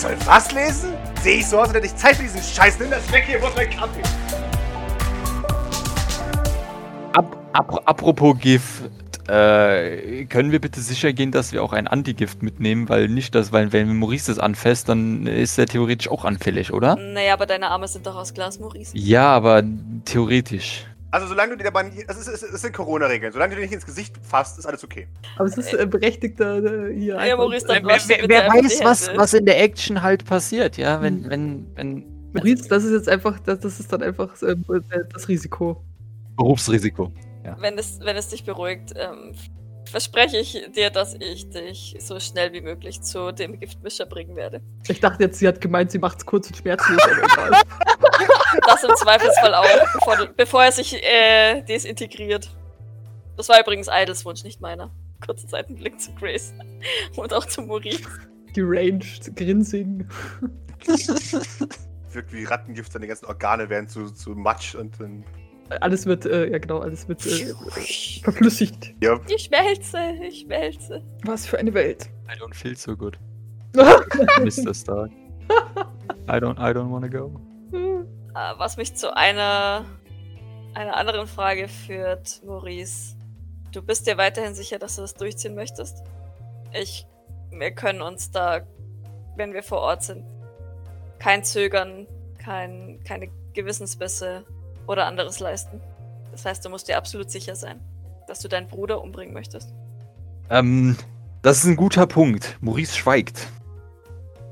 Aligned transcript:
soll 0.00 0.16
was 0.24 0.50
lesen? 0.52 0.94
Sehe 1.22 1.38
ich 1.38 1.46
so 1.46 1.58
aus, 1.58 1.68
als 1.68 1.74
hätte 1.74 1.86
ich 1.86 1.96
Zeit 1.96 2.16
für 2.16 2.22
diesen 2.22 2.42
Scheiß? 2.42 2.78
Nimm 2.80 2.90
das 2.90 3.12
weg 3.12 3.24
hier, 3.26 3.40
wo 3.42 3.48
ist 3.48 3.56
mein 3.56 3.68
Kaffee? 3.68 4.02
Ab, 7.12 7.36
ap 7.52 7.82
apropos 7.84 8.38
Gift, 8.38 8.90
äh, 9.28 10.24
können 10.24 10.52
wir 10.52 10.60
bitte 10.60 10.80
sicher 10.80 11.12
gehen, 11.12 11.32
dass 11.32 11.52
wir 11.52 11.62
auch 11.62 11.74
ein 11.74 11.86
Antigift 11.86 12.42
mitnehmen, 12.42 12.88
weil 12.88 13.08
nicht 13.08 13.34
das, 13.34 13.52
weil 13.52 13.72
wenn 13.72 13.94
Maurice 13.98 14.32
das 14.32 14.38
anfasst, 14.38 14.88
dann 14.88 15.26
ist 15.26 15.58
er 15.58 15.66
theoretisch 15.66 16.08
auch 16.08 16.24
anfällig, 16.24 16.72
oder? 16.72 16.96
Naja, 16.96 17.34
aber 17.34 17.44
deine 17.44 17.68
Arme 17.68 17.86
sind 17.86 18.06
doch 18.06 18.16
aus 18.16 18.32
Glas, 18.32 18.58
Maurice. 18.58 18.96
Ja, 18.96 19.28
aber 19.28 19.62
theoretisch. 20.06 20.86
Also 21.12 21.26
solange 21.26 21.52
du 21.52 21.58
dir 21.58 21.64
dabei 21.64 21.84
nicht, 21.84 22.04
es, 22.08 22.16
ist, 22.18 22.28
es, 22.28 22.42
ist, 22.42 22.54
es 22.54 22.60
sind 22.62 22.72
Corona-Regeln, 22.72 23.32
solange 23.32 23.54
du 23.54 23.60
dir 23.60 23.66
nicht 23.66 23.74
ins 23.74 23.86
Gesicht 23.86 24.14
fasst, 24.22 24.58
ist 24.58 24.66
alles 24.66 24.84
okay. 24.84 25.08
Aber 25.36 25.46
es 25.46 25.56
ist 25.56 25.74
äh, 25.74 25.86
berechtigter 25.86 26.58
äh, 26.88 26.94
hier. 26.94 27.24
Ja, 27.24 27.36
Maurice, 27.36 27.66
dann 27.66 27.84
Wer, 27.84 27.98
wer, 28.06 28.28
wer 28.28 28.48
weiß, 28.48 28.84
was, 28.84 29.10
was 29.16 29.34
in 29.34 29.44
der 29.44 29.60
Action 29.60 30.02
halt 30.02 30.24
passiert, 30.24 30.76
ja, 30.76 31.02
wenn, 31.02 31.24
Hm. 31.24 31.30
wenn, 31.30 31.66
wenn 31.74 32.32
Maurice, 32.32 32.68
das 32.68 32.84
ist 32.84 32.92
jetzt 32.92 33.08
einfach, 33.08 33.40
das, 33.40 33.58
das 33.60 33.80
ist 33.80 33.92
dann 33.92 34.02
einfach 34.02 34.40
äh, 34.42 34.54
das 35.12 35.28
Risiko. 35.28 35.82
Berufsrisiko. 36.36 37.12
Wenn 37.58 37.76
es, 37.76 37.98
wenn 38.00 38.16
es 38.16 38.28
dich 38.28 38.44
beruhigt, 38.44 38.94
ähm, 38.96 39.34
verspreche 39.90 40.38
ich 40.38 40.70
dir, 40.74 40.90
dass 40.90 41.14
ich 41.14 41.50
dich 41.50 41.96
so 41.98 42.20
schnell 42.20 42.52
wie 42.52 42.60
möglich 42.60 43.02
zu 43.02 43.32
dem 43.32 43.58
Giftmischer 43.58 44.06
bringen 44.06 44.36
werde. 44.36 44.62
Ich 44.88 45.00
dachte 45.00 45.24
jetzt, 45.24 45.38
sie 45.38 45.48
hat 45.48 45.60
gemeint, 45.60 45.90
sie 45.90 45.98
macht's 45.98 46.24
kurz 46.24 46.48
und 46.48 46.56
schmerzlos, 46.56 46.98
aber 47.02 47.18
egal. 47.18 47.62
Das 48.66 48.82
im 48.84 48.94
Zweifelsfall 48.96 49.54
auch, 49.54 49.92
bevor, 49.92 50.26
bevor 50.36 50.64
er 50.64 50.72
sich 50.72 50.94
äh, 50.94 51.62
desintegriert. 51.62 52.50
Das 53.36 53.48
war 53.48 53.60
übrigens 53.60 53.88
Idols 53.90 54.24
Wunsch, 54.24 54.44
nicht 54.44 54.60
meiner. 54.60 54.90
Kurze 55.24 55.46
Seitenblick 55.48 56.00
zu 56.00 56.12
Grace. 56.14 56.52
Und 57.16 57.32
auch 57.32 57.46
zu 57.46 57.62
Maurice. 57.62 58.02
Deranged, 58.56 59.34
Grinsing. 59.36 60.06
Wirkt 62.12 62.32
wie 62.32 62.44
Rattengift, 62.44 62.92
seine 62.92 63.06
ganzen 63.06 63.26
Organe 63.26 63.68
werden 63.68 63.86
zu, 63.88 64.10
zu 64.10 64.30
Matsch 64.30 64.74
und 64.74 64.98
dann. 64.98 65.24
Alles 65.80 66.04
wird, 66.06 66.26
äh, 66.26 66.50
ja 66.50 66.58
genau, 66.58 66.80
alles 66.80 67.06
wird 67.06 67.24
äh, 67.24 67.54
verflüssigt. 68.24 68.94
Ja, 69.00 69.20
Ich 69.28 69.44
schmelze, 69.44 69.98
ich 70.28 70.40
schmelze. 70.40 71.04
Was 71.24 71.46
für 71.46 71.58
eine 71.58 71.72
Welt. 71.72 72.10
I 72.28 72.36
don't 72.42 72.54
feel 72.54 72.76
so 72.76 72.96
good. 72.96 73.16
Mr. 73.76 74.74
Stark. 74.74 75.12
I 76.28 76.32
don't, 76.38 76.58
I 76.58 76.72
don't 76.74 76.90
wanna 76.90 77.06
go. 77.08 77.40
Äh, 78.34 78.58
Was 78.58 78.76
mich 78.76 78.94
zu 78.94 79.16
einer, 79.16 79.84
einer 80.74 80.96
anderen 80.96 81.26
Frage 81.26 81.68
führt, 81.68 82.42
Maurice. 82.44 83.16
Du 83.72 83.82
bist 83.82 84.06
dir 84.06 84.18
weiterhin 84.18 84.54
sicher, 84.54 84.78
dass 84.78 84.96
du 84.96 85.02
das 85.02 85.14
durchziehen 85.14 85.54
möchtest? 85.54 86.02
Ich, 86.72 87.06
wir 87.50 87.70
können 87.72 88.02
uns 88.02 88.30
da, 88.30 88.60
wenn 89.36 89.52
wir 89.52 89.62
vor 89.62 89.80
Ort 89.80 90.02
sind, 90.02 90.24
kein 91.18 91.44
Zögern, 91.44 92.06
kein, 92.38 93.00
keine 93.04 93.28
Gewissensbisse 93.52 94.44
oder 94.86 95.06
anderes 95.06 95.40
leisten. 95.40 95.80
Das 96.32 96.44
heißt, 96.44 96.64
du 96.64 96.70
musst 96.70 96.88
dir 96.88 96.96
absolut 96.96 97.30
sicher 97.30 97.54
sein, 97.54 97.80
dass 98.26 98.40
du 98.40 98.48
deinen 98.48 98.66
Bruder 98.68 99.02
umbringen 99.02 99.34
möchtest. 99.34 99.72
Ähm, 100.48 100.96
das 101.42 101.58
ist 101.58 101.64
ein 101.64 101.76
guter 101.76 102.06
Punkt. 102.06 102.56
Maurice 102.60 102.96
schweigt. 102.96 103.48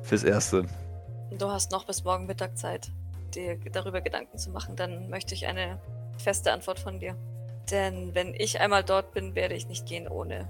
Fürs 0.03 0.25
Erste. 0.25 0.67
Du 1.39 1.51
hast 1.51 1.71
noch 1.71 1.85
bis 1.85 2.05
morgen 2.05 2.27
Mittag 2.27 2.57
Zeit, 2.57 2.91
dir 3.35 3.57
darüber 3.73 4.01
Gedanken 4.01 4.39
zu 4.39 4.51
machen. 4.51 4.77
Dann 4.77 5.09
möchte 5.11 5.35
ich 5.35 5.47
eine 5.47 5.79
feste 6.19 6.53
Antwort 6.53 6.79
von 6.79 6.99
dir. 6.99 7.15
Denn 7.71 8.15
wenn 8.15 8.35
ich 8.35 8.61
einmal 8.61 8.83
dort 8.83 9.13
bin, 9.13 9.35
werde 9.35 9.55
ich 9.55 9.69
nicht 9.69 9.87
gehen, 9.87 10.09
ohne 10.09 10.49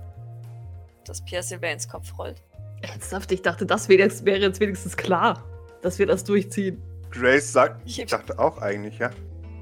dass 1.05 1.25
Pierre 1.25 1.43
Sylvain 1.43 1.75
ins 1.75 1.89
Kopf 1.89 2.17
rollt. 2.19 2.43
Ernsthaft, 2.83 3.33
ich 3.33 3.43
dachte, 3.43 3.67
das 3.67 3.89
wäre 3.89 4.01
jetzt, 4.01 4.25
wäre 4.25 4.39
jetzt 4.39 4.61
wenigstens 4.61 4.97
klar, 4.97 5.43
dass 5.83 5.99
wir 5.99 6.06
das 6.06 6.23
durchziehen. 6.25 6.81
Grace 7.11 7.53
sagt, 7.53 7.83
Ich- 7.84 8.05
dachte 8.06 8.39
auch 8.39 8.59
eigentlich, 8.59 8.99
ja. 8.99 9.11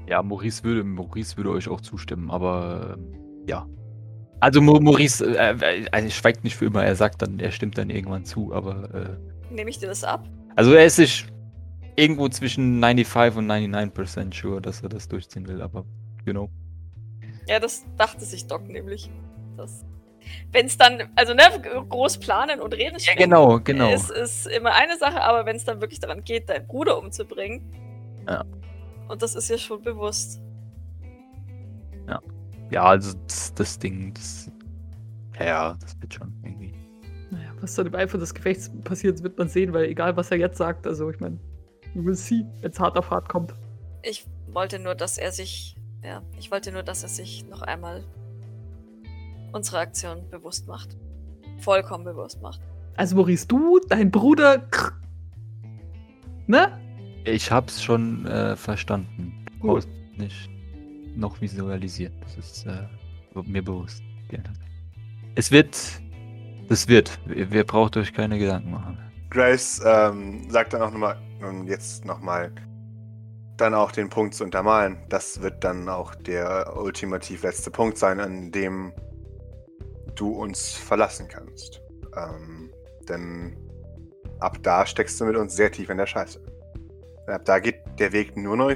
Ja, 0.07 0.21
Maurice 0.21 0.63
würde, 0.63 0.83
Maurice 0.83 1.35
würde 1.37 1.49
euch 1.51 1.67
auch 1.67 1.81
zustimmen, 1.81 2.29
aber 2.31 2.95
ähm, 2.97 3.43
ja. 3.47 3.65
Also 4.39 4.61
Maurice 4.61 5.25
äh, 5.35 5.55
äh, 5.59 5.85
er 5.91 6.09
schweigt 6.11 6.43
nicht 6.43 6.55
für 6.55 6.65
immer, 6.65 6.85
er 6.85 6.95
sagt 6.95 7.21
dann, 7.23 7.39
er 7.39 7.51
stimmt 7.51 7.77
dann 7.77 7.89
irgendwann 7.89 8.23
zu, 8.23 8.53
aber 8.53 8.93
äh, 8.93 9.53
Nehme 9.53 9.69
ich 9.69 9.79
dir 9.79 9.87
das 9.87 10.03
ab? 10.03 10.27
also 10.55 10.73
er 10.73 10.85
ist 10.85 10.97
sich 10.97 11.25
irgendwo 11.97 12.29
zwischen 12.29 12.79
95 12.81 13.37
und 13.37 13.51
99% 13.51 14.33
sure, 14.33 14.61
dass 14.61 14.81
er 14.81 14.89
das 14.89 15.09
durchziehen 15.09 15.47
will, 15.47 15.61
aber 15.61 15.85
you 16.25 16.31
know. 16.31 16.49
Ja, 17.47 17.59
das 17.59 17.83
dachte 17.97 18.23
sich 18.23 18.47
Doc 18.47 18.67
nämlich. 18.69 19.09
Wenn 20.51 20.67
es 20.67 20.77
dann, 20.77 21.09
also 21.15 21.33
ne, 21.33 21.43
groß 21.89 22.19
planen 22.19 22.59
und 22.61 22.73
reden 22.73 22.97
Ja, 22.99 23.15
genau, 23.15 23.59
genau. 23.59 23.89
Es 23.89 24.09
ist 24.09 24.47
immer 24.47 24.73
eine 24.73 24.97
Sache, 24.97 25.21
aber 25.21 25.45
wenn 25.45 25.55
es 25.55 25.65
dann 25.65 25.81
wirklich 25.81 25.99
daran 25.99 26.23
geht, 26.23 26.49
deinen 26.49 26.67
Bruder 26.67 26.97
umzubringen. 26.97 27.61
Ja. 28.27 28.43
Und 29.07 29.21
das 29.21 29.35
ist 29.35 29.49
ja 29.49 29.57
schon 29.57 29.81
bewusst. 29.81 30.41
Ja, 32.69 32.83
also 32.83 33.17
das, 33.27 33.53
das 33.53 33.79
Ding, 33.79 34.13
das, 34.13 34.51
ja, 35.39 35.45
ja, 35.45 35.77
das 35.79 35.99
wird 36.01 36.13
schon 36.13 36.33
irgendwie. 36.43 36.73
Naja, 37.31 37.51
was 37.61 37.75
dann 37.75 37.87
im 37.87 37.95
Eifer 37.95 38.17
des 38.17 38.33
Gefechts 38.33 38.71
passiert, 38.83 39.23
wird 39.23 39.37
man 39.37 39.47
sehen, 39.47 39.73
weil 39.73 39.85
egal, 39.85 40.17
was 40.17 40.31
er 40.31 40.37
jetzt 40.37 40.57
sagt, 40.57 40.85
also 40.85 41.09
ich 41.09 41.19
meine, 41.19 41.39
we 41.93 42.05
will 42.05 42.15
see, 42.15 42.45
wenn 42.61 42.71
es 42.71 42.79
hart 42.79 42.97
auf 42.97 43.09
hart 43.09 43.29
kommt. 43.29 43.53
Ich 44.03 44.25
wollte 44.47 44.79
nur, 44.79 44.95
dass 44.95 45.17
er 45.17 45.31
sich, 45.31 45.75
ja, 46.03 46.21
ich 46.39 46.51
wollte 46.51 46.71
nur, 46.71 46.83
dass 46.83 47.03
er 47.03 47.09
sich 47.09 47.45
noch 47.49 47.61
einmal 47.61 48.03
unsere 49.51 49.79
Aktion 49.79 50.29
bewusst 50.29 50.67
macht. 50.67 50.97
Vollkommen 51.59 52.03
bewusst 52.03 52.41
macht. 52.41 52.61
Also 52.95 53.15
Maurice, 53.15 53.47
du, 53.47 53.79
dein 53.89 54.11
Bruder, 54.11 54.59
krr. 54.59 54.93
ne? 56.47 56.77
Ich 57.25 57.51
hab's 57.51 57.83
schon 57.83 58.25
äh, 58.25 58.55
verstanden. 58.55 59.45
Gut. 59.59 59.69
Brauchst 59.69 59.89
nicht 60.17 60.49
noch 61.17 61.41
visualisiert. 61.41 62.13
Das 62.21 62.37
ist 62.37 62.65
äh, 62.65 62.87
mir 63.45 63.63
bewusst. 63.63 64.01
Ja. 64.31 64.39
Es 65.35 65.51
wird. 65.51 65.75
Es 66.69 66.87
wird. 66.87 67.19
Ihr, 67.27 67.51
ihr 67.51 67.63
braucht 67.63 67.97
euch 67.97 68.13
keine 68.13 68.37
Gedanken 68.37 68.71
machen. 68.71 68.97
Grace 69.29 69.81
ähm, 69.85 70.49
sagt 70.49 70.73
dann 70.73 70.81
auch 70.81 70.91
nochmal, 70.91 71.17
und 71.41 71.67
jetzt 71.67 72.05
nochmal, 72.05 72.51
dann 73.57 73.73
auch 73.73 73.91
den 73.91 74.09
Punkt 74.09 74.35
zu 74.35 74.43
untermalen. 74.43 74.97
Das 75.09 75.41
wird 75.41 75.63
dann 75.63 75.89
auch 75.89 76.15
der 76.15 76.75
ultimativ 76.77 77.43
letzte 77.43 77.71
Punkt 77.71 77.97
sein, 77.97 78.19
an 78.19 78.51
dem 78.51 78.93
du 80.15 80.29
uns 80.29 80.71
verlassen 80.73 81.27
kannst. 81.27 81.81
Ähm, 82.15 82.71
denn 83.09 83.57
ab 84.39 84.57
da 84.61 84.85
steckst 84.85 85.19
du 85.19 85.25
mit 85.25 85.35
uns 85.35 85.55
sehr 85.55 85.71
tief 85.71 85.89
in 85.89 85.97
der 85.97 86.05
Scheiße. 86.05 86.39
Ab 87.27 87.45
da 87.45 87.59
geht 87.59 87.81
der 87.99 88.11
Weg 88.13 88.37
nur 88.37 88.55
noch 88.55 88.73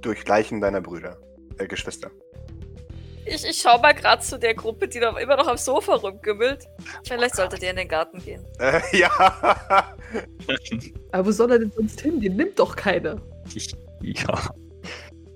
durch 0.00 0.26
Leichen 0.26 0.60
deiner 0.60 0.80
Brüder, 0.80 1.18
äh, 1.58 1.66
Geschwister. 1.66 2.10
Ich, 3.26 3.44
ich 3.44 3.60
schau 3.60 3.78
mal 3.78 3.92
gerade 3.92 4.22
zu 4.22 4.38
der 4.38 4.54
Gruppe, 4.54 4.86
die 4.86 5.00
noch 5.00 5.16
immer 5.16 5.36
noch 5.36 5.48
am 5.48 5.56
Sofa 5.56 5.96
rumgümmelt. 5.96 6.66
Vielleicht 7.04 7.34
solltet 7.34 7.62
ihr 7.62 7.70
in 7.70 7.76
den 7.76 7.88
Garten 7.88 8.18
gehen. 8.18 8.44
Äh, 8.58 8.80
ja. 8.98 9.10
Aber 11.10 11.26
wo 11.26 11.32
soll 11.32 11.52
er 11.52 11.58
denn 11.58 11.72
sonst 11.72 12.00
hin? 12.00 12.20
Den 12.20 12.36
nimmt 12.36 12.58
doch 12.58 12.76
keiner. 12.76 13.20
ja. 14.00 14.50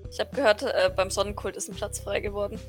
Ich 0.09 0.19
habe 0.19 0.35
gehört, 0.35 0.63
äh, 0.63 0.91
beim 0.95 1.09
Sonnenkult 1.09 1.57
ist 1.57 1.69
ein 1.69 1.75
Platz 1.75 1.99
frei 1.99 2.19
geworden. 2.19 2.59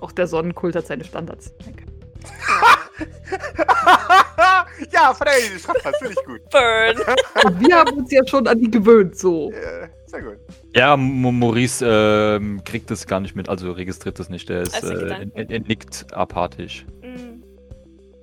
Auch 0.00 0.12
der 0.12 0.26
Sonnenkult 0.26 0.76
hat 0.76 0.86
seine 0.86 1.04
Standards. 1.04 1.52
Danke. 1.64 1.84
ja, 4.92 5.14
verteidige 5.14 5.54
die 5.54 5.60
Strafpass, 5.60 5.96
finde 5.98 6.14
ich 6.18 6.24
gut. 6.24 6.40
Burn! 6.50 6.96
Und 7.44 7.60
wir 7.60 7.76
haben 7.76 7.98
uns 7.98 8.10
ja 8.10 8.26
schon 8.26 8.46
an 8.46 8.60
die 8.60 8.70
gewöhnt, 8.70 9.18
so. 9.18 9.50
Äh, 9.52 9.88
sehr 10.06 10.22
gut. 10.22 10.38
Ja, 10.74 10.96
Maurice 10.96 11.84
ähm, 11.88 12.62
kriegt 12.64 12.90
das 12.90 13.06
gar 13.06 13.20
nicht 13.20 13.36
mit, 13.36 13.48
also 13.48 13.70
registriert 13.72 14.18
das 14.18 14.28
nicht. 14.28 14.48
Der 14.48 14.62
ist, 14.62 14.74
Also 14.74 14.92
äh, 14.94 14.98
Gedanken. 14.98 15.32
er, 15.34 15.50
er 15.50 15.60
nickt 15.60 16.06
apathisch. 16.12 16.84
Mm, 17.02 17.42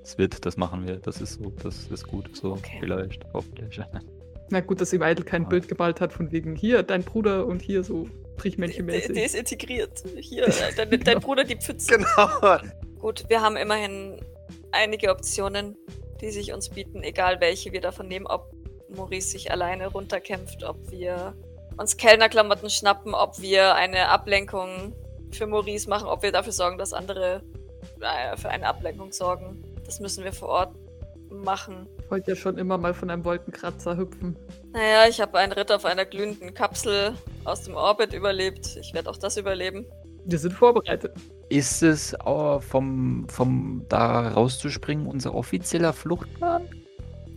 Es 0.02 0.18
wird, 0.18 0.44
das 0.44 0.56
machen 0.58 0.86
wir. 0.86 0.96
Das 0.96 1.20
ist 1.22 1.34
so, 1.34 1.50
das 1.62 1.86
ist 1.86 2.06
gut. 2.06 2.36
So, 2.36 2.52
Okay. 2.52 2.76
vielleicht, 2.80 3.24
hoffentlich. 3.32 3.80
Na 4.50 4.60
gut, 4.60 4.82
dass 4.82 4.92
ihm 4.92 5.02
Idle 5.02 5.24
kein 5.24 5.48
Bild 5.48 5.66
gemalt 5.66 6.00
hat, 6.02 6.12
von 6.12 6.30
wegen 6.30 6.54
hier 6.54 6.82
dein 6.82 7.02
Bruder 7.02 7.46
und 7.46 7.62
hier 7.62 7.82
so 7.84 8.06
Strichmännchenmäßig. 8.38 9.12
die 9.14 9.20
ist 9.22 9.34
integriert. 9.34 10.02
Hier, 10.18 10.46
äh, 10.46 10.52
dein, 10.76 11.00
dein 11.00 11.20
Bruder 11.20 11.44
die 11.44 11.56
Pfütze. 11.56 11.96
Genau. 11.96 12.58
Gut, 12.98 13.24
wir 13.28 13.40
haben 13.40 13.56
immerhin 13.56 14.20
einige 14.72 15.10
Optionen, 15.10 15.76
die 16.20 16.30
sich 16.30 16.52
uns 16.52 16.68
bieten, 16.68 17.02
egal 17.02 17.40
welche 17.40 17.72
wir 17.72 17.80
davon 17.80 18.08
nehmen, 18.08 18.26
ob 18.26 18.52
Maurice 18.94 19.30
sich 19.30 19.50
alleine 19.50 19.86
runterkämpft, 19.86 20.64
ob 20.64 20.90
wir 20.90 21.34
uns 21.82 21.96
Kellnerklamotten 21.96 22.70
schnappen, 22.70 23.12
ob 23.12 23.40
wir 23.40 23.74
eine 23.74 24.08
Ablenkung 24.08 24.94
für 25.32 25.46
Maurice 25.46 25.88
machen, 25.88 26.06
ob 26.06 26.22
wir 26.22 26.32
dafür 26.32 26.52
sorgen, 26.52 26.78
dass 26.78 26.92
andere 26.92 27.42
äh, 28.00 28.36
für 28.36 28.48
eine 28.48 28.66
Ablenkung 28.66 29.12
sorgen. 29.12 29.62
Das 29.84 30.00
müssen 30.00 30.24
wir 30.24 30.32
vor 30.32 30.48
Ort 30.48 30.76
machen. 31.30 31.88
Ich 31.98 32.10
wollte 32.10 32.30
ja 32.32 32.36
schon 32.36 32.58
immer 32.58 32.78
mal 32.78 32.94
von 32.94 33.10
einem 33.10 33.24
Wolkenkratzer 33.24 33.96
hüpfen. 33.96 34.36
Naja, 34.72 35.08
ich 35.08 35.20
habe 35.20 35.38
einen 35.38 35.52
Ritt 35.52 35.72
auf 35.72 35.84
einer 35.84 36.04
glühenden 36.04 36.54
Kapsel 36.54 37.14
aus 37.44 37.62
dem 37.62 37.74
Orbit 37.74 38.12
überlebt. 38.12 38.76
Ich 38.76 38.94
werde 38.94 39.10
auch 39.10 39.16
das 39.16 39.36
überleben. 39.36 39.86
Wir 40.24 40.38
sind 40.38 40.52
vorbereitet. 40.52 41.16
Ist 41.48 41.82
es 41.82 42.12
äh, 42.12 42.60
vom, 42.60 43.26
vom 43.28 43.84
da 43.88 44.28
rauszuspringen 44.28 45.06
unser 45.06 45.34
offizieller 45.34 45.92
Fluchtplan? 45.92 46.68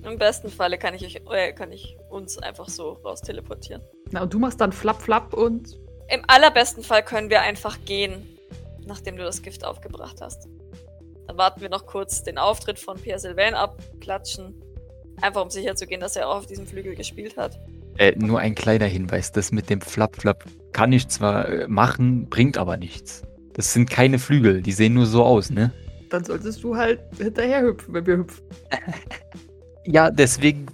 Im 0.03 0.19
besten 0.19 0.49
Falle 0.49 0.77
kann 0.77 0.93
ich, 0.93 1.03
euch, 1.03 1.21
äh, 1.31 1.51
kann 1.53 1.71
ich 1.71 1.97
uns 2.09 2.37
einfach 2.37 2.69
so 2.69 2.91
raus 3.03 3.21
teleportieren. 3.21 3.81
Na, 4.11 4.23
und 4.23 4.33
du 4.33 4.39
machst 4.39 4.61
dann 4.61 4.71
Flapp, 4.71 5.01
Flapp 5.01 5.33
und. 5.33 5.79
Im 6.09 6.21
allerbesten 6.27 6.83
Fall 6.83 7.03
können 7.03 7.29
wir 7.29 7.41
einfach 7.41 7.79
gehen, 7.85 8.37
nachdem 8.85 9.17
du 9.17 9.23
das 9.23 9.41
Gift 9.41 9.65
aufgebracht 9.65 10.17
hast. 10.21 10.47
Dann 11.27 11.37
warten 11.37 11.61
wir 11.61 11.69
noch 11.69 11.85
kurz 11.85 12.23
den 12.23 12.37
Auftritt 12.37 12.77
von 12.77 12.97
Pierre 12.97 13.19
Sylvain 13.19 13.55
ab, 13.55 13.81
klatschen. 13.99 14.61
Einfach 15.21 15.41
um 15.41 15.49
sicher 15.49 15.75
zu 15.75 15.87
gehen, 15.87 16.01
dass 16.01 16.15
er 16.15 16.29
auch 16.29 16.37
auf 16.37 16.45
diesem 16.45 16.67
Flügel 16.67 16.95
gespielt 16.95 17.37
hat. 17.37 17.59
Äh, 17.97 18.13
nur 18.17 18.39
ein 18.39 18.53
kleiner 18.53 18.85
Hinweis, 18.85 19.31
das 19.31 19.51
mit 19.51 19.69
dem 19.69 19.81
Flap-Flap 19.81 20.43
kann 20.73 20.91
ich 20.91 21.07
zwar 21.07 21.47
äh, 21.47 21.67
machen, 21.67 22.29
bringt 22.29 22.57
aber 22.57 22.77
nichts. 22.77 23.23
Das 23.53 23.71
sind 23.71 23.89
keine 23.89 24.19
Flügel, 24.19 24.61
die 24.61 24.73
sehen 24.73 24.93
nur 24.93 25.05
so 25.05 25.23
aus, 25.23 25.49
ne? 25.49 25.71
Dann 26.09 26.25
solltest 26.25 26.61
du 26.63 26.75
halt 26.75 26.99
hinterher 27.17 27.61
hüpfen, 27.61 27.93
wenn 27.93 28.05
wir 28.05 28.17
hüpfen. 28.17 28.43
Ja, 29.87 30.09
deswegen 30.09 30.65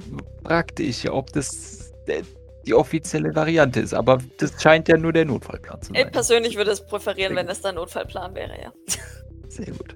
fragte 0.45 0.83
ich 0.83 1.03
ja, 1.03 1.11
ob 1.11 1.33
das 1.33 1.91
äh, 2.07 2.23
die 2.65 2.73
offizielle 2.73 3.33
Variante 3.35 3.79
ist, 3.79 3.93
aber 3.93 4.19
das 4.37 4.61
scheint 4.61 4.87
ja 4.87 4.97
nur 4.97 5.13
der 5.13 5.25
Notfallplan 5.25 5.81
zu 5.81 5.93
Ich 5.93 6.01
sein. 6.01 6.11
persönlich 6.11 6.57
würde 6.57 6.71
es 6.71 6.85
präferieren, 6.85 7.35
wenn 7.35 7.47
es 7.47 7.61
der 7.61 7.73
Notfallplan 7.73 8.35
wäre, 8.35 8.61
ja. 8.61 8.73
Sehr 9.49 9.71
gut. 9.73 9.95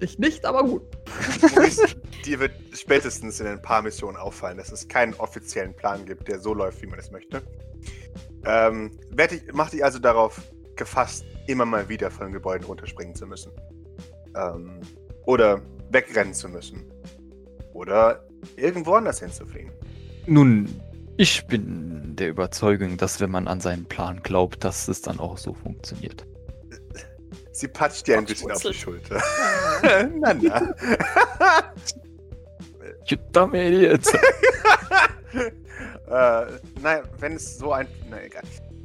Ich 0.00 0.18
nicht, 0.18 0.44
aber 0.44 0.62
gut. 0.64 0.82
Dir 2.26 2.40
wird 2.40 2.52
spätestens 2.72 3.40
in 3.40 3.46
ein 3.46 3.62
paar 3.62 3.80
Missionen 3.82 4.16
auffallen, 4.16 4.58
dass 4.58 4.70
es 4.70 4.86
keinen 4.88 5.14
offiziellen 5.14 5.74
Plan 5.74 6.04
gibt, 6.04 6.28
der 6.28 6.38
so 6.38 6.52
läuft, 6.52 6.82
wie 6.82 6.86
man 6.86 6.98
es 6.98 7.10
möchte. 7.10 7.42
Ähm, 8.44 8.98
werd 9.10 9.32
ich, 9.32 9.42
mach 9.52 9.70
dich 9.70 9.82
also 9.82 9.98
darauf 9.98 10.40
gefasst, 10.76 11.24
immer 11.46 11.64
mal 11.64 11.88
wieder 11.88 12.10
von 12.10 12.30
Gebäuden 12.32 12.66
runterspringen 12.66 13.14
zu 13.14 13.26
müssen. 13.26 13.52
Ähm, 14.36 14.80
oder 15.24 15.62
wegrennen 15.90 16.34
zu 16.34 16.48
müssen. 16.48 16.84
Oder 17.72 18.26
irgendwo 18.56 18.94
anders 18.94 19.20
hinzufliegen. 19.20 19.72
Nun, 20.26 20.80
ich 21.16 21.46
bin 21.46 22.16
der 22.16 22.28
Überzeugung, 22.28 22.96
dass 22.96 23.20
wenn 23.20 23.30
man 23.30 23.48
an 23.48 23.60
seinen 23.60 23.86
Plan 23.86 24.22
glaubt, 24.22 24.64
dass 24.64 24.88
es 24.88 25.02
dann 25.02 25.18
auch 25.18 25.38
so 25.38 25.54
funktioniert. 25.54 26.26
Sie 27.52 27.68
patscht 27.68 28.06
dir 28.06 28.18
ein 28.18 28.26
bisschen 28.26 28.50
auf 28.52 28.62
die. 28.62 28.74
Schulter. 28.74 29.22
na, 30.20 30.34
na. 30.34 30.74
You 33.06 33.16
dumb 33.32 33.54
idiots. 33.54 34.12
äh, 35.32 35.48
naja, 36.08 37.02
wenn 37.18 37.34
es 37.34 37.56
so 37.56 37.72
ein. 37.72 37.86
Na 38.10 38.22
egal. 38.22 38.42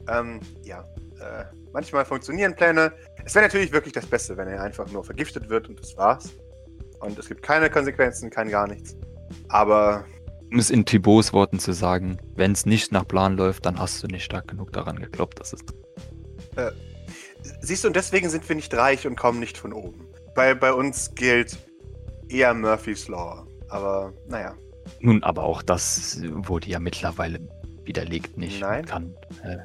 Ähm, 0.08 0.40
ja. 0.64 0.86
Äh, 1.20 1.46
manchmal 1.74 2.06
funktionieren 2.06 2.56
Pläne. 2.56 2.94
Es 3.26 3.36
wäre 3.36 3.46
natürlich 3.46 3.72
wirklich 3.72 3.94
das 3.94 4.06
Beste, 4.06 4.38
wenn 4.38 4.48
er 4.48 4.62
einfach 4.62 4.90
nur 4.92 5.04
vergiftet 5.04 5.50
wird 5.50 5.68
und 5.68 5.80
das 5.80 5.98
war's. 5.98 6.30
Und 7.00 7.18
es 7.18 7.28
gibt 7.28 7.42
keine 7.42 7.70
Konsequenzen, 7.70 8.30
kein 8.30 8.50
gar 8.50 8.68
nichts. 8.68 8.96
Aber 9.50 10.06
Um 10.52 10.60
es 10.60 10.70
in 10.70 10.86
Thibauts 10.86 11.32
Worten 11.32 11.60
zu 11.60 11.72
sagen, 11.72 12.18
wenn 12.36 12.52
es 12.52 12.66
nicht 12.66 12.92
nach 12.92 13.08
Plan 13.08 13.38
läuft, 13.38 13.66
dann 13.66 13.80
hast 13.80 14.04
du 14.04 14.08
nicht 14.08 14.26
stark 14.26 14.50
genug 14.50 14.74
daran 14.74 15.00
geglaubt, 15.00 15.40
dass 15.40 15.54
es. 15.54 15.62
siehst 17.62 17.86
du, 17.86 17.88
und 17.88 17.96
deswegen 17.96 18.30
sind 18.30 18.48
wir 18.48 18.56
nicht 18.58 18.74
reich 18.74 19.08
und 19.08 19.16
kommen 19.16 19.40
nicht 19.40 19.58
von 19.58 19.72
oben. 19.72 20.08
Bei, 20.36 20.54
bei 20.54 20.74
uns 20.74 21.16
gilt 21.16 21.58
eher 22.28 22.54
Murphy's 22.54 23.08
Law. 23.08 23.48
Aber 23.70 24.14
naja. 24.28 24.54
Nun, 25.00 25.24
aber 25.24 25.44
auch 25.44 25.62
das 25.62 26.22
wurde 26.22 26.68
ja 26.68 26.80
mittlerweile 26.80 27.40
widerlegt, 27.86 28.38
nicht? 28.38 28.60
Nein. 28.60 28.86
Kann, 28.86 29.16
äh, 29.44 29.58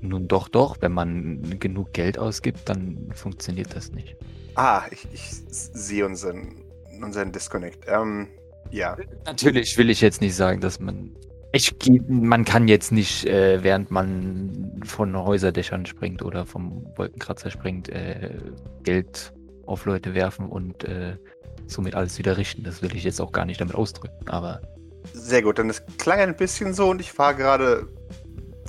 nun 0.00 0.26
doch, 0.26 0.48
doch. 0.48 0.76
Wenn 0.80 0.92
man 0.92 1.60
genug 1.60 1.92
Geld 1.92 2.18
ausgibt, 2.18 2.68
dann 2.68 3.12
funktioniert 3.14 3.76
das 3.76 3.92
nicht. 3.92 4.16
Ah, 4.56 4.82
ich, 4.90 5.06
ich 5.12 5.30
sehe 5.30 6.04
unseren, 6.04 6.64
unseren 7.00 7.30
Disconnect. 7.30 7.84
Ähm, 7.86 8.26
ja. 8.72 8.96
Natürlich 9.26 9.76
will 9.78 9.90
ich 9.90 10.00
jetzt 10.00 10.20
nicht 10.20 10.34
sagen, 10.34 10.60
dass 10.60 10.80
man. 10.80 11.14
Ich, 11.54 11.74
man 12.08 12.46
kann 12.46 12.66
jetzt 12.66 12.92
nicht, 12.92 13.26
äh, 13.26 13.62
während 13.62 13.90
man 13.90 14.80
von 14.86 15.14
Häuserdächern 15.14 15.84
springt 15.84 16.22
oder 16.22 16.46
vom 16.46 16.86
Wolkenkratzer 16.96 17.50
springt, 17.50 17.90
äh, 17.90 18.30
Geld 18.84 19.34
auf 19.66 19.84
Leute 19.84 20.14
werfen 20.14 20.46
und 20.46 20.84
äh, 20.84 21.14
somit 21.66 21.94
alles 21.94 22.18
wieder 22.18 22.38
richten. 22.38 22.62
Das 22.62 22.80
will 22.80 22.96
ich 22.96 23.04
jetzt 23.04 23.20
auch 23.20 23.32
gar 23.32 23.44
nicht 23.44 23.60
damit 23.60 23.74
ausdrücken. 23.74 24.28
Aber 24.28 24.62
Sehr 25.12 25.42
gut, 25.42 25.58
dann 25.58 25.68
es 25.68 25.82
klang 25.98 26.20
ein 26.20 26.36
bisschen 26.36 26.72
so 26.72 26.88
und 26.88 27.02
ich 27.02 27.18
war 27.18 27.34
gerade 27.34 27.86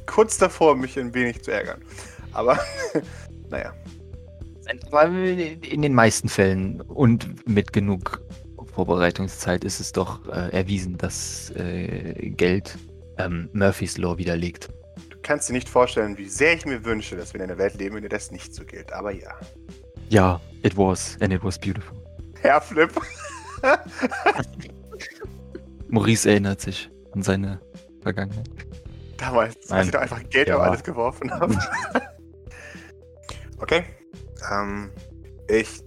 kurz 0.06 0.38
davor, 0.38 0.76
mich 0.76 1.00
ein 1.00 1.14
wenig 1.14 1.42
zu 1.42 1.52
ärgern. 1.52 1.82
Aber, 2.34 2.60
naja. 3.50 3.74
In 5.62 5.82
den 5.82 5.94
meisten 5.94 6.30
Fällen 6.30 6.82
und 6.82 7.48
mit 7.48 7.74
genug 7.74 8.22
Vorbereitungszeit 8.74 9.64
ist 9.64 9.80
es 9.80 9.92
doch 9.92 10.28
äh, 10.28 10.50
erwiesen, 10.52 10.98
dass 10.98 11.52
äh, 11.52 12.30
Geld 12.32 12.78
ähm, 13.18 13.50
Murphys 13.54 13.98
Law 13.98 14.18
widerlegt. 14.18 14.70
Du 15.10 15.18
kannst 15.22 15.50
dir 15.50 15.54
nicht 15.54 15.70
vorstellen, 15.70 16.18
wie 16.18 16.28
sehr 16.28 16.54
ich 16.56 16.66
mir 16.66 16.84
wünsche, 16.84 17.16
dass 17.16 17.34
wir 17.34 17.42
in 17.42 17.50
einer 17.50 17.58
Welt 17.60 17.76
leben, 17.76 17.96
in 17.98 18.02
der 18.02 18.10
das 18.10 18.32
nicht 18.32 18.54
so 18.54 18.66
gilt. 18.66 18.92
Aber 18.92 19.12
ja. 19.12 19.32
Ja, 20.10 20.42
it 20.64 20.76
was, 20.76 21.18
and 21.22 21.32
it 21.32 21.44
was 21.44 21.58
beautiful. 21.60 21.96
Herr 22.42 22.60
Flip. 22.62 22.92
Maurice 25.88 26.30
erinnert 26.30 26.62
sich 26.62 26.90
an 27.14 27.22
seine 27.22 27.60
Vergangenheit. 28.02 28.50
Damals, 29.18 29.56
als 29.56 29.70
Nein. 29.70 29.86
ich 29.86 29.92
doch 29.92 30.02
einfach 30.02 30.30
Geld 30.30 30.48
Ja. 30.50 30.58
auf 30.58 30.64
alles 30.64 30.84
geworfen 30.84 31.32
habe. 31.32 31.58
okay. 33.60 33.84
Ähm, 34.52 34.90
ich 35.48 35.82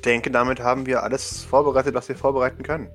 denke, 0.00 0.30
damit 0.30 0.60
haben 0.60 0.86
wir 0.86 1.02
alles 1.02 1.42
vorbereitet, 1.44 1.94
was 1.94 2.08
wir 2.08 2.16
vorbereiten 2.16 2.62
können. 2.62 2.88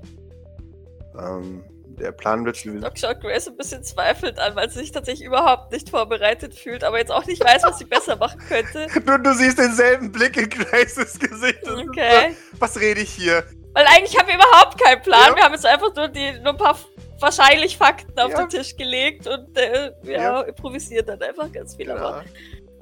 Ähm, 1.20 1.64
der 2.00 2.12
Plan 2.12 2.46
wird. 2.46 2.66
Doc 2.66 2.98
schaut 2.98 3.22
Grace 3.22 3.48
ein 3.48 3.56
bisschen 3.56 3.82
zweifelnd 3.84 4.38
an, 4.40 4.54
weil 4.56 4.70
sie 4.70 4.80
sich 4.80 4.92
tatsächlich 4.92 5.26
überhaupt 5.26 5.72
nicht 5.72 5.90
vorbereitet 5.90 6.54
fühlt, 6.54 6.84
aber 6.84 6.98
jetzt 7.00 7.12
auch 7.12 7.26
nicht 7.26 7.42
weiß, 7.44 7.64
was 7.64 7.78
sie 7.78 7.86
besser 7.86 8.18
machen 8.18 8.40
könnte. 8.50 8.88
Du, 9.06 9.18
du 9.18 9.34
siehst 9.34 9.58
denselben 9.58 10.12
Blick 10.12 10.36
in 10.36 10.50
Graces 10.50 11.18
Gesicht. 11.18 11.64
Okay. 11.64 12.32
so, 12.52 12.60
Was 12.60 12.80
rede 12.80 13.00
ich 13.02 13.12
hier? 13.12 13.44
Weil 13.74 13.86
eigentlich 13.88 14.18
haben 14.18 14.28
wir 14.28 14.36
überhaupt 14.36 14.82
keinen 14.82 15.02
Plan. 15.02 15.30
Ja. 15.30 15.36
Wir 15.38 15.44
haben 15.44 15.54
jetzt 15.54 15.66
einfach 15.66 15.94
nur, 15.96 16.08
die, 16.10 16.34
nur 16.40 16.50
ein 16.54 16.58
paar 16.58 16.78
wahrscheinlich 17.20 17.78
Fakten 17.78 18.20
auf 18.20 18.32
Ja. 18.32 18.40
den 18.40 18.50
Tisch 18.50 18.76
gelegt 18.76 19.28
und 19.28 19.58
äh, 19.58 19.92
ja, 20.04 20.42
improvisiert 20.42 21.08
dann 21.08 21.22
einfach 21.22 21.50
ganz 21.52 21.76
viel. 21.78 21.90
Aber 21.92 22.24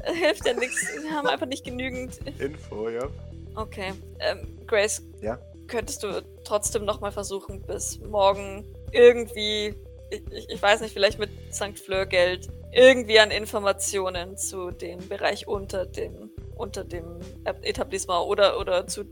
Genau. 0.02 0.12
äh, 0.12 0.16
hilft 0.25 0.46
ja 0.48 0.54
nichts. 0.54 0.88
Wir 1.04 1.12
haben 1.12 1.28
einfach 1.28 1.46
nicht 1.46 1.64
genügend. 1.64 2.20
Info, 2.40 2.90
ja. 2.90 3.08
Okay. 3.55 3.94
Ähm, 4.19 4.59
Grace, 4.67 5.01
Ja? 5.21 5.39
könntest 5.67 6.03
du 6.03 6.21
trotzdem 6.44 6.85
nochmal 6.85 7.11
versuchen, 7.11 7.61
bis 7.61 8.00
morgen 8.00 8.65
irgendwie, 8.91 9.73
ich, 10.11 10.21
ich, 10.31 10.50
ich 10.50 10.61
weiß 10.61 10.81
nicht, 10.81 10.93
vielleicht 10.93 11.19
mit 11.19 11.29
St. 11.51 11.79
Fleur 11.79 12.05
Geld, 12.05 12.48
irgendwie 12.74 13.19
an 13.19 13.31
Informationen 13.31 14.36
zu 14.38 14.72
dem 14.72 15.07
Bereich 15.07 15.48
unter 15.48 15.86
dem, 15.86 16.31
unter 16.55 16.83
dem 16.83 17.19
Etablissement 17.62 18.25
oder, 18.25 18.60
oder 18.60 18.88
zu 18.88 19.03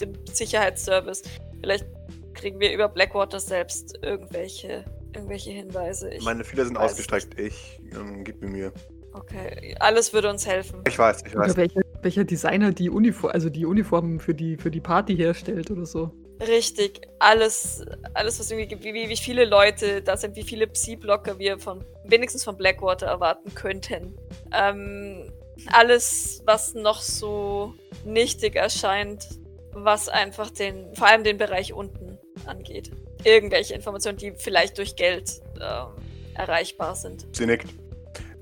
dem 0.00 0.12
Sicherheitsservice. 0.32 1.22
Vielleicht 1.60 1.86
kriegen 2.34 2.60
wir 2.60 2.72
über 2.72 2.88
Blackwater 2.88 3.40
selbst 3.40 3.98
irgendwelche, 4.02 4.84
irgendwelche 5.14 5.50
Hinweise. 5.50 6.10
Ich, 6.10 6.24
Meine 6.24 6.44
Fühler 6.44 6.66
sind 6.66 6.76
ausgestreckt. 6.76 7.38
Ich 7.40 7.80
ähm, 7.94 8.22
gib 8.24 8.40
mir 8.42 8.48
Mühe. 8.48 8.72
okay, 9.14 9.74
alles 9.80 10.12
würde 10.12 10.28
uns 10.28 10.46
helfen. 10.46 10.82
Ich 10.86 10.98
weiß, 10.98 11.22
ich 11.26 11.34
weiß. 11.34 11.52
Oder 11.52 11.56
welcher, 11.56 11.80
welcher 12.06 12.24
Designer 12.24 12.70
die 12.70 12.88
Uniform, 12.88 13.32
also 13.32 13.50
die 13.50 13.66
Uniformen 13.66 14.20
für 14.20 14.32
die, 14.32 14.56
für 14.56 14.70
die 14.70 14.80
Party 14.80 15.16
herstellt 15.16 15.72
oder 15.72 15.84
so. 15.84 16.12
Richtig, 16.40 17.00
alles, 17.18 17.84
alles 18.14 18.38
was 18.38 18.48
irgendwie, 18.48 18.68
gibt, 18.68 18.84
wie, 18.84 18.94
wie 18.94 19.08
wie 19.08 19.16
viele 19.16 19.44
Leute 19.44 20.02
da 20.02 20.16
sind, 20.16 20.36
wie 20.36 20.44
viele 20.44 20.68
Psi-Blocker 20.68 21.38
wir 21.40 21.58
von, 21.58 21.84
wenigstens 22.04 22.44
von 22.44 22.56
Blackwater 22.56 23.06
erwarten 23.06 23.52
könnten. 23.54 24.14
Ähm, 24.52 25.32
alles, 25.72 26.42
was 26.46 26.74
noch 26.74 27.00
so 27.00 27.74
nichtig 28.04 28.54
erscheint, 28.54 29.26
was 29.72 30.08
einfach 30.08 30.50
den, 30.50 30.94
vor 30.94 31.08
allem 31.08 31.24
den 31.24 31.38
Bereich 31.38 31.72
unten 31.72 32.18
angeht. 32.46 32.92
Irgendwelche 33.24 33.74
Informationen, 33.74 34.18
die 34.18 34.32
vielleicht 34.36 34.78
durch 34.78 34.94
Geld 34.94 35.40
ähm, 35.60 35.88
erreichbar 36.34 36.94
sind. 36.94 37.26
Sie 37.32 37.46
nickt. 37.46 37.66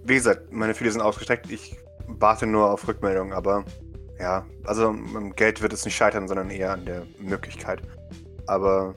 Wie 0.03 0.15
gesagt, 0.17 0.53
meine 0.53 0.75
Fühler 0.75 0.91
sind 0.91 1.01
ausgestreckt. 1.01 1.51
Ich 1.51 1.77
warte 2.07 2.47
nur 2.47 2.71
auf 2.71 2.87
Rückmeldung, 2.87 3.33
aber 3.33 3.65
ja, 4.19 4.47
also 4.65 4.89
am 4.89 5.35
Geld 5.35 5.61
wird 5.61 5.73
es 5.73 5.85
nicht 5.85 5.97
scheitern, 5.97 6.29
sondern 6.29 6.51
eher 6.51 6.73
an 6.73 6.85
der 6.85 7.03
Möglichkeit. 7.19 7.83
Aber 8.47 8.95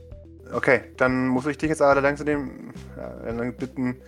okay, 0.53 0.81
dann 0.97 1.27
muss 1.27 1.45
ich 1.47 1.57
dich 1.57 1.69
jetzt 1.69 1.81
allerdings 1.81 2.23
dem 2.23 2.73
ja, 2.95 3.51
bitten, 3.51 4.01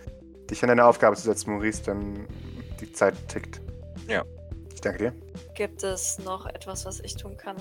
dich 0.50 0.62
an 0.62 0.68
deine 0.68 0.84
Aufgabe 0.84 1.16
zu 1.16 1.22
setzen, 1.22 1.52
Maurice, 1.52 1.82
denn 1.82 2.26
die 2.80 2.92
Zeit 2.92 3.14
tickt. 3.28 3.60
Ja. 4.06 4.24
Ich 4.74 4.80
danke 4.80 4.98
dir. 4.98 5.12
Gibt 5.54 5.82
es 5.82 6.18
noch 6.20 6.46
etwas, 6.46 6.86
was 6.86 7.00
ich 7.00 7.16
tun 7.16 7.36
kann? 7.36 7.56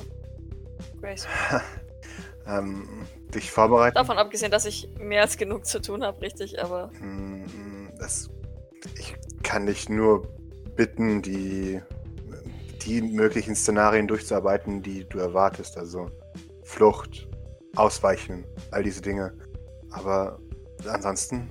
Grace. 1.01 1.27
Ähm, 2.47 2.87
dich 3.33 3.51
vorbereiten. 3.51 3.93
Davon 3.93 4.17
abgesehen, 4.17 4.51
dass 4.51 4.65
ich 4.65 4.89
mehr 4.97 5.21
als 5.21 5.37
genug 5.37 5.67
zu 5.67 5.79
tun 5.81 6.03
habe, 6.03 6.21
richtig, 6.21 6.63
aber 6.63 6.89
Mm, 6.99 7.89
Das, 7.99 8.29
ich 8.97 9.15
kann 9.43 9.67
dich 9.67 9.87
nur 9.87 10.27
bitten, 10.79 11.21
die, 11.21 11.81
die 12.83 13.01
möglichen 13.01 13.53
Szenarien 13.53 14.07
durchzuarbeiten, 14.07 14.81
die 14.81 15.03
du 15.09 15.19
erwartest. 15.19 15.77
Also 15.77 16.09
Flucht, 16.63 17.27
Ausweichen, 17.75 18.45
all 18.71 18.81
diese 18.81 19.01
Dinge. 19.01 19.33
aber 19.91 20.39
ansonsten. 20.87 21.49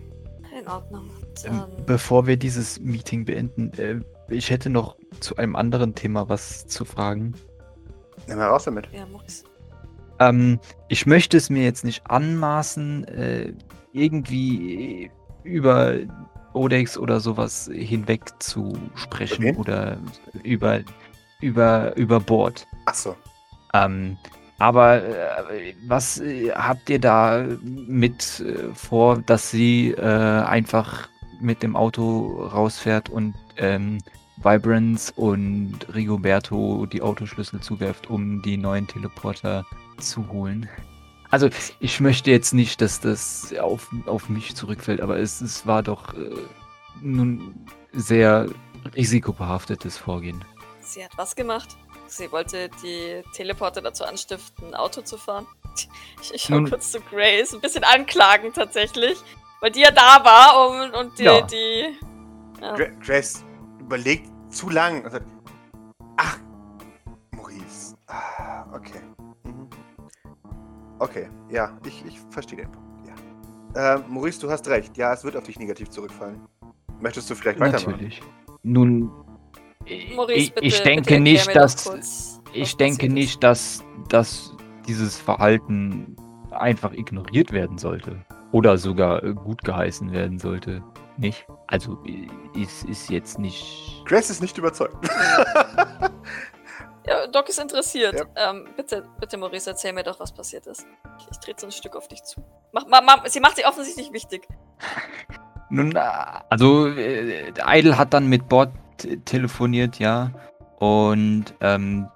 In 0.58 0.66
Ordnung. 0.66 1.10
Ähm, 1.44 1.58
Dann, 1.58 1.84
Bevor 1.84 2.26
wir 2.26 2.38
dieses 2.38 2.80
Meeting 2.80 3.26
beenden, 3.26 3.70
äh, 3.74 4.00
ich 4.30 4.48
hätte 4.48 4.70
noch 4.70 4.96
zu 5.20 5.36
einem 5.36 5.56
anderen 5.56 5.94
Thema 5.94 6.30
was 6.30 6.66
zu 6.66 6.86
fragen. 6.86 7.34
Nimm 8.28 8.38
mal 8.38 8.48
raus 8.48 8.64
damit. 8.64 8.88
ja, 8.92 9.04
Maurice. 9.04 9.44
Ähm, 10.20 10.58
ich 10.88 11.04
möchte 11.04 11.36
es 11.36 11.50
mir 11.50 11.64
jetzt 11.64 11.84
nicht 11.84 12.10
anmaßen, 12.10 13.04
äh, 13.04 13.52
irgendwie 13.92 15.10
über 15.44 15.98
Odex 16.52 16.96
oder 16.96 17.20
sowas 17.20 17.70
hinweg 17.72 18.22
zu 18.38 18.76
sprechen 18.94 19.44
wen? 19.44 19.56
oder 19.56 19.98
über, 20.42 20.80
über, 21.40 21.96
über 21.96 22.20
Bord. 22.20 22.66
Ach 22.86 22.94
so. 22.94 23.16
Ähm, 23.74 24.16
aber 24.58 25.02
äh, 25.02 25.74
was 25.86 26.18
äh, 26.20 26.50
habt 26.50 26.90
ihr 26.90 26.98
da 26.98 27.46
mit 27.62 28.40
äh, 28.40 28.74
vor, 28.74 29.18
dass 29.18 29.50
sie 29.50 29.92
äh, 29.92 30.02
einfach 30.02 31.08
mit 31.40 31.62
dem 31.62 31.76
Auto 31.76 32.48
rausfährt 32.52 33.08
und 33.08 33.34
ähm, 33.56 33.98
Vibrance 34.42 35.12
und 35.14 35.78
Rigoberto 35.94 36.86
die 36.86 37.02
Autoschlüssel 37.02 37.60
zuwerft, 37.60 38.10
um 38.10 38.42
die 38.42 38.56
neuen 38.56 38.86
Teleporter 38.86 39.64
zu 39.98 40.28
holen? 40.28 40.68
Also 41.30 41.50
ich 41.80 42.00
möchte 42.00 42.30
jetzt 42.30 42.54
nicht, 42.54 42.80
dass 42.80 43.00
das 43.00 43.54
auf, 43.58 43.88
auf 44.06 44.28
mich 44.28 44.54
zurückfällt, 44.56 45.00
aber 45.00 45.18
es, 45.18 45.40
es 45.40 45.66
war 45.66 45.82
doch 45.82 46.14
äh, 46.14 46.30
nun 47.02 47.66
sehr 47.92 48.46
risikobehaftetes 48.96 49.98
Vorgehen. 49.98 50.44
Sie 50.80 51.04
hat 51.04 51.12
was 51.16 51.36
gemacht? 51.36 51.76
Sie 52.06 52.32
wollte 52.32 52.70
die 52.82 53.22
Teleporter 53.34 53.82
dazu 53.82 54.04
anstiften, 54.04 54.68
ein 54.68 54.74
Auto 54.74 55.02
zu 55.02 55.16
fahren. 55.18 55.46
Ich, 56.20 56.34
ich 56.34 56.42
schau 56.42 56.54
Nun- 56.54 56.68
kurz 56.70 56.90
zu 56.90 57.00
Grace, 57.00 57.54
ein 57.54 57.60
bisschen 57.60 57.84
anklagen 57.84 58.52
tatsächlich, 58.52 59.16
weil 59.60 59.70
die 59.70 59.80
ja 59.82 59.92
da 59.92 60.24
war 60.24 60.68
und, 60.82 60.92
und 60.92 61.16
die, 61.20 61.22
Ja. 61.22 61.40
die 61.42 61.96
ja. 62.60 62.74
Gra 62.74 62.86
Grace 63.00 63.44
überlegt 63.78 64.28
zu 64.52 64.70
lang. 64.70 65.04
und 65.04 65.10
sagt, 65.12 65.26
Ach, 66.16 66.36
Maurice. 67.30 67.96
Ah, 68.08 68.64
okay. 68.74 69.00
Okay, 70.98 71.28
ja, 71.50 71.78
ich, 71.84 72.04
ich 72.06 72.20
verstehe 72.30 72.58
den 72.58 72.70
Punkt. 72.70 72.88
Ja. 73.74 73.94
Äh, 73.94 73.98
Maurice, 74.08 74.40
du 74.40 74.50
hast 74.50 74.66
recht. 74.68 74.96
Ja, 74.96 75.12
es 75.12 75.24
wird 75.24 75.36
auf 75.36 75.44
dich 75.44 75.58
negativ 75.58 75.90
zurückfallen. 75.90 76.40
Möchtest 77.00 77.30
du 77.30 77.34
vielleicht 77.34 77.60
weitermachen? 77.60 77.92
Natürlich. 77.92 78.22
Nun, 78.62 79.10
Maurice, 80.14 80.38
ich, 80.38 80.54
bitte, 80.54 80.66
ich 80.66 80.82
denke 80.82 81.20
nicht, 81.20 81.54
dass 81.54 81.84
kurz, 81.84 82.40
ich 82.52 82.76
denke 82.76 83.08
nicht, 83.08 83.42
dass, 83.42 83.84
dass 84.08 84.52
dieses 84.86 85.16
Verhalten 85.18 86.16
einfach 86.50 86.92
ignoriert 86.92 87.52
werden 87.52 87.78
sollte 87.78 88.24
oder 88.52 88.78
sogar 88.78 89.22
äh, 89.22 89.34
gut 89.34 89.62
geheißen 89.64 90.10
werden 90.12 90.38
sollte. 90.38 90.82
Nicht? 91.16 91.46
Also 91.66 91.98
ist, 92.54 92.84
ist 92.84 93.10
jetzt 93.10 93.38
nicht. 93.38 94.02
Grace 94.06 94.30
ist 94.30 94.40
nicht 94.40 94.56
überzeugt. 94.56 94.96
Ja, 97.08 97.26
Doc 97.26 97.48
ist 97.48 97.58
interessiert. 97.58 98.14
Ja. 98.14 98.50
Ähm, 98.50 98.68
bitte, 98.76 99.08
bitte, 99.18 99.38
Maurice, 99.38 99.70
erzähl 99.70 99.92
mir 99.92 100.02
doch, 100.02 100.20
was 100.20 100.32
passiert 100.32 100.66
ist. 100.66 100.86
Ich, 101.18 101.28
ich 101.30 101.38
trete 101.38 101.60
so 101.62 101.66
ein 101.68 101.72
Stück 101.72 101.96
auf 101.96 102.06
dich 102.08 102.22
zu. 102.22 102.42
Mach, 102.72 102.86
ma, 102.86 103.00
ma, 103.00 103.22
sie 103.26 103.40
macht 103.40 103.56
sich 103.56 103.66
offensichtlich 103.66 104.12
wichtig. 104.12 104.46
Nun, 105.70 105.96
äh, 105.96 106.00
also 106.50 106.88
äh, 106.88 107.52
Idle 107.66 107.96
hat 107.96 108.12
dann 108.12 108.26
mit 108.26 108.48
Bord 108.48 108.70
telefoniert, 109.24 109.98
ja. 109.98 110.32
Und 110.78 111.54
ähm, 111.60 112.08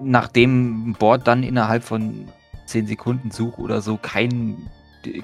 nachdem 0.00 0.94
Bord 0.94 1.26
dann 1.26 1.42
innerhalb 1.42 1.84
von 1.84 2.28
10 2.66 2.86
Sekunden 2.86 3.30
Such 3.30 3.58
oder 3.58 3.80
so 3.80 3.98
kein 4.00 4.70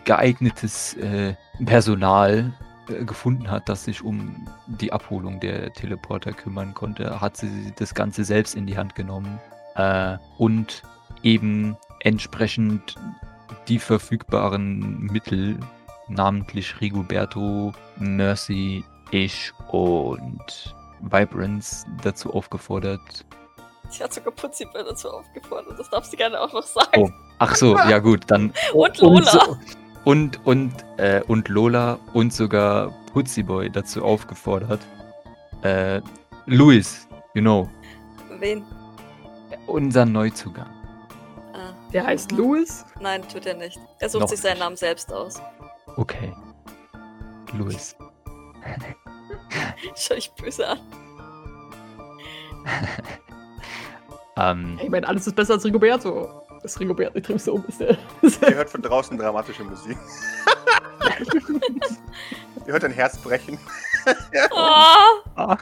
geeignetes 0.04 0.94
äh, 0.94 1.34
Personal 1.64 2.52
gefunden 2.86 3.50
hat, 3.50 3.68
das 3.68 3.84
sich 3.84 4.02
um 4.02 4.46
die 4.66 4.92
Abholung 4.92 5.40
der 5.40 5.72
Teleporter 5.72 6.32
kümmern 6.32 6.74
konnte, 6.74 7.20
hat 7.20 7.36
sie 7.36 7.72
das 7.76 7.94
Ganze 7.94 8.24
selbst 8.24 8.54
in 8.54 8.66
die 8.66 8.76
Hand 8.76 8.94
genommen 8.94 9.40
äh, 9.74 10.16
und 10.38 10.82
eben 11.22 11.76
entsprechend 12.00 12.94
die 13.68 13.78
verfügbaren 13.78 15.00
Mittel 15.00 15.58
namentlich 16.08 16.80
Rigoberto, 16.80 17.72
Mercy, 17.98 18.84
ich 19.10 19.52
und 19.68 20.74
Vibrance 21.00 21.86
dazu 22.02 22.32
aufgefordert. 22.32 23.24
Sie 23.88 24.02
hat 24.02 24.12
sogar 24.12 24.32
Putziber 24.32 24.82
dazu 24.82 25.10
aufgefordert. 25.10 25.78
Das 25.78 25.88
darf 25.90 26.04
sie 26.04 26.16
gerne 26.16 26.40
auch 26.40 26.52
noch 26.52 26.62
sagen. 26.62 26.88
Oh. 27.02 27.10
Ach 27.38 27.54
so, 27.54 27.76
ja 27.76 27.98
gut, 27.98 28.22
dann 28.28 28.52
Und 28.74 28.98
Lola. 28.98 29.22
so- 29.30 29.56
und 30.06 30.46
und 30.46 30.72
äh, 30.98 31.20
und 31.26 31.48
Lola 31.48 31.98
und 32.14 32.32
sogar 32.32 32.92
Putziboy 33.12 33.68
dazu 33.70 34.04
aufgefordert. 34.04 34.80
Äh, 35.62 36.00
Luis, 36.46 37.08
you 37.34 37.42
know, 37.42 37.68
Wen? 38.38 38.62
unser 39.66 40.04
Neuzugang. 40.06 40.70
Ah, 41.52 41.72
Der 41.92 42.06
heißt 42.06 42.30
mhm. 42.30 42.38
Louis. 42.38 42.84
Nein, 43.00 43.22
tut 43.28 43.46
er 43.46 43.54
nicht. 43.56 43.80
Er 43.98 44.08
sucht 44.08 44.20
Noch 44.22 44.28
sich 44.28 44.40
seinen 44.40 44.52
nicht. 44.52 44.60
Namen 44.60 44.76
selbst 44.76 45.12
aus. 45.12 45.42
Okay. 45.96 46.32
Luis. 47.54 47.96
Schau 49.96 50.14
ich 50.14 50.30
böse 50.32 50.68
an. 50.68 50.78
Ähm, 54.38 54.78
Ich 54.82 54.90
meine, 54.90 55.08
alles 55.08 55.26
ist 55.26 55.34
besser 55.34 55.54
als 55.54 55.64
Rigoberto. 55.64 56.45
Das 56.66 56.80
Rigoberto, 56.80 57.16
ich 57.16 57.24
dreh's 57.24 57.46
um, 57.46 57.64
ist 57.68 57.78
der. 57.78 57.96
Ihr 58.22 58.56
hört 58.56 58.68
von 58.68 58.82
draußen 58.82 59.16
dramatische 59.16 59.62
Musik. 59.62 59.96
Ihr 62.66 62.72
hört 62.72 62.82
ein 62.82 62.90
Herz 62.90 63.16
brechen. 63.18 63.56
Oh. 64.50 65.54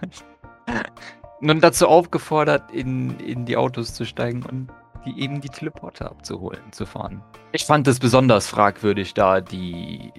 Nun 1.42 1.61
dazu 1.61 1.88
aufgefordert, 1.88 2.73
in, 2.73 3.20
in 3.20 3.44
die 3.44 3.58
Autos 3.58 3.92
zu 3.92 4.06
steigen 4.06 4.44
und 4.44 4.68
die 5.04 5.20
eben 5.20 5.42
die 5.42 5.50
Teleporter 5.50 6.11
abzuholen, 6.11 6.73
zu 6.73 6.87
fahren. 6.87 7.23
Ich 7.52 7.66
fand 7.66 7.87
es 7.87 7.99
besonders 7.99 8.46
fragwürdig, 8.46 9.12
da 9.12 9.42
die 9.42 10.11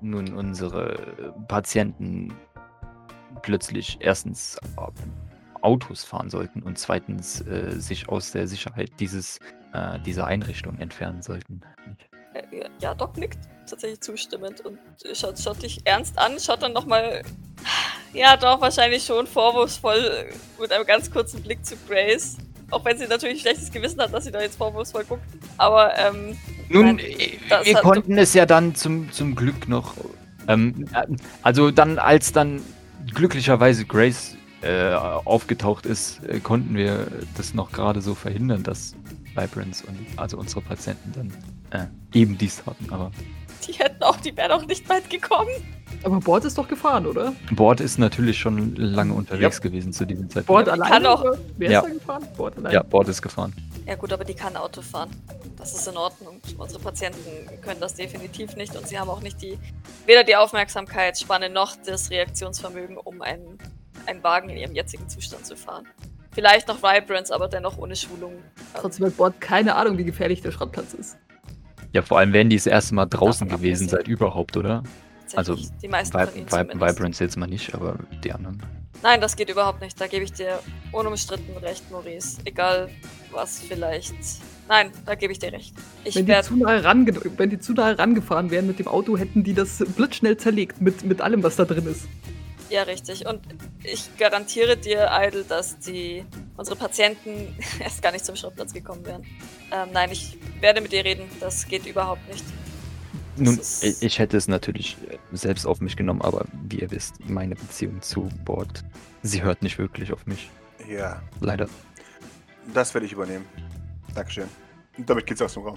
nun 0.00 0.34
unsere 0.34 1.32
Patienten 1.46 2.34
plötzlich 3.42 3.98
erstens 4.00 4.56
äh, 4.56 5.60
Autos 5.60 6.02
fahren 6.02 6.30
sollten 6.30 6.64
und 6.64 6.78
zweitens 6.78 7.40
äh, 7.42 7.78
sich 7.78 8.08
aus 8.08 8.32
der 8.32 8.48
Sicherheit 8.48 8.90
dieses, 8.98 9.38
äh, 9.72 9.98
dieser 10.00 10.26
Einrichtung 10.26 10.78
entfernen 10.78 11.22
sollten. 11.22 11.60
Äh, 12.34 12.42
Ja, 12.80 12.94
Doc 12.94 13.16
nickt 13.16 13.38
tatsächlich 13.68 14.00
zustimmend 14.00 14.60
und 14.62 14.78
schaut, 15.14 15.38
schaut 15.38 15.62
dich 15.62 15.80
ernst 15.84 16.18
an, 16.18 16.38
schaut 16.38 16.62
dann 16.62 16.72
nochmal, 16.72 17.22
ja 18.12 18.36
doch, 18.36 18.60
wahrscheinlich 18.60 19.04
schon 19.04 19.26
vorwurfsvoll 19.26 20.26
mit 20.60 20.72
einem 20.72 20.86
ganz 20.86 21.10
kurzen 21.10 21.42
Blick 21.42 21.64
zu 21.64 21.76
Grace. 21.88 22.36
Auch 22.70 22.84
wenn 22.84 22.96
sie 22.96 23.06
natürlich 23.06 23.36
ein 23.36 23.40
schlechtes 23.40 23.70
Gewissen 23.70 24.00
hat, 24.00 24.14
dass 24.14 24.24
sie 24.24 24.32
da 24.32 24.40
jetzt 24.40 24.56
vorwurfsvoll 24.56 25.04
guckt. 25.04 25.22
Aber, 25.58 25.96
ähm, 25.98 26.36
Nun, 26.70 26.86
Nein, 26.86 26.98
äh, 26.98 27.38
wir 27.64 27.74
konnten 27.76 28.16
es 28.16 28.32
ja 28.32 28.46
dann 28.46 28.74
zum, 28.74 29.12
zum 29.12 29.34
Glück 29.34 29.68
noch. 29.68 29.94
Ähm, 30.48 30.86
äh, 30.94 31.06
also 31.42 31.70
dann, 31.70 31.98
als 31.98 32.32
dann 32.32 32.62
glücklicherweise 33.14 33.84
Grace 33.84 34.36
äh, 34.62 34.94
aufgetaucht 34.94 35.86
ist, 35.86 36.24
äh, 36.24 36.40
konnten 36.40 36.74
wir 36.74 37.08
das 37.36 37.52
noch 37.52 37.72
gerade 37.72 38.00
so 38.00 38.14
verhindern, 38.14 38.62
dass 38.62 38.94
Vibrance 39.34 39.84
und 39.86 39.98
also 40.16 40.38
unsere 40.38 40.60
Patienten 40.60 41.12
dann 41.70 41.90
äh, 42.12 42.18
eben 42.18 42.36
dies 42.38 42.62
hatten. 42.66 42.88
Aber 42.90 43.10
die 43.66 43.72
hätten 43.72 44.02
auch, 44.02 44.16
die 44.16 44.36
wären 44.36 44.52
auch 44.52 44.66
nicht 44.66 44.88
weit 44.88 45.08
gekommen. 45.08 45.50
Aber 46.02 46.18
Bord 46.18 46.44
ist 46.44 46.58
doch 46.58 46.66
gefahren, 46.66 47.06
oder? 47.06 47.32
Bord 47.52 47.80
ist 47.80 47.98
natürlich 47.98 48.38
schon 48.38 48.74
lange 48.74 49.12
unterwegs 49.14 49.60
gewesen 49.60 49.92
zu 49.92 50.04
diesem 50.04 50.28
Zeitpunkt. 50.28 50.46
Bord 50.46 50.66
ja. 50.66 50.72
alleine? 50.72 50.90
kann 50.90 51.06
auch-? 51.06 51.38
Wer 51.58 51.70
Ja. 51.70 51.80
ist 51.80 51.86
da 51.88 51.92
gefahren? 51.94 52.28
Bord 52.36 52.56
alleine. 52.56 52.74
ja, 52.74 52.82
Bord 52.82 53.08
ist 53.08 53.22
gefahren. 53.22 53.54
Ja 53.86 53.94
gut, 53.94 54.12
aber 54.12 54.24
die 54.24 54.34
kann 54.34 54.56
Auto 54.56 54.80
fahren. 54.82 55.10
Das 55.56 55.74
ist 55.74 55.86
in 55.86 55.96
Ordnung. 55.96 56.40
Unsere 56.58 56.80
Patienten 56.80 57.20
können 57.62 57.80
das 57.80 57.94
definitiv 57.94 58.56
nicht 58.56 58.74
und 58.76 58.88
sie 58.88 58.98
haben 58.98 59.10
auch 59.10 59.20
nicht 59.20 59.40
die, 59.42 59.58
weder 60.06 60.24
die 60.24 60.34
Aufmerksamkeitsspanne 60.34 61.50
noch 61.50 61.76
das 61.86 62.10
Reaktionsvermögen, 62.10 62.96
um 62.96 63.22
einen, 63.22 63.58
einen 64.06 64.22
Wagen 64.24 64.48
in 64.48 64.56
ihrem 64.56 64.74
jetzigen 64.74 65.08
Zustand 65.08 65.46
zu 65.46 65.56
fahren. 65.56 65.86
Vielleicht 66.32 66.68
noch 66.68 66.82
Vibrance, 66.82 67.34
aber 67.34 67.48
dennoch 67.48 67.78
ohne 67.78 67.94
Schulung. 67.94 68.32
Trotzdem 68.74 69.06
hat 69.06 69.16
Bord 69.16 69.40
keine 69.40 69.74
Ahnung, 69.74 69.98
wie 69.98 70.04
gefährlich 70.04 70.40
der 70.40 70.50
Schrottplatz 70.50 70.94
ist. 70.94 71.18
Ja, 71.92 72.00
vor 72.00 72.18
allem 72.18 72.32
wären 72.32 72.48
die 72.48 72.56
das 72.56 72.66
erste 72.66 72.94
Mal 72.94 73.06
draußen 73.06 73.48
Davon 73.48 73.62
gewesen 73.62 73.88
seit 73.88 74.08
überhaupt, 74.08 74.56
oder? 74.56 74.82
Also, 75.34 75.56
die 75.82 75.88
meisten 75.88 76.18
Vi 76.18 76.24
von 76.24 76.34
ihnen 76.36 76.46
Vi 76.46 76.50
zumindest. 76.50 76.98
Vibrance 76.98 77.24
jetzt 77.24 77.36
mal 77.36 77.46
nicht, 77.46 77.74
aber 77.74 77.98
die 78.24 78.32
anderen. 78.32 78.62
Nein, 79.02 79.20
das 79.20 79.36
geht 79.36 79.50
überhaupt 79.50 79.80
nicht. 79.82 80.00
Da 80.00 80.06
gebe 80.06 80.24
ich 80.24 80.32
dir 80.32 80.58
unumstritten 80.92 81.56
recht, 81.58 81.90
Maurice. 81.90 82.40
Egal 82.44 82.88
was 83.30 83.60
vielleicht. 83.60 84.14
Nein, 84.68 84.90
da 85.04 85.14
gebe 85.14 85.32
ich 85.32 85.38
dir 85.38 85.52
recht. 85.52 85.74
Ich 86.04 86.14
Wenn 86.14 86.26
die, 86.26 86.32
werde 86.32 86.48
zu 86.48 86.56
nahe 86.56 86.84
wenn 86.84 87.50
die 87.50 87.58
zu 87.58 87.72
nahe 87.72 87.98
rangefahren 87.98 88.50
wären 88.50 88.66
mit 88.66 88.78
dem 88.78 88.88
Auto, 88.88 89.18
hätten 89.18 89.42
die 89.42 89.54
das 89.54 89.84
blitzschnell 89.96 90.36
zerlegt 90.36 90.80
mit, 90.80 91.04
mit 91.04 91.20
allem, 91.20 91.42
was 91.42 91.56
da 91.56 91.64
drin 91.64 91.86
ist. 91.86 92.06
Ja, 92.72 92.84
richtig. 92.84 93.26
Und 93.26 93.40
ich 93.82 94.16
garantiere 94.16 94.78
dir, 94.78 95.10
Idle, 95.12 95.44
dass 95.44 95.78
die 95.78 96.24
unsere 96.56 96.76
Patienten 96.76 97.54
erst 97.80 98.00
gar 98.02 98.12
nicht 98.12 98.24
zum 98.24 98.34
Schrottplatz 98.34 98.72
gekommen 98.72 99.04
wären. 99.04 99.22
Ähm, 99.70 99.88
nein, 99.92 100.10
ich 100.10 100.38
werde 100.60 100.80
mit 100.80 100.90
dir 100.92 101.04
reden. 101.04 101.24
Das 101.38 101.66
geht 101.68 101.84
überhaupt 101.86 102.26
nicht. 102.28 102.44
Nun, 103.36 103.58
ist- 103.58 103.82
ich, 104.02 104.18
hätte 104.18 104.36
es 104.38 104.48
natürlich 104.48 104.96
äh, 105.10 105.18
selbst 105.32 105.66
auf 105.66 105.80
mich 105.80 105.96
genommen, 105.96 106.22
aber 106.22 106.46
wie 106.68 106.80
ihr 106.80 106.90
wisst, 106.90 107.14
meine 107.28 107.54
Beziehung 107.56 108.00
zu 108.00 108.28
Bord, 108.44 108.84
sie 109.22 109.42
hört 109.42 109.62
nicht 109.62 109.78
wirklich 109.78 110.12
auf 110.12 110.26
mich. 110.26 110.48
Ja, 110.88 111.20
Leider. 111.40 111.68
das 112.74 112.92
werde 112.94 113.06
ich 113.06 113.12
übernehmen. 113.12 113.44
Dankeschön. 114.14 114.48
Und 114.96 115.08
damit 115.08 115.26
geht's 115.26 115.42
aus 115.42 115.54
dem 115.54 115.62
Raum. 115.64 115.76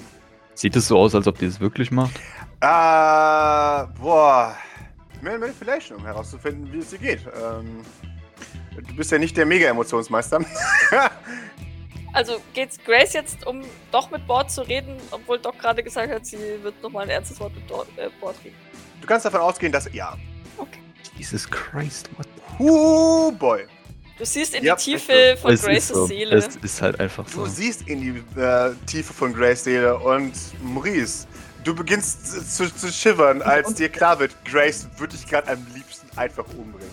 Sieht 0.54 0.76
es 0.78 0.88
so 0.88 0.98
aus, 0.98 1.14
als 1.16 1.28
ob 1.28 1.38
die 1.40 1.46
es 1.46 1.60
wirklich 1.60 1.92
macht? 1.92 2.14
Ah, 2.62 3.86
boah. 4.00 4.56
Mehr 5.22 5.38
Manipulation, 5.38 6.00
um 6.00 6.06
herauszufinden, 6.06 6.72
wie 6.72 6.80
es 6.80 6.90
dir 6.90 7.00
geht. 7.00 7.22
Ähm, 7.42 7.82
du 8.76 8.96
bist 8.96 9.12
ja 9.12 9.18
nicht 9.18 9.36
der 9.38 9.46
Mega-Emotionsmeister. 9.46 10.40
Also 12.14 12.38
geht's 12.54 12.78
Grace 12.86 13.12
jetzt, 13.12 13.46
um 13.46 13.62
doch 13.92 14.10
mit 14.10 14.26
Bord 14.26 14.50
zu 14.50 14.62
reden, 14.62 14.96
obwohl 15.12 15.38
Doc 15.38 15.60
gerade 15.60 15.84
gesagt 15.84 16.10
hat, 16.10 16.26
sie 16.26 16.38
wird 16.64 16.82
nochmal 16.82 17.04
ein 17.04 17.10
ernstes 17.10 17.38
Wort 17.42 17.54
mit 17.54 17.70
Dor 17.70 17.86
äh, 17.98 18.08
Bord 18.22 18.38
reden. 18.42 18.56
du 19.02 19.06
kannst 19.06 19.26
davon 19.26 19.42
ausgehen, 19.42 19.70
dass 19.74 19.94
ja. 19.94 20.16
Jesus 21.18 21.50
Christ, 21.50 22.10
what? 22.18 22.26
Huh, 22.58 23.32
boy. 23.34 23.66
Du 24.18 24.26
siehst 24.26 24.56
in 24.56 24.64
Ja, 24.64 24.78
die 24.78 24.84
Tiefe 24.92 25.36
von 25.42 25.52
es 25.52 25.60
ist 25.60 25.66
Graces 25.66 25.88
so. 25.90 26.06
Seele. 26.06 26.38
Es 26.38 26.56
ist 26.56 26.82
halt 26.82 27.00
einfach 27.02 27.28
so. 27.28 27.44
Du 27.44 27.50
siehst 27.50 27.86
in 27.90 28.00
die 28.02 28.40
äh, 28.40 28.72
Tiefe 28.86 29.12
von 29.14 29.34
Grace 29.34 29.66
Seele 29.66 29.98
und 29.98 30.34
Maurice, 30.64 31.28
du 31.66 31.76
beginnst 31.76 32.56
zu, 32.56 32.74
zu 32.74 32.92
shivern, 32.92 33.42
als 33.42 33.74
dir 33.74 33.90
klar 33.90 34.20
wird, 34.20 34.32
Grace 34.46 34.88
würde 34.98 35.18
dich 35.18 35.28
gerade 35.28 35.50
am 35.50 35.66
liebsten 35.74 36.08
einfach 36.18 36.46
umbringen. 36.58 36.90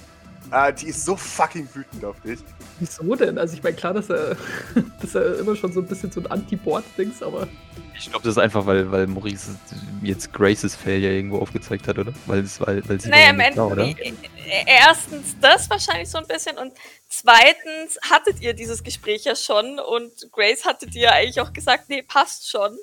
Äh, 0.51 0.73
die 0.75 0.89
ist 0.89 1.05
so 1.05 1.17
fucking 1.17 1.69
wütend 1.73 2.05
auf 2.05 2.21
dich. 2.21 2.41
Wieso 2.79 3.15
denn? 3.15 3.39
Also 3.39 3.55
ich 3.55 3.63
meine, 3.63 3.77
klar, 3.77 3.95
dass 3.95 4.11
er, 4.11 4.37
dass 5.01 5.15
er 5.15 5.39
immer 5.39 5.57
schon 5.57 5.73
so 5.73 5.81
ein 5.81 5.87
bisschen 5.87 6.11
so 6.11 6.21
ein 6.21 6.27
Anti-Board-Dings, 6.27 7.23
aber 7.23 7.49
Ich 7.97 8.11
glaube, 8.11 8.25
das 8.25 8.33
ist 8.35 8.39
einfach, 8.39 8.67
weil, 8.67 8.91
weil 8.91 9.07
Maurice 9.07 9.57
jetzt 10.03 10.33
Graces 10.33 10.75
Failure 10.75 11.13
irgendwo 11.13 11.39
aufgezeigt 11.39 11.89
hat, 11.89 11.99
oder? 11.99 12.13
Weil, 12.27 12.41
es, 12.41 12.61
weil, 12.61 12.87
weil 12.89 13.01
sie 13.01 13.09
Naja, 13.09 13.31
im 13.31 13.41
ja 13.41 13.47
nicht 13.47 13.59
da, 13.59 13.65
oder? 13.65 13.83
Endeffekt. 13.85 14.25
äh, 14.47 14.65
Erstens 14.67 15.37
das 15.41 15.71
wahrscheinlich 15.71 16.11
so 16.11 16.19
ein 16.19 16.27
bisschen 16.27 16.59
und 16.59 16.73
zweitens 17.09 17.99
hattet 18.11 18.41
ihr 18.41 18.53
dieses 18.53 18.83
Gespräch 18.83 19.25
ja 19.25 19.37
schon 19.37 19.79
und 19.79 20.13
Grace 20.33 20.67
hatte 20.67 20.87
dir 20.87 21.03
ja 21.03 21.11
eigentlich 21.13 21.41
auch 21.41 21.53
gesagt, 21.53 21.89
nee, 21.89 22.03
passt 22.03 22.51
schon. 22.51 22.77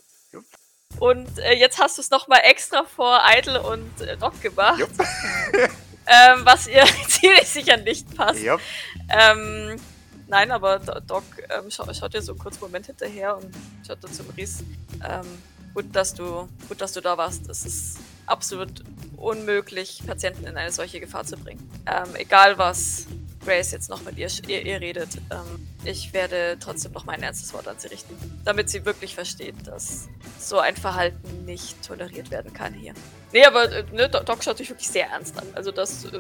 Und 0.98 1.38
äh, 1.40 1.54
jetzt 1.54 1.80
hast 1.80 1.98
du 1.98 2.02
es 2.02 2.10
nochmal 2.10 2.42
extra 2.44 2.84
vor 2.84 3.22
Idle 3.38 3.62
und 3.62 4.02
äh, 4.02 4.18
Doc 4.18 4.42
gemacht, 4.42 4.80
ähm, 6.08 6.42
was 6.44 6.68
ihr 6.68 6.84
ziemlich 7.08 7.48
sicher 7.48 7.78
nicht 7.78 8.14
passt. 8.16 8.40
Ähm, 9.10 9.76
nein, 10.28 10.52
aber 10.52 10.80
Do- 10.80 11.00
Doc 11.06 11.24
ähm, 11.50 11.70
scha 11.70 11.94
schaut 11.94 12.14
dir 12.14 12.22
so 12.22 12.36
kurz 12.36 12.56
einen 12.56 12.64
Moment 12.64 12.88
hinterher 12.88 13.38
und 13.38 13.54
schaut 13.88 14.04
dann 14.04 14.12
zu 14.12 14.24
Maurice. 14.24 14.64
Ähm, 15.08 15.26
gut, 15.74 15.86
dass 15.94 16.14
du, 16.14 16.50
gut, 16.68 16.82
dass 16.82 16.92
du 16.94 17.02
da 17.02 17.18
warst. 17.18 17.48
Es 17.50 17.66
ist 17.66 18.00
absolut 18.26 18.84
unmöglich, 19.16 20.02
Patienten 20.06 20.48
in 20.48 20.58
eine 20.58 20.72
solche 20.72 21.00
Gefahr 21.00 21.24
zu 21.24 21.38
bringen. 21.38 21.70
Ähm, 21.86 22.16
egal 22.16 22.58
was 22.58 23.06
Grace 23.50 23.72
jetzt 23.72 23.90
noch 23.90 24.04
mit 24.04 24.16
ihr, 24.20 24.28
ihr, 24.48 24.62
ihr 24.64 24.80
redet, 24.80 25.10
ähm, 25.32 25.68
ich 25.84 26.14
werde 26.14 26.58
trotzdem 26.60 26.92
noch 26.92 27.06
mein 27.06 27.24
ernstes 27.24 27.52
Wort 27.54 27.68
an 27.68 27.80
sie 27.80 27.88
richten, 27.88 28.16
damit 28.46 28.70
sie 28.70 28.86
wirklich 28.86 29.16
versteht, 29.16 29.56
dass 29.66 30.08
so 30.38 30.60
ein 30.60 30.76
Verhalten 30.78 31.46
nicht 31.46 31.82
toleriert 31.84 32.30
werden 32.30 32.54
kann 32.54 32.76
hier. 32.76 32.94
Nee, 33.34 33.44
aber 33.46 33.72
äh, 33.72 33.84
ne, 33.92 34.08
Do- 34.08 34.22
Doc 34.24 34.44
schaut 34.44 34.60
dich 34.60 34.70
wirklich 34.70 34.88
sehr 34.88 35.08
ernst 35.10 35.36
an. 35.40 35.48
Also 35.56 35.72
das 35.72 36.06
äh, 36.06 36.20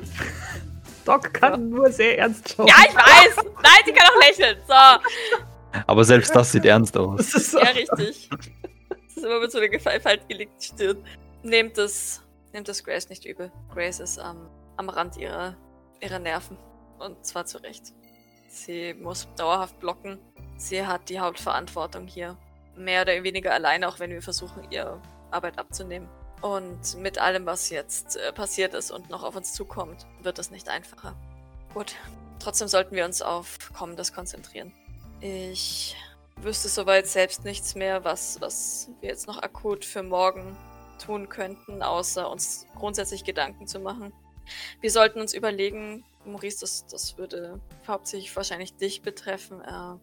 Doc 1.05 1.31
kann 1.35 1.51
Ja. 1.53 1.57
nur 1.57 1.91
sehr 1.91 2.17
ernst 2.17 2.49
schauen. 2.55 2.65
Ja, 2.67 2.75
ich 2.87 2.95
weiß. 2.95 3.35
Nein, 3.61 3.81
sie 3.85 3.91
kann 3.93 4.07
auch 4.07 4.27
lächeln. 4.27 4.57
So, 4.67 5.81
Aber 5.85 6.03
selbst 6.03 6.35
das 6.35 6.51
sieht 6.51 6.65
ernst 6.65 6.97
aus. 6.97 7.17
Das 7.17 7.33
ist 7.35 7.51
so. 7.51 7.59
ja, 7.59 7.65
richtig. 7.69 8.27
Das 8.31 9.17
ist 9.17 9.23
immer 9.23 9.39
mit 9.39 9.51
so 9.51 9.59
einer 9.59 9.69
gefaltet 9.69 10.27
gelegten 10.27 10.59
Stirn. 10.61 11.03
Nehmt 11.43 11.77
es, 11.77 12.23
nehmt 12.53 12.67
es 12.69 12.83
Grace 12.83 13.07
nicht 13.09 13.23
übel. 13.25 13.51
Grace 13.71 13.99
ist 13.99 14.17
am, 14.17 14.49
am 14.77 14.89
Rand 14.89 15.15
ihrer, 15.17 15.55
ihrer 16.01 16.17
Nerven. 16.19 16.57
Und 16.99 17.25
zwar 17.25 17.45
zu 17.45 17.57
Recht. 17.59 17.93
Sie 18.47 18.93
muss 18.93 19.27
dauerhaft 19.35 19.79
blocken. 19.79 20.19
Sie 20.57 20.85
hat 20.85 21.09
die 21.09 21.19
Hauptverantwortung 21.19 22.07
hier. 22.07 22.37
Mehr 22.75 23.01
oder 23.03 23.23
weniger 23.23 23.53
alleine, 23.53 23.87
auch 23.87 23.99
wenn 23.99 24.11
wir 24.11 24.21
versuchen, 24.21 24.69
ihr 24.71 25.01
Arbeit 25.31 25.59
abzunehmen. 25.59 26.07
Und 26.41 26.97
mit 26.97 27.17
allem, 27.17 27.45
was 27.45 27.69
jetzt 27.69 28.15
äh, 28.15 28.31
passiert 28.31 28.73
ist 28.73 28.91
und 28.91 29.09
noch 29.09 29.23
auf 29.23 29.35
uns 29.35 29.53
zukommt, 29.53 30.07
wird 30.21 30.39
es 30.39 30.51
nicht 30.51 30.69
einfacher. 30.69 31.15
Gut. 31.73 31.95
Trotzdem 32.39 32.69
sollten 32.69 32.95
wir 32.95 33.03
uns 33.03 33.21
auf 33.21 33.57
Kommendes 33.73 34.13
konzentrieren. 34.13 34.71
Ich 35.19 35.97
wüsste 36.37 36.69
soweit 36.69 37.05
selbst 37.07 37.43
nichts 37.43 37.75
mehr, 37.75 38.05
was, 38.05 38.39
was 38.39 38.89
wir 39.01 39.09
jetzt 39.09 39.27
noch 39.27 39.41
akut 39.41 39.83
für 39.83 40.03
morgen 40.03 40.55
tun 41.03 41.27
könnten, 41.27 41.81
außer 41.81 42.29
uns 42.29 42.65
grundsätzlich 42.75 43.25
Gedanken 43.25 43.67
zu 43.67 43.79
machen. 43.79 44.13
Wir 44.79 44.89
sollten 44.89 45.19
uns 45.19 45.33
überlegen, 45.33 46.05
Maurice, 46.25 46.59
das, 46.61 46.85
das 46.87 47.17
würde 47.17 47.59
hauptsächlich 47.87 48.35
wahrscheinlich 48.35 48.75
dich 48.75 49.01
betreffen, 49.01 49.61
äh, 49.61 49.95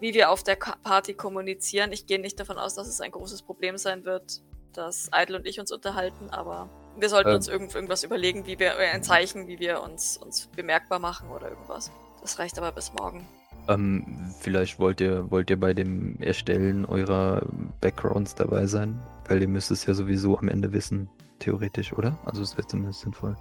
wie 0.00 0.14
wir 0.14 0.30
auf 0.30 0.42
der 0.42 0.56
Party 0.56 1.14
kommunizieren. 1.14 1.92
Ich 1.92 2.06
gehe 2.06 2.20
nicht 2.20 2.38
davon 2.38 2.58
aus, 2.58 2.74
dass 2.74 2.88
es 2.88 3.00
ein 3.00 3.10
großes 3.10 3.42
Problem 3.42 3.76
sein 3.78 4.04
wird, 4.04 4.42
dass 4.72 5.10
Idle 5.14 5.38
und 5.38 5.46
ich 5.46 5.60
uns 5.60 5.72
unterhalten, 5.72 6.30
aber 6.30 6.68
wir 6.96 7.08
sollten 7.08 7.30
Ähm. 7.30 7.36
uns 7.36 7.48
irgend, 7.48 7.74
irgendwas 7.74 8.04
überlegen, 8.04 8.46
wie 8.46 8.58
wir, 8.58 8.78
äh, 8.78 8.90
ein 8.90 9.02
Zeichen, 9.02 9.46
wie 9.46 9.58
wir 9.58 9.82
uns, 9.82 10.16
uns 10.16 10.46
bemerkbar 10.48 10.98
machen 10.98 11.30
oder 11.30 11.48
irgendwas. 11.48 11.90
Das 12.20 12.38
reicht 12.38 12.58
aber 12.58 12.72
bis 12.72 12.92
morgen. 12.92 13.26
Ähm, 13.68 14.34
vielleicht 14.40 14.78
wollt 14.78 15.00
ihr, 15.00 15.30
wollt 15.30 15.50
ihr 15.50 15.60
bei 15.60 15.74
dem 15.74 16.20
Erstellen 16.20 16.84
eurer 16.86 17.42
Backgrounds 17.80 18.34
dabei 18.34 18.66
sein? 18.66 19.00
Weil 19.28 19.42
ihr 19.42 19.48
müsst 19.48 19.70
es 19.70 19.84
ja 19.84 19.94
sowieso 19.94 20.38
am 20.38 20.48
Ende 20.48 20.72
wissen, 20.72 21.08
theoretisch, 21.38 21.92
oder? 21.92 22.18
Also 22.24 22.42
es 22.42 22.56
wäre 22.56 22.66
zumindest 22.66 23.00
sinnvoll. 23.00 23.36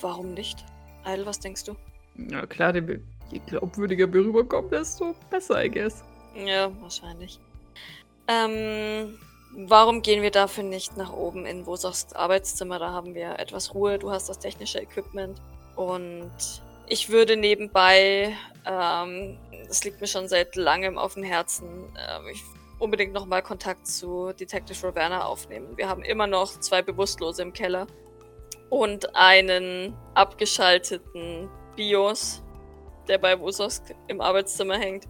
Warum 0.00 0.34
nicht? 0.34 0.64
Idle, 1.06 1.26
was 1.26 1.40
denkst 1.40 1.64
du? 1.64 1.76
Ja, 2.16 2.46
klar, 2.46 2.74
je 2.74 3.40
glaubwürdiger 3.46 4.12
wir 4.12 4.20
rüberkommen, 4.20 4.70
desto 4.70 5.14
besser, 5.30 5.64
I 5.64 5.70
guess. 5.70 6.02
Ja, 6.34 6.70
wahrscheinlich. 6.80 7.38
Ähm, 8.28 9.18
warum 9.52 10.02
gehen 10.02 10.22
wir 10.22 10.30
dafür 10.30 10.64
nicht 10.64 10.96
nach 10.96 11.12
oben 11.12 11.46
in 11.46 11.66
Wosachs 11.66 12.12
Arbeitszimmer? 12.12 12.78
Da 12.78 12.90
haben 12.90 13.14
wir 13.14 13.38
etwas 13.38 13.74
Ruhe, 13.74 13.98
du 13.98 14.10
hast 14.10 14.28
das 14.28 14.38
technische 14.38 14.80
Equipment. 14.80 15.40
Und 15.76 16.30
ich 16.86 17.08
würde 17.08 17.36
nebenbei, 17.36 18.36
ähm, 18.66 19.38
das 19.66 19.84
liegt 19.84 20.00
mir 20.00 20.06
schon 20.06 20.28
seit 20.28 20.56
langem 20.56 20.98
auf 20.98 21.14
dem 21.14 21.22
Herzen, 21.22 21.68
ähm, 21.96 22.28
ich 22.32 22.42
unbedingt 22.78 23.12
nochmal 23.12 23.42
Kontakt 23.42 23.86
zu 23.86 24.32
Detective 24.32 24.86
Ravenna 24.86 25.24
aufnehmen. 25.24 25.76
Wir 25.76 25.88
haben 25.88 26.02
immer 26.02 26.26
noch 26.26 26.58
zwei 26.60 26.82
Bewusstlose 26.82 27.42
im 27.42 27.52
Keller 27.52 27.86
und 28.70 29.14
einen 29.14 29.94
abgeschalteten 30.14 31.50
Bios, 31.76 32.42
der 33.08 33.18
bei 33.18 33.38
Wososk 33.38 33.94
im 34.08 34.20
Arbeitszimmer 34.20 34.78
hängt 34.78 35.06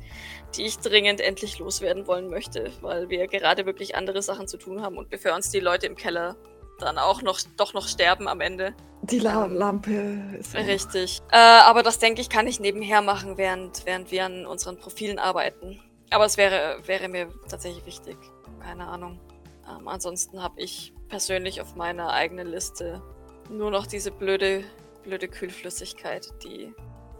die 0.57 0.65
ich 0.65 0.79
dringend 0.79 1.21
endlich 1.21 1.59
loswerden 1.59 2.07
wollen 2.07 2.29
möchte, 2.29 2.73
weil 2.81 3.09
wir 3.09 3.27
gerade 3.29 3.67
wirklich 3.67 3.95
andere 3.95 4.23
Sachen 4.23 4.49
zu 4.49 4.57
tun 4.57 4.83
haben 4.83 4.99
und 4.99 5.11
bevor 5.11 5.35
uns 5.35 5.51
die 5.51 5.61
Leute 5.61 5.87
im 5.87 5.97
Keller 5.97 6.37
dann 6.79 6.99
auch 6.99 7.23
noch 7.23 7.41
doch 7.57 7.75
noch 7.75 7.87
sterben 7.87 8.27
am 8.27 8.41
Ende. 8.41 8.75
Die 9.03 9.19
La 9.19 9.45
Lampe 9.47 10.23
ist. 10.39 10.55
Richtig. 10.55 11.21
Äh, 11.31 11.37
aber 11.37 11.83
das 11.83 11.99
denke 11.99 12.21
ich, 12.21 12.29
kann 12.29 12.47
ich 12.47 12.61
nebenher 12.61 13.03
machen, 13.03 13.37
während, 13.37 13.85
während 13.87 14.11
wir 14.11 14.25
an 14.25 14.47
unseren 14.47 14.79
Profilen 14.79 15.19
arbeiten. 15.19 15.81
Aber 16.11 16.25
es 16.25 16.37
wäre, 16.37 16.79
wäre 16.87 17.09
mir 17.09 17.29
tatsächlich 17.49 17.85
wichtig. 17.87 18.17
Keine 18.63 18.87
Ahnung. 18.87 19.21
Ähm, 19.69 19.89
ansonsten 19.89 20.43
habe 20.43 20.61
ich 20.61 20.93
persönlich 21.09 21.61
auf 21.61 21.77
meiner 21.77 22.11
eigenen 22.11 22.47
Liste 22.47 23.03
nur 23.51 23.71
noch 23.71 23.87
diese 23.87 24.11
blöde, 24.11 24.65
blöde 25.03 25.29
Kühlflüssigkeit, 25.29 26.33
die 26.45 26.73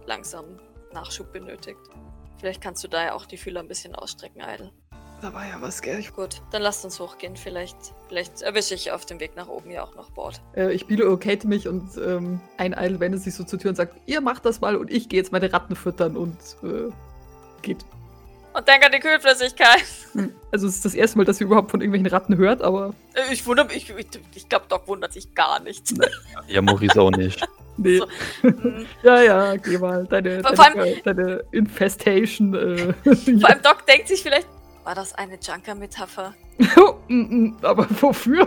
langsam 0.07 0.45
Nachschub 0.93 1.33
benötigt. 1.33 1.81
Vielleicht 2.39 2.63
kannst 2.63 2.83
du 2.83 2.89
da 2.89 3.05
ja 3.05 3.15
auch 3.15 3.27
die 3.27 3.37
Fühler 3.37 3.61
ein 3.61 3.69
bisschen 3.69 3.95
ausstrecken, 3.95 4.41
Idle. 4.41 4.73
Da 5.21 5.35
war 5.35 5.47
ja 5.47 5.61
was, 5.61 5.83
gell? 5.83 6.03
Gut, 6.17 6.41
dann 6.51 6.63
lasst 6.63 6.83
uns 6.85 6.99
hochgehen. 6.99 7.37
Vielleicht, 7.37 7.77
vielleicht 8.09 8.41
erwische 8.41 8.75
ich 8.75 8.91
auf 8.91 9.05
dem 9.05 9.21
Weg 9.21 9.37
nach 9.37 9.49
oben 9.49 9.71
ja 9.71 9.85
auch 9.85 9.95
noch 9.95 10.11
Bord. 10.11 10.41
äh, 10.57 10.73
ich 10.73 10.87
bilocate 10.87 11.47
mich 11.47 11.69
und 11.69 11.99
ähm, 11.99 12.41
ein 12.57 12.73
Idle 12.73 13.01
wendet 13.01 13.23
sich 13.23 13.35
so 13.35 13.45
zur 13.45 13.59
Tür 13.59 13.71
und 13.71 13.77
sagt: 13.77 14.01
Ihr 14.07 14.23
macht 14.23 14.47
das 14.47 14.63
mal 14.63 14.77
und 14.77 14.91
ich 14.91 15.11
gehe 15.11 15.19
jetzt 15.21 15.31
meine 15.31 15.53
Ratten 15.53 15.77
füttern 15.77 16.17
und 16.17 16.39
äh, 16.63 16.91
geht. 17.61 17.85
Und 18.61 18.69
denk 18.69 18.85
an 18.85 18.93
die 18.93 18.99
Kühlflüssigkeit. 19.01 19.83
Hm. 20.13 20.35
Also, 20.53 20.67
es 20.67 20.75
ist 20.77 20.85
das 20.85 20.93
erste 20.95 21.17
Mal, 21.17 21.25
dass 21.25 21.41
ihr 21.41 21.47
überhaupt 21.47 21.71
von 21.71 21.81
irgendwelchen 21.81 22.09
Ratten 22.09 22.37
hört, 22.37 22.61
aber 22.61 22.93
Äh, 23.15 23.33
Ich 23.33 23.47
wundere 23.47 23.67
mich, 23.69 23.89
ich, 23.89 24.07
ich 24.35 24.49
glaube, 24.51 24.67
Doc 24.69 24.87
wundert 24.87 25.15
sich 25.15 25.35
gar 25.35 25.61
nicht. 25.61 25.95
Ja, 26.47 26.61
Maurice 26.61 27.01
auch 27.01 27.11
nicht. 27.11 27.41
nee. 27.79 27.97
So. 27.97 28.07
Ja, 29.03 29.23
ja, 29.23 29.57
geh 29.57 29.79
mal. 29.79 30.05
Deine, 30.05 30.43
Vor 30.43 30.53
deine, 30.53 30.97
deine 30.97 31.45
Infestation. 31.53 32.55
Äh, 32.55 32.93
Vor 33.41 33.49
allem 33.49 33.63
Doc 33.63 33.87
denkt 33.87 34.09
sich 34.09 34.23
vielleicht, 34.23 34.47
war 34.85 34.95
das 34.95 35.15
eine 35.15 35.39
Junker-Metapher? 35.41 36.35
Mm, 37.09 37.15
mm, 37.47 37.57
aber 37.63 37.87
wofür? 38.03 38.47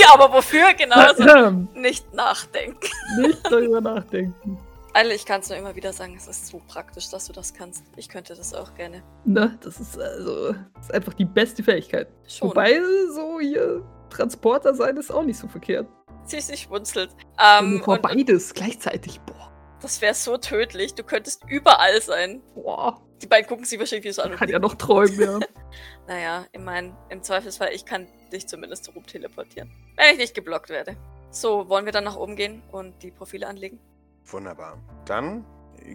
ja, 0.00 0.14
aber 0.14 0.32
wofür 0.32 0.72
genau? 0.72 0.96
Also 0.96 1.22
Ähm, 1.28 1.68
nicht 1.74 2.12
nachdenken. 2.14 2.88
Nicht 3.20 3.38
darüber 3.44 3.80
nachdenken. 3.82 4.58
Also 4.94 5.10
ich 5.10 5.26
kann 5.26 5.40
es 5.40 5.48
nur 5.48 5.58
immer 5.58 5.74
wieder 5.74 5.92
sagen, 5.92 6.14
es 6.16 6.28
ist 6.28 6.46
so 6.46 6.62
praktisch, 6.68 7.10
dass 7.10 7.26
du 7.26 7.32
das 7.32 7.52
kannst. 7.52 7.84
Ich 7.96 8.08
könnte 8.08 8.36
das 8.36 8.54
auch 8.54 8.74
gerne. 8.76 9.02
Ne, 9.24 9.58
das 9.60 9.80
ist 9.80 9.98
also 9.98 10.52
das 10.52 10.84
ist 10.84 10.94
einfach 10.94 11.14
die 11.14 11.24
beste 11.24 11.64
Fähigkeit. 11.64 12.06
Schon. 12.28 12.50
Wobei, 12.50 12.80
so 13.12 13.40
hier, 13.40 13.84
Transporter 14.08 14.72
sein 14.72 14.96
ist 14.96 15.10
auch 15.10 15.24
nicht 15.24 15.38
so 15.38 15.48
verkehrt. 15.48 15.88
Sie, 16.26 16.40
sie 16.40 16.56
schmunzelt. 16.56 17.10
Ähm, 17.42 17.82
und, 17.84 18.02
beides 18.02 18.54
gleichzeitig. 18.54 19.20
Boah. 19.22 19.50
das 19.82 20.00
wäre 20.00 20.14
so 20.14 20.36
tödlich. 20.36 20.94
Du 20.94 21.02
könntest 21.02 21.42
überall 21.48 22.00
sein. 22.00 22.40
Boah. 22.54 23.02
Die 23.20 23.26
beiden 23.26 23.48
gucken 23.48 23.64
sie 23.64 23.80
wahrscheinlich 23.80 24.14
so 24.14 24.22
an. 24.22 24.36
Kann 24.36 24.48
ja 24.48 24.60
noch 24.60 24.76
träumen, 24.76 25.20
ja. 25.20 25.40
Naja, 26.06 26.46
ich 26.52 26.60
meine, 26.60 26.96
im 27.08 27.20
Zweifelsfall, 27.20 27.70
ich 27.72 27.84
kann 27.84 28.06
dich 28.32 28.46
zumindest 28.46 28.94
rum 28.94 29.04
teleportieren. 29.04 29.72
Wenn 29.96 30.12
ich 30.12 30.18
nicht 30.18 30.34
geblockt 30.34 30.68
werde. 30.70 30.96
So, 31.30 31.68
wollen 31.68 31.84
wir 31.84 31.92
dann 31.92 32.04
nach 32.04 32.16
oben 32.16 32.36
gehen 32.36 32.62
und 32.70 33.02
die 33.02 33.10
Profile 33.10 33.48
anlegen? 33.48 33.80
Wunderbar. 34.26 34.78
Dann 35.04 35.44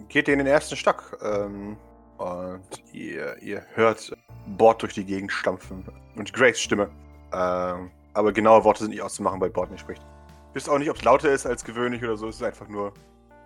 geht 0.08 0.28
ihr 0.28 0.34
in 0.34 0.38
den 0.38 0.46
ersten 0.46 0.76
Stock 0.76 1.18
ähm, 1.22 1.76
und 2.18 2.82
ihr, 2.92 3.36
ihr 3.38 3.64
hört 3.74 4.12
Bord 4.46 4.82
durch 4.82 4.94
die 4.94 5.04
Gegend 5.04 5.32
stampfen 5.32 5.84
und 6.16 6.32
Grace 6.32 6.60
Stimme. 6.60 6.90
Ähm, 7.32 7.90
aber 8.14 8.32
genaue 8.32 8.64
Worte 8.64 8.80
sind 8.80 8.90
nicht 8.90 9.02
auszumachen, 9.02 9.40
weil 9.40 9.50
Bord 9.50 9.70
nicht 9.70 9.80
spricht. 9.80 10.04
Wisst 10.52 10.68
auch 10.68 10.78
nicht, 10.78 10.90
ob 10.90 10.96
es 10.96 11.04
lauter 11.04 11.30
ist 11.30 11.46
als 11.46 11.64
gewöhnlich 11.64 12.02
oder 12.02 12.16
so. 12.16 12.28
Es 12.28 12.36
ist 12.36 12.42
einfach 12.42 12.68
nur. 12.68 12.92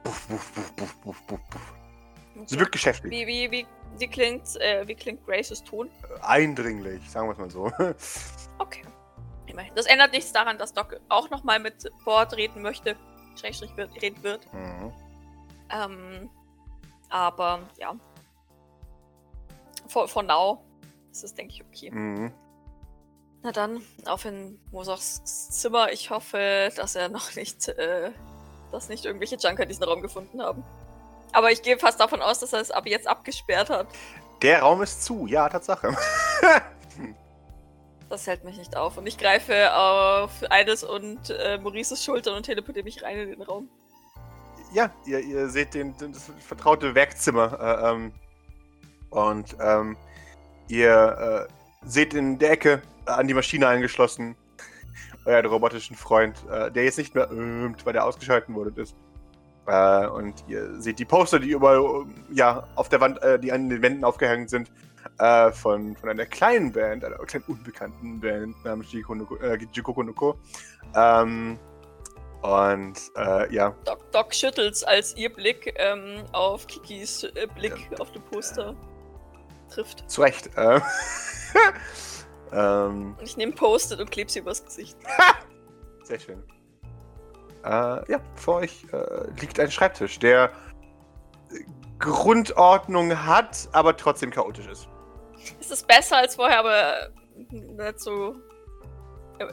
Buff, 0.02 0.26
buff, 0.28 0.52
buff, 0.52 0.72
buff, 0.76 0.94
buff, 1.02 1.22
buff, 1.26 1.40
buff. 1.50 1.74
Sie 2.46 2.58
wirkt 2.58 2.72
geschäftig. 2.72 3.10
Wie, 3.10 3.26
wie, 3.26 3.50
wie, 3.50 3.66
wie 3.98 4.06
klingt, 4.08 4.56
äh, 4.60 4.86
wie 4.86 4.94
klingt 4.94 5.24
Graces 5.24 5.62
Ton? 5.62 5.90
Eindringlich, 6.22 7.08
sagen 7.08 7.28
wir 7.28 7.32
es 7.32 7.38
mal 7.38 7.50
so. 7.50 7.70
Okay. 8.58 8.82
Das 9.74 9.86
ändert 9.86 10.12
nichts 10.12 10.32
daran, 10.32 10.58
dass 10.58 10.72
Doc 10.72 11.00
auch 11.08 11.30
nochmal 11.30 11.60
mit 11.60 11.88
Bord 12.04 12.36
reden 12.36 12.62
möchte. 12.62 12.96
Schrägstrich 13.36 13.76
wird, 13.76 13.90
reden 14.00 14.22
wird. 14.22 14.52
Mhm. 14.52 14.92
Ähm, 15.70 16.30
aber 17.08 17.60
ja. 17.78 17.94
For, 19.88 20.08
for 20.08 20.22
now 20.22 20.64
ist 21.10 21.24
es, 21.24 21.34
denke 21.34 21.54
ich, 21.54 21.64
okay. 21.64 21.90
Mhm. 21.90 22.32
Na 23.42 23.52
dann, 23.52 23.82
auf 24.06 24.24
in 24.24 24.58
Mosachs 24.72 25.22
Zimmer. 25.50 25.92
Ich 25.92 26.10
hoffe, 26.10 26.70
dass 26.76 26.94
er 26.94 27.08
noch 27.10 27.34
nicht, 27.36 27.68
äh, 27.68 28.10
dass 28.72 28.88
nicht 28.88 29.04
irgendwelche 29.04 29.36
Junker 29.36 29.66
diesen 29.66 29.84
Raum 29.84 30.00
gefunden 30.00 30.42
haben. 30.42 30.64
Aber 31.32 31.50
ich 31.50 31.62
gehe 31.62 31.78
fast 31.78 32.00
davon 32.00 32.22
aus, 32.22 32.38
dass 32.38 32.52
er 32.52 32.60
es 32.60 32.70
ab 32.70 32.86
jetzt 32.86 33.06
abgesperrt 33.06 33.68
hat. 33.68 33.86
Der 34.40 34.60
Raum 34.62 34.82
ist 34.82 35.04
zu, 35.04 35.26
ja, 35.26 35.48
Tatsache. 35.48 35.96
Das 38.14 38.28
hält 38.28 38.44
mich 38.44 38.56
nicht 38.56 38.76
auf. 38.76 38.96
Und 38.96 39.08
ich 39.08 39.18
greife 39.18 39.74
auf 39.74 40.30
Eides 40.48 40.84
und 40.84 41.30
äh, 41.30 41.58
Maurices 41.58 42.04
Schultern 42.04 42.36
und 42.36 42.44
teleportiere 42.44 42.84
mich 42.84 43.02
rein 43.02 43.18
in 43.18 43.30
den 43.30 43.42
Raum. 43.42 43.68
ja, 44.72 44.88
ihr, 45.04 45.18
ihr 45.18 45.48
seht 45.48 45.74
den, 45.74 45.96
das 45.98 46.30
vertraute 46.38 46.94
Werkzimmer. 46.94 47.58
Äh, 47.60 47.90
ähm, 47.90 48.12
und 49.10 49.56
ähm, 49.60 49.96
ihr 50.68 51.48
äh, 51.50 51.88
seht 51.88 52.14
in 52.14 52.38
der 52.38 52.52
Ecke 52.52 52.82
äh, 53.04 53.10
an 53.10 53.26
die 53.26 53.34
Maschine 53.34 53.66
angeschlossen 53.66 54.36
euren 55.24 55.46
robotischen 55.46 55.96
Freund, 55.96 56.36
äh, 56.48 56.70
der 56.70 56.84
jetzt 56.84 56.98
nicht 56.98 57.16
mehr 57.16 57.28
ömt, 57.32 57.84
weil 57.84 57.94
der 57.94 58.04
ausgeschalten 58.04 58.54
wurde 58.54 58.80
ist. 58.80 58.94
Äh, 59.66 60.06
und 60.06 60.44
ihr 60.46 60.80
seht 60.80 61.00
die 61.00 61.04
Poster, 61.04 61.40
die 61.40 61.50
überall 61.50 62.06
ja, 62.32 62.68
auf 62.76 62.88
der 62.88 63.00
Wand, 63.00 63.18
die 63.42 63.50
an 63.50 63.68
den 63.68 63.82
Wänden 63.82 64.04
aufgehängt 64.04 64.50
sind, 64.50 64.70
äh, 65.18 65.52
von, 65.52 65.96
von 65.96 66.08
einer 66.08 66.26
kleinen 66.26 66.72
Band, 66.72 67.04
einer 67.04 67.16
kleinen 67.18 67.44
unbekannten 67.46 68.20
Band 68.20 68.64
namens 68.64 68.92
Jikoku 68.92 69.36
äh, 69.36 69.58
Jikoku 69.72 70.02
no 70.02 70.12
Ko. 70.12 70.38
Ähm, 70.94 71.58
und 72.42 73.00
äh, 73.16 73.54
ja, 73.54 73.74
Doc, 73.84 74.10
Doc 74.12 74.34
schüttelt's, 74.34 74.84
als 74.84 75.16
ihr 75.16 75.32
Blick 75.32 75.74
ähm, 75.78 76.24
auf 76.32 76.66
Kikis 76.66 77.24
äh, 77.24 77.46
Blick 77.54 77.88
auf 77.98 78.12
dem 78.12 78.22
Poster 78.22 78.74
trifft. 79.70 80.08
zu 80.10 80.20
Recht. 80.20 80.50
Äh, 80.56 80.80
ähm, 82.52 83.14
Und 83.18 83.22
ich 83.22 83.36
nehme 83.36 83.52
Post-it 83.52 83.98
und 84.00 84.10
klebe 84.10 84.30
sie 84.30 84.40
übers 84.40 84.62
Gesicht. 84.64 84.98
sehr 86.02 86.20
schön. 86.20 86.42
Äh, 87.64 88.12
ja, 88.12 88.20
vor 88.34 88.56
euch 88.56 88.84
äh, 88.92 89.40
liegt 89.40 89.58
ein 89.58 89.70
Schreibtisch, 89.70 90.18
der 90.18 90.50
Grundordnung 91.98 93.24
hat, 93.24 93.70
aber 93.72 93.96
trotzdem 93.96 94.30
chaotisch 94.30 94.66
ist. 94.66 94.88
Es 95.60 95.70
ist 95.70 95.86
besser 95.86 96.18
als 96.18 96.36
vorher, 96.36 96.60
aber 96.60 97.10
nicht 97.50 98.00
so. 98.00 98.36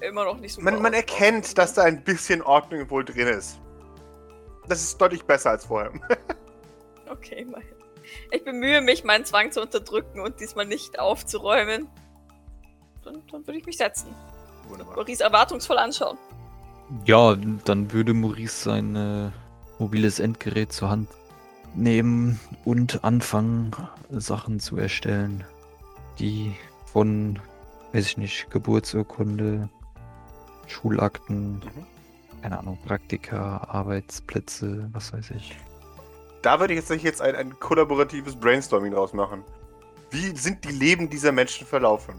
Immer 0.02 0.26
noch 0.26 0.38
nicht 0.38 0.54
so. 0.54 0.62
Man, 0.62 0.82
man 0.82 0.94
erkennt, 0.94 1.58
dass 1.58 1.74
da 1.74 1.84
ein 1.84 2.04
bisschen 2.04 2.42
Ordnung 2.44 2.90
wohl 2.90 3.04
drin 3.04 3.28
ist. 3.28 3.60
Das 4.68 4.82
ist 4.82 5.02
deutlich 5.02 5.24
besser 5.24 5.52
als 5.52 5.66
vorher. 5.66 5.92
Okay, 7.10 7.42
immerhin. 7.42 7.76
Ich 8.32 8.44
bemühe 8.46 8.80
mich, 8.80 9.04
meinen 9.04 9.26
Zwang 9.26 9.52
zu 9.52 9.62
unterdrücken 9.62 10.22
und 10.22 10.40
diesmal 10.40 10.66
nicht 10.66 10.98
aufzuräumen. 10.98 11.90
Dann, 13.04 13.22
dann 13.32 13.46
würde 13.46 13.60
ich 13.60 13.66
mich 13.66 13.78
setzen. 13.78 14.16
Wunderbar. 14.70 14.96
Maurice 14.96 15.22
erwartungsvoll 15.22 15.78
anschauen. 15.78 16.18
Ja, 17.06 17.36
dann 17.66 17.92
würde 17.92 18.14
Maurice 18.14 18.64
sein 18.64 18.96
äh, 18.96 19.32
mobiles 19.78 20.20
Endgerät 20.20 20.72
zur 20.72 20.90
Hand 20.90 21.10
nehmen 21.76 22.40
und 22.66 23.04
anfangen, 23.04 23.72
Sachen 24.10 24.60
zu 24.60 24.78
erstellen, 24.78 25.44
die 26.20 26.56
von, 26.92 27.40
weiß 27.94 28.06
ich 28.06 28.18
nicht, 28.18 28.50
Geburtsurkunde, 28.52 29.70
Schulakten, 30.68 31.56
Mhm. 31.60 31.86
keine 32.42 32.60
Ahnung, 32.60 32.78
Praktika, 32.86 33.58
Arbeitsplätze, 33.70 34.90
was 34.94 35.14
weiß 35.14 35.32
ich. 35.32 35.58
Da 36.42 36.60
würde 36.60 36.74
ich 36.74 36.80
jetzt 36.80 37.04
jetzt 37.04 37.22
ein, 37.22 37.36
ein 37.36 37.60
kollaboratives 37.60 38.36
Brainstorming 38.36 38.94
draus 38.94 39.14
machen. 39.14 39.44
Wie 40.10 40.36
sind 40.36 40.64
die 40.66 40.72
Leben 40.72 41.10
dieser 41.10 41.32
Menschen 41.32 41.68
verlaufen? 41.68 42.16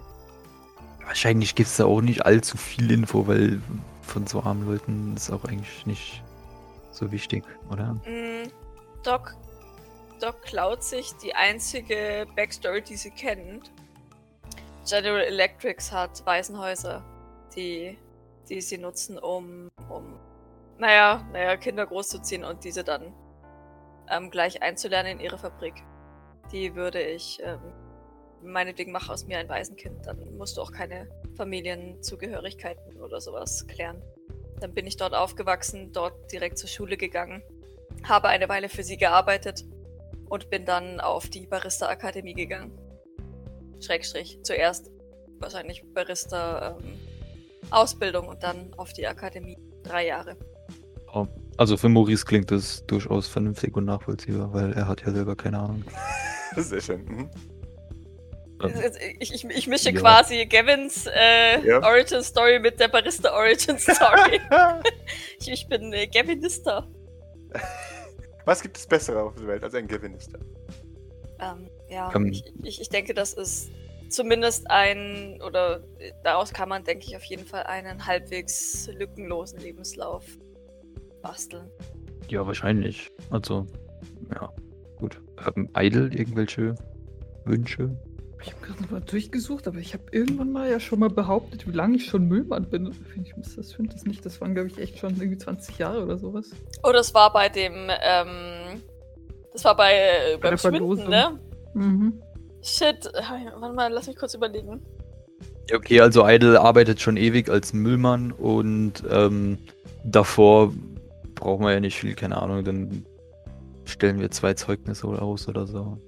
Wahrscheinlich 1.05 1.55
gibt 1.55 1.68
es 1.68 1.76
da 1.76 1.85
auch 1.85 2.00
nicht 2.00 2.24
allzu 2.24 2.57
viel 2.57 2.90
Info, 2.90 3.26
weil 3.26 3.61
von 4.02 4.26
so 4.26 4.42
armen 4.42 4.66
Leuten 4.66 5.14
ist 5.16 5.31
auch 5.31 5.44
eigentlich 5.44 5.85
nicht 5.87 6.22
so 6.92 7.11
wichtig, 7.11 7.44
oder? 7.70 7.94
Mm, 8.07 8.48
Doc, 9.02 9.35
Doc 10.20 10.40
klaut 10.42 10.85
sich 10.85 11.12
die 11.16 11.35
einzige 11.35 12.26
Backstory, 12.37 12.83
die 12.83 12.96
sie 12.96 13.11
kennt. 13.11 13.72
General 14.88 15.21
Electrics 15.21 15.92
hat 15.92 16.25
Waisenhäuser, 16.27 17.05
die, 17.55 17.99
die 18.49 18.61
sie 18.61 18.79
nutzen, 18.79 19.18
um, 19.18 19.71
um 19.88 20.18
naja, 20.79 21.25
naja, 21.33 21.57
Kinder 21.57 21.87
großzuziehen 21.87 22.42
und 22.42 22.64
diese 22.64 22.83
dann 22.83 23.14
ähm, 24.11 24.31
gleich 24.31 24.62
einzulernen 24.62 25.12
in 25.12 25.21
ihre 25.21 25.38
Fabrik. 25.38 25.75
Die 26.51 26.75
würde 26.75 27.01
ich, 27.01 27.40
ähm, 27.45 27.61
meinetwegen 28.42 28.90
mach 28.90 29.09
aus 29.09 29.27
mir 29.27 29.38
ein 29.38 29.49
Waisenkind, 29.49 30.07
dann 30.07 30.37
musst 30.37 30.57
du 30.57 30.62
auch 30.62 30.73
keine 30.73 31.09
Familienzugehörigkeiten 31.37 33.01
oder 33.01 33.21
sowas 33.21 33.66
klären. 33.68 34.03
Dann 34.61 34.75
bin 34.75 34.87
ich 34.87 34.97
dort 34.97 35.14
aufgewachsen, 35.14 35.92
dort 35.92 36.33
direkt 36.33 36.59
zur 36.59 36.68
Schule 36.68 36.97
gegangen, 36.97 37.42
habe 38.05 38.29
eine 38.29 38.49
Weile 38.49 38.68
für 38.68 38.83
sie 38.83 38.97
gearbeitet 38.97 39.64
und 40.29 40.51
bin 40.51 40.64
dann 40.64 40.99
auf 40.99 41.29
die 41.29 41.47
Barista-Akademie 41.47 42.35
gegangen. 42.35 42.77
Schrägstrich. 43.83 44.38
Zuerst 44.42 44.90
wahrscheinlich 45.38 45.83
Barista 45.95 46.77
ähm, 46.81 46.95
Ausbildung 47.71 48.29
und 48.29 48.42
dann 48.42 48.73
auf 48.77 48.92
die 48.92 49.07
Akademie. 49.07 49.59
Drei 49.83 50.07
Jahre. 50.07 50.37
Oh, 51.12 51.27
Also 51.57 51.77
für 51.77 51.88
Maurice 51.88 52.25
klingt 52.25 52.51
das 52.51 52.87
durchaus 52.87 53.27
vernünftig 53.29 53.77
und 53.77 53.85
nachvollziehbar, 53.87 54.53
weil 54.55 54.73
er 54.73 54.87
hat 54.88 55.05
ja 55.05 55.12
selber 55.12 55.35
keine 55.37 55.59
Ahnung. 55.59 55.85
Sehr 56.57 56.81
schön. 56.81 57.05
Mhm. 57.05 57.31
Ich, 59.18 59.35
ich, 59.35 59.45
ich 59.45 59.66
mische 59.66 59.90
Ja. 59.90 60.01
quasi 60.01 60.47
Gavins 60.47 61.07
äh, 61.07 61.66
Ja. 61.66 61.83
Origin 61.83 62.23
Story 62.23 62.61
mit 62.61 62.79
der 62.79 62.87
Barista 62.88 63.33
Origin 63.35 63.77
Story. 63.79 64.40
ich, 65.40 65.51
ich 65.51 65.68
bin 65.68 65.92
äh, 65.92 66.07
Gavinista. 66.07 66.87
Was 68.45 68.62
gibt 68.62 68.77
es 68.77 68.87
Bessere 68.87 69.21
auf 69.23 69.35
der 69.35 69.49
Welt 69.49 69.64
als 69.64 69.75
ein 69.75 69.88
Gewinnister? 69.88 70.38
Ähm, 71.40 71.68
ja, 71.92 72.11
Ähm. 72.14 72.26
ich, 72.26 72.44
ich, 72.62 72.81
ich 72.81 72.88
denke, 72.88 73.14
das 73.14 73.35
ist 73.35 73.70
zumindest 74.09 74.70
ein, 74.70 75.40
oder 75.46 75.83
daraus 76.22 76.52
kann 76.52 76.68
man, 76.68 76.85
denke 76.85 77.07
ich, 77.07 77.16
auf 77.16 77.24
jeden 77.24 77.44
Fall 77.44 77.64
einen 77.64 78.07
halbwegs 78.07 78.88
lückenlosen 78.98 79.61
Lebenslauf 79.61 80.24
basteln. 81.22 81.70
Ja, 82.28 82.46
wahrscheinlich. 82.46 83.11
Also, 83.31 83.66
ja, 84.35 84.50
gut. 84.96 85.20
Ähm, 85.57 85.68
Idle, 85.76 86.11
irgendwelche 86.12 86.74
Wünsche? 87.44 87.96
Ich 88.42 88.52
habe 88.52 88.66
gerade 88.66 88.92
mal 88.92 89.00
durchgesucht, 89.00 89.68
aber 89.68 89.78
ich 89.78 89.94
habe 89.94 90.05
irgendwann 90.11 90.50
mal 90.50 90.68
ja 90.68 90.81
schon 90.81 90.98
mal 90.98 91.11
behauptet, 91.11 91.66
wie 91.66 91.72
lange 91.72 91.96
ich 91.96 92.07
schon 92.07 92.26
Müllmann 92.26 92.68
bin. 92.68 92.92
Ich 93.22 93.37
muss 93.37 93.55
das 93.55 93.72
finde 93.72 93.92
das 93.92 94.05
nicht. 94.05 94.26
Das 94.26 94.40
waren, 94.40 94.55
glaube 94.55 94.68
ich, 94.68 94.78
echt 94.78 94.98
schon 94.98 95.11
irgendwie 95.11 95.38
20 95.38 95.78
Jahre 95.78 96.02
oder 96.02 96.18
sowas. 96.18 96.50
Oh, 96.83 96.90
das 96.90 97.14
war 97.14 97.33
bei 97.33 97.48
dem, 97.48 97.88
ähm, 97.88 98.83
das 99.52 99.64
war 99.64 99.76
bei, 99.76 99.92
äh, 99.92 100.38
beim 100.38 100.50
der 100.50 100.57
Schwinden, 100.59 101.09
ne? 101.09 101.38
Mhm. 101.74 102.22
Shit, 102.62 103.11
warte 103.14 103.74
mal, 103.74 103.92
lass 103.92 104.06
mich 104.06 104.16
kurz 104.16 104.35
überlegen. 104.35 104.85
Okay, 105.74 106.00
also 106.00 106.26
Idle 106.28 106.61
arbeitet 106.61 107.00
schon 107.00 107.16
ewig 107.16 107.48
als 107.48 107.72
Müllmann 107.72 108.32
und 108.32 109.02
ähm, 109.11 109.58
davor 110.04 110.72
brauchen 111.35 111.64
wir 111.64 111.72
ja 111.72 111.80
nicht 111.80 111.98
viel, 111.98 112.14
keine 112.14 112.40
Ahnung, 112.40 112.64
dann 112.64 113.06
stellen 113.85 114.20
wir 114.20 114.30
zwei 114.30 114.54
Zeugnisse 114.54 115.06
aus 115.06 115.48
oder 115.48 115.66
so. 115.66 115.98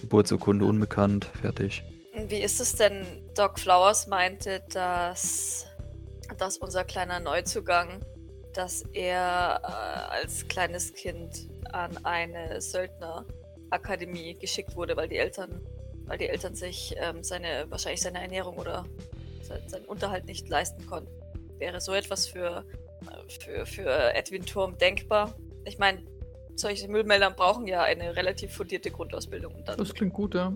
Geburtsurkunde 0.00 0.64
unbekannt, 0.64 1.24
fertig. 1.40 1.82
Wie 2.28 2.40
ist 2.40 2.60
es 2.60 2.76
denn? 2.76 3.04
Doc 3.34 3.58
Flowers 3.58 4.06
meinte, 4.06 4.62
dass 4.72 5.66
dass 6.38 6.58
unser 6.58 6.84
kleiner 6.84 7.20
Neuzugang, 7.20 8.00
dass 8.52 8.82
er 8.92 9.60
äh, 9.62 10.14
als 10.20 10.48
kleines 10.48 10.92
Kind 10.94 11.48
an 11.72 11.96
eine 12.04 12.60
Söldnerakademie 13.66 14.34
geschickt 14.34 14.76
wurde, 14.76 14.96
weil 14.96 15.08
die 15.08 15.16
Eltern, 15.16 15.60
weil 16.06 16.18
die 16.18 16.28
Eltern 16.28 16.54
sich 16.54 16.94
ähm, 16.98 17.22
seine, 17.22 17.66
wahrscheinlich 17.68 18.02
seine 18.02 18.20
Ernährung 18.20 18.56
oder 18.56 18.84
seinen 19.66 19.84
Unterhalt 19.84 20.26
nicht 20.26 20.48
leisten 20.48 20.86
konnten. 20.86 21.10
Wäre 21.58 21.80
so 21.80 21.92
etwas 21.92 22.26
für, 22.26 22.64
für, 23.28 23.64
für 23.66 24.14
Edwin 24.14 24.44
Turm 24.44 24.76
denkbar? 24.78 25.34
Ich 25.64 25.78
meine, 25.78 26.02
solche 26.54 26.88
Müllmelder 26.88 27.30
brauchen 27.30 27.66
ja 27.66 27.82
eine 27.82 28.16
relativ 28.16 28.52
fundierte 28.52 28.90
Grundausbildung. 28.90 29.54
das 29.64 29.94
klingt 29.94 30.14
gut, 30.14 30.34
ja. 30.34 30.52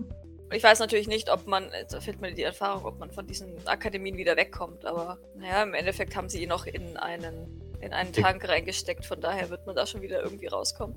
Ich 0.53 0.63
weiß 0.63 0.79
natürlich 0.79 1.07
nicht, 1.07 1.31
ob 1.31 1.47
man, 1.47 1.69
da 1.89 2.01
fehlt 2.01 2.19
mir 2.19 2.33
die 2.33 2.43
Erfahrung, 2.43 2.83
ob 2.85 2.99
man 2.99 3.09
von 3.09 3.25
diesen 3.25 3.65
Akademien 3.65 4.17
wieder 4.17 4.35
wegkommt, 4.35 4.85
aber 4.85 5.17
naja, 5.35 5.63
im 5.63 5.73
Endeffekt 5.73 6.13
haben 6.17 6.27
sie 6.27 6.43
ihn 6.43 6.49
noch 6.49 6.65
in 6.65 6.97
einen, 6.97 7.61
in 7.79 7.93
einen 7.93 8.11
Tank 8.11 8.47
reingesteckt, 8.49 9.05
von 9.05 9.21
daher 9.21 9.49
wird 9.49 9.65
man 9.65 9.77
da 9.77 9.85
schon 9.85 10.01
wieder 10.01 10.21
irgendwie 10.21 10.47
rauskommen. 10.47 10.95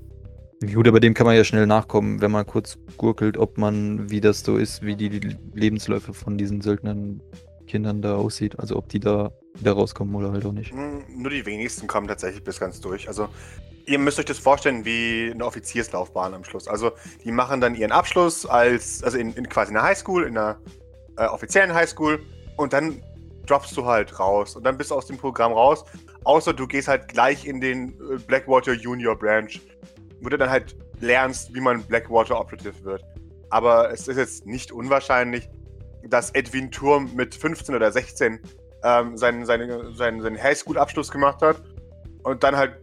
Gut, 0.73 0.89
aber 0.89 1.01
dem 1.01 1.15
kann 1.15 1.27
man 1.27 1.37
ja 1.37 1.45
schnell 1.45 1.67
nachkommen, 1.67 2.21
wenn 2.21 2.31
man 2.31 2.47
kurz 2.47 2.79
gurkelt, 2.97 3.37
ob 3.37 3.59
man, 3.59 4.11
wie 4.11 4.21
das 4.21 4.41
so 4.41 4.57
ist, 4.57 4.83
wie 4.83 4.97
die 4.97 5.37
Lebensläufe 5.53 6.15
von 6.15 6.39
diesen 6.39 6.61
Söldnern 6.61 7.21
Kindern 7.67 8.03
da 8.03 8.17
aussieht. 8.17 8.59
Also 8.59 8.77
ob 8.77 8.89
die 8.89 9.01
da 9.01 9.33
wieder 9.55 9.73
rauskommen 9.73 10.15
oder 10.15 10.33
halt 10.33 10.45
auch 10.47 10.53
nicht. 10.53 10.73
Hm, 10.73 11.05
nur 11.17 11.31
die 11.31 11.45
wenigsten 11.47 11.87
kommen 11.87 12.09
tatsächlich 12.09 12.45
bis 12.45 12.61
ganz 12.61 12.81
durch. 12.81 13.09
Also 13.09 13.29
ihr 13.87 13.99
müsst 13.99 14.19
euch 14.19 14.25
das 14.25 14.39
vorstellen 14.39 14.85
wie 14.85 15.31
eine 15.33 15.45
Offizierslaufbahn 15.45 16.35
am 16.35 16.45
Schluss. 16.45 16.69
Also 16.69 16.93
die 17.25 17.33
machen 17.33 17.61
dann 17.61 17.75
ihren 17.75 17.93
Abschluss 17.93 18.47
als, 18.47 19.03
also 19.03 19.19
in, 19.19 19.33
in 19.35 19.49
quasi 19.49 19.73
einer 19.73 19.83
Highschool, 19.83 20.25
in 20.25 20.39
einer 20.39 20.59
äh, 21.17 21.27
offiziellen 21.27 21.75
Highschool 21.75 22.21
und 22.57 22.73
dann 22.73 23.03
droppst 23.47 23.77
du 23.77 23.85
halt 23.85 24.19
raus 24.19 24.57
und 24.57 24.65
dann 24.65 24.79
bist 24.79 24.91
du 24.91 24.95
aus 24.95 25.07
dem 25.07 25.19
Programm 25.19 25.53
raus. 25.53 25.85
Außer 26.25 26.55
du 26.55 26.67
gehst 26.67 26.89
halt 26.89 27.09
gleich 27.09 27.45
in 27.45 27.61
den 27.61 27.91
äh, 27.91 28.17
Blackwater 28.27 28.73
Junior 28.73 29.19
Branch, 29.19 29.51
wo 30.25 30.29
du 30.29 30.39
dann 30.39 30.51
halt 30.51 30.77
lernst, 31.01 31.55
wie 31.55 31.61
man 31.61 31.83
Blackwater 31.83 32.41
Operative 32.41 32.85
wird. 32.85 33.05
Aber 33.51 33.91
es 33.93 34.09
ist 34.09 34.17
jetzt 34.17 34.47
nicht 34.47 34.73
unwahrscheinlich, 34.73 35.49
dass 36.09 36.31
Edwin 36.33 36.71
Turm 36.71 37.11
mit 37.15 37.35
15 37.35 37.75
oder 37.75 37.93
16 37.93 38.41
ähm, 38.83 39.17
seinen, 39.17 39.47
seinen, 39.47 39.95
seinen, 39.95 40.23
seinen 40.23 40.43
Highschool-Abschluss 40.43 41.11
gemacht 41.11 41.41
hat 41.43 41.63
und 42.23 42.43
dann 42.43 42.57
halt 42.57 42.79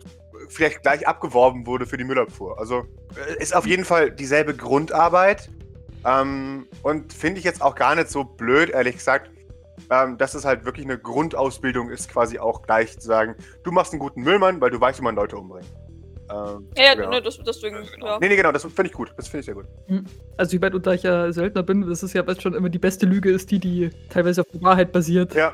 vielleicht 0.50 0.82
gleich 0.82 1.08
abgeworben 1.08 1.66
wurde 1.66 1.86
für 1.86 1.98
die 1.98 2.04
Müllabfuhr. 2.04 2.60
Also 2.60 2.86
äh, 3.16 3.42
ist 3.42 3.56
auf 3.56 3.66
jeden 3.66 3.86
Fall 3.86 4.12
dieselbe 4.12 4.56
Grundarbeit. 4.56 5.50
Ähm, 6.04 6.68
und 6.82 7.14
finde 7.14 7.40
ich 7.40 7.46
jetzt 7.46 7.62
auch 7.62 7.76
gar 7.76 7.96
nicht 7.96 8.10
so 8.10 8.24
blöd, 8.24 8.72
ehrlich 8.72 8.96
gesagt, 8.96 9.30
ähm, 9.90 10.18
dass 10.18 10.34
es 10.34 10.46
halt 10.46 10.66
wirklich 10.66 10.86
eine 10.86 10.98
Grundausbildung 10.98 11.90
ist, 11.90 12.10
quasi 12.10 12.40
auch 12.40 12.64
gleich 12.64 13.00
zu 13.00 13.08
sagen, 13.08 13.36
du 13.64 13.72
machst 13.72 13.94
einen 13.94 14.00
guten 14.00 14.22
Müllmann, 14.22 14.62
weil 14.62 14.72
du 14.72 14.80
weißt, 14.80 15.00
wie 15.00 15.04
man 15.04 15.16
Leute 15.16 15.38
umbringt. 15.38 15.68
Ähm, 16.32 16.68
ja, 16.78 16.84
ja, 16.84 16.94
genau. 16.96 17.10
ne, 17.10 17.22
das, 17.22 17.38
deswegen, 17.46 17.78
ja. 18.00 18.18
Nee, 18.20 18.30
nee, 18.30 18.36
genau, 18.36 18.52
das 18.52 18.64
finde 18.64 18.86
ich 18.86 18.94
gut. 18.94 19.14
Das 19.18 19.28
finde 19.28 19.40
ich 19.40 19.46
sehr 19.46 19.56
gut. 19.56 19.66
Hm. 19.88 20.06
Also, 20.38 20.56
ich 20.56 20.62
meine, 20.62 20.76
und 20.76 20.86
da 20.86 20.94
ich 20.94 21.04
ja 21.04 21.32
Söldner 21.32 21.64
bin, 21.64 21.88
das 21.88 22.04
ist 22.04 22.14
ja 22.14 22.24
schon 22.40 22.54
immer 22.54 22.70
die 22.70 22.80
beste 22.80 23.06
Lüge, 23.06 23.32
ist 23.32 23.52
die, 23.52 23.60
die 23.60 23.90
teilweise 24.10 24.42
auf 24.42 24.48
der 24.54 24.62
Wahrheit 24.62 24.92
basiert. 24.92 25.34
Ja. 25.36 25.54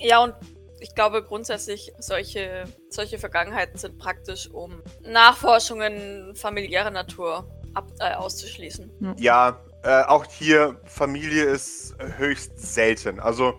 Ja, 0.00 0.22
und 0.22 0.34
ich 0.80 0.94
glaube 0.94 1.22
grundsätzlich, 1.22 1.92
solche, 1.98 2.64
solche 2.90 3.18
Vergangenheiten 3.18 3.78
sind 3.78 3.98
praktisch, 3.98 4.48
um 4.50 4.82
Nachforschungen 5.02 6.34
familiärer 6.36 6.90
Natur 6.90 7.48
ab, 7.74 7.90
äh, 7.98 8.14
auszuschließen. 8.14 9.16
Ja, 9.18 9.60
äh, 9.82 10.02
auch 10.04 10.24
hier, 10.24 10.80
Familie 10.84 11.44
ist 11.44 11.96
höchst 12.18 12.58
selten. 12.58 13.20
Also 13.20 13.54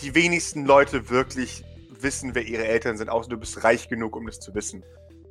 die 0.00 0.14
wenigsten 0.14 0.64
Leute 0.64 1.10
wirklich 1.10 1.64
wissen, 2.00 2.34
wer 2.34 2.42
ihre 2.42 2.64
Eltern 2.64 2.96
sind, 2.96 3.08
außer 3.08 3.28
du 3.28 3.36
bist 3.36 3.64
reich 3.64 3.88
genug, 3.88 4.16
um 4.16 4.26
das 4.26 4.40
zu 4.40 4.54
wissen. 4.54 4.84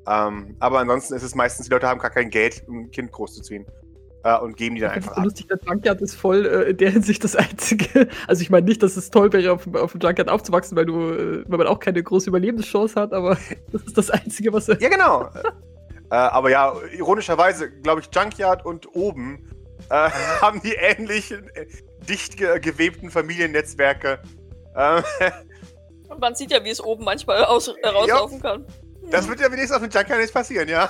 Ähm, 0.08 0.56
aber 0.60 0.80
ansonsten 0.80 1.15
ist 1.15 1.24
es 1.24 1.36
meistens, 1.36 1.67
die 1.67 1.74
Leute 1.74 1.88
haben 1.88 2.00
gar 2.00 2.12
kein 2.12 2.30
Geld, 2.30 2.63
um 2.67 2.80
ein 2.80 2.91
Kind 2.91 3.12
großzuziehen 3.12 3.65
äh, 4.24 4.38
und 4.38 4.58
geben 4.58 4.76
die 4.76 4.82
dann 4.82 4.91
einfach 4.91 5.17
ab. 5.17 5.24
lustig, 5.24 5.48
der 5.48 5.60
Junkyard 5.65 6.02
ist 6.02 6.15
voll 6.15 6.46
äh, 6.46 6.70
in 6.72 6.78
der 6.78 6.91
Hinsicht 6.91 7.24
das 7.24 7.36
Einzige. 7.36 8.08
Also 8.28 8.41
ich 8.41 8.50
meine 8.50 8.65
nicht, 8.65 8.84
dass 8.84 8.98
es 8.98 9.10
toll 9.10 9.32
wäre, 9.34 9.54
auf, 9.54 9.67
auf 9.74 9.91
dem 9.91 10.02
Junkyard 10.02 10.30
aufzuwachsen, 10.30 10.78
weil 10.78 10.86
du, 10.86 11.12
äh, 11.12 11.43
weil 11.48 11.58
man 11.58 11.67
auch 11.67 11.80
keine 11.80 12.02
große 12.02 12.30
Überlebenschance 12.30 13.00
hat, 13.00 13.13
aber 13.13 13.38
das 13.72 13.84
ist 13.84 13.98
das 13.98 14.10
Einzige, 14.10 14.52
was 14.54 14.70
er. 14.70 14.82
Ja, 14.82 14.89
genau. 14.89 15.30
äh, 16.12 16.15
aber 16.15 16.50
ja, 16.50 16.74
ironischerweise, 16.98 17.72
glaube 17.82 18.02
ich, 18.02 18.10
Junkyard 18.13 18.65
und 18.65 18.96
oben 18.96 19.46
äh, 19.89 20.10
haben 20.41 20.62
die 20.62 20.74
ähnlichen, 20.74 21.50
äh, 21.54 21.65
dicht 22.08 22.38
ge 22.38 22.60
gewebten 22.60 23.10
Familiennetzwerke. 23.12 24.20
Ähm, 24.76 25.04
und 26.10 26.22
man 26.22 26.36
sieht 26.36 26.52
ja, 26.52 26.63
wie 26.63 26.70
es 26.70 26.84
oben 26.84 27.04
manchmal 27.04 27.43
aus, 27.46 27.74
rauslaufen 27.84 28.41
kann. 28.41 28.65
Das 29.10 29.28
wird 29.28 29.39
ja 29.39 29.52
wenigstens 29.52 29.78
auf 29.78 29.82
dem 29.82 29.91
Junkyard 29.91 30.22
nicht 30.22 30.34
passieren, 30.34 30.67
ja. 30.67 30.89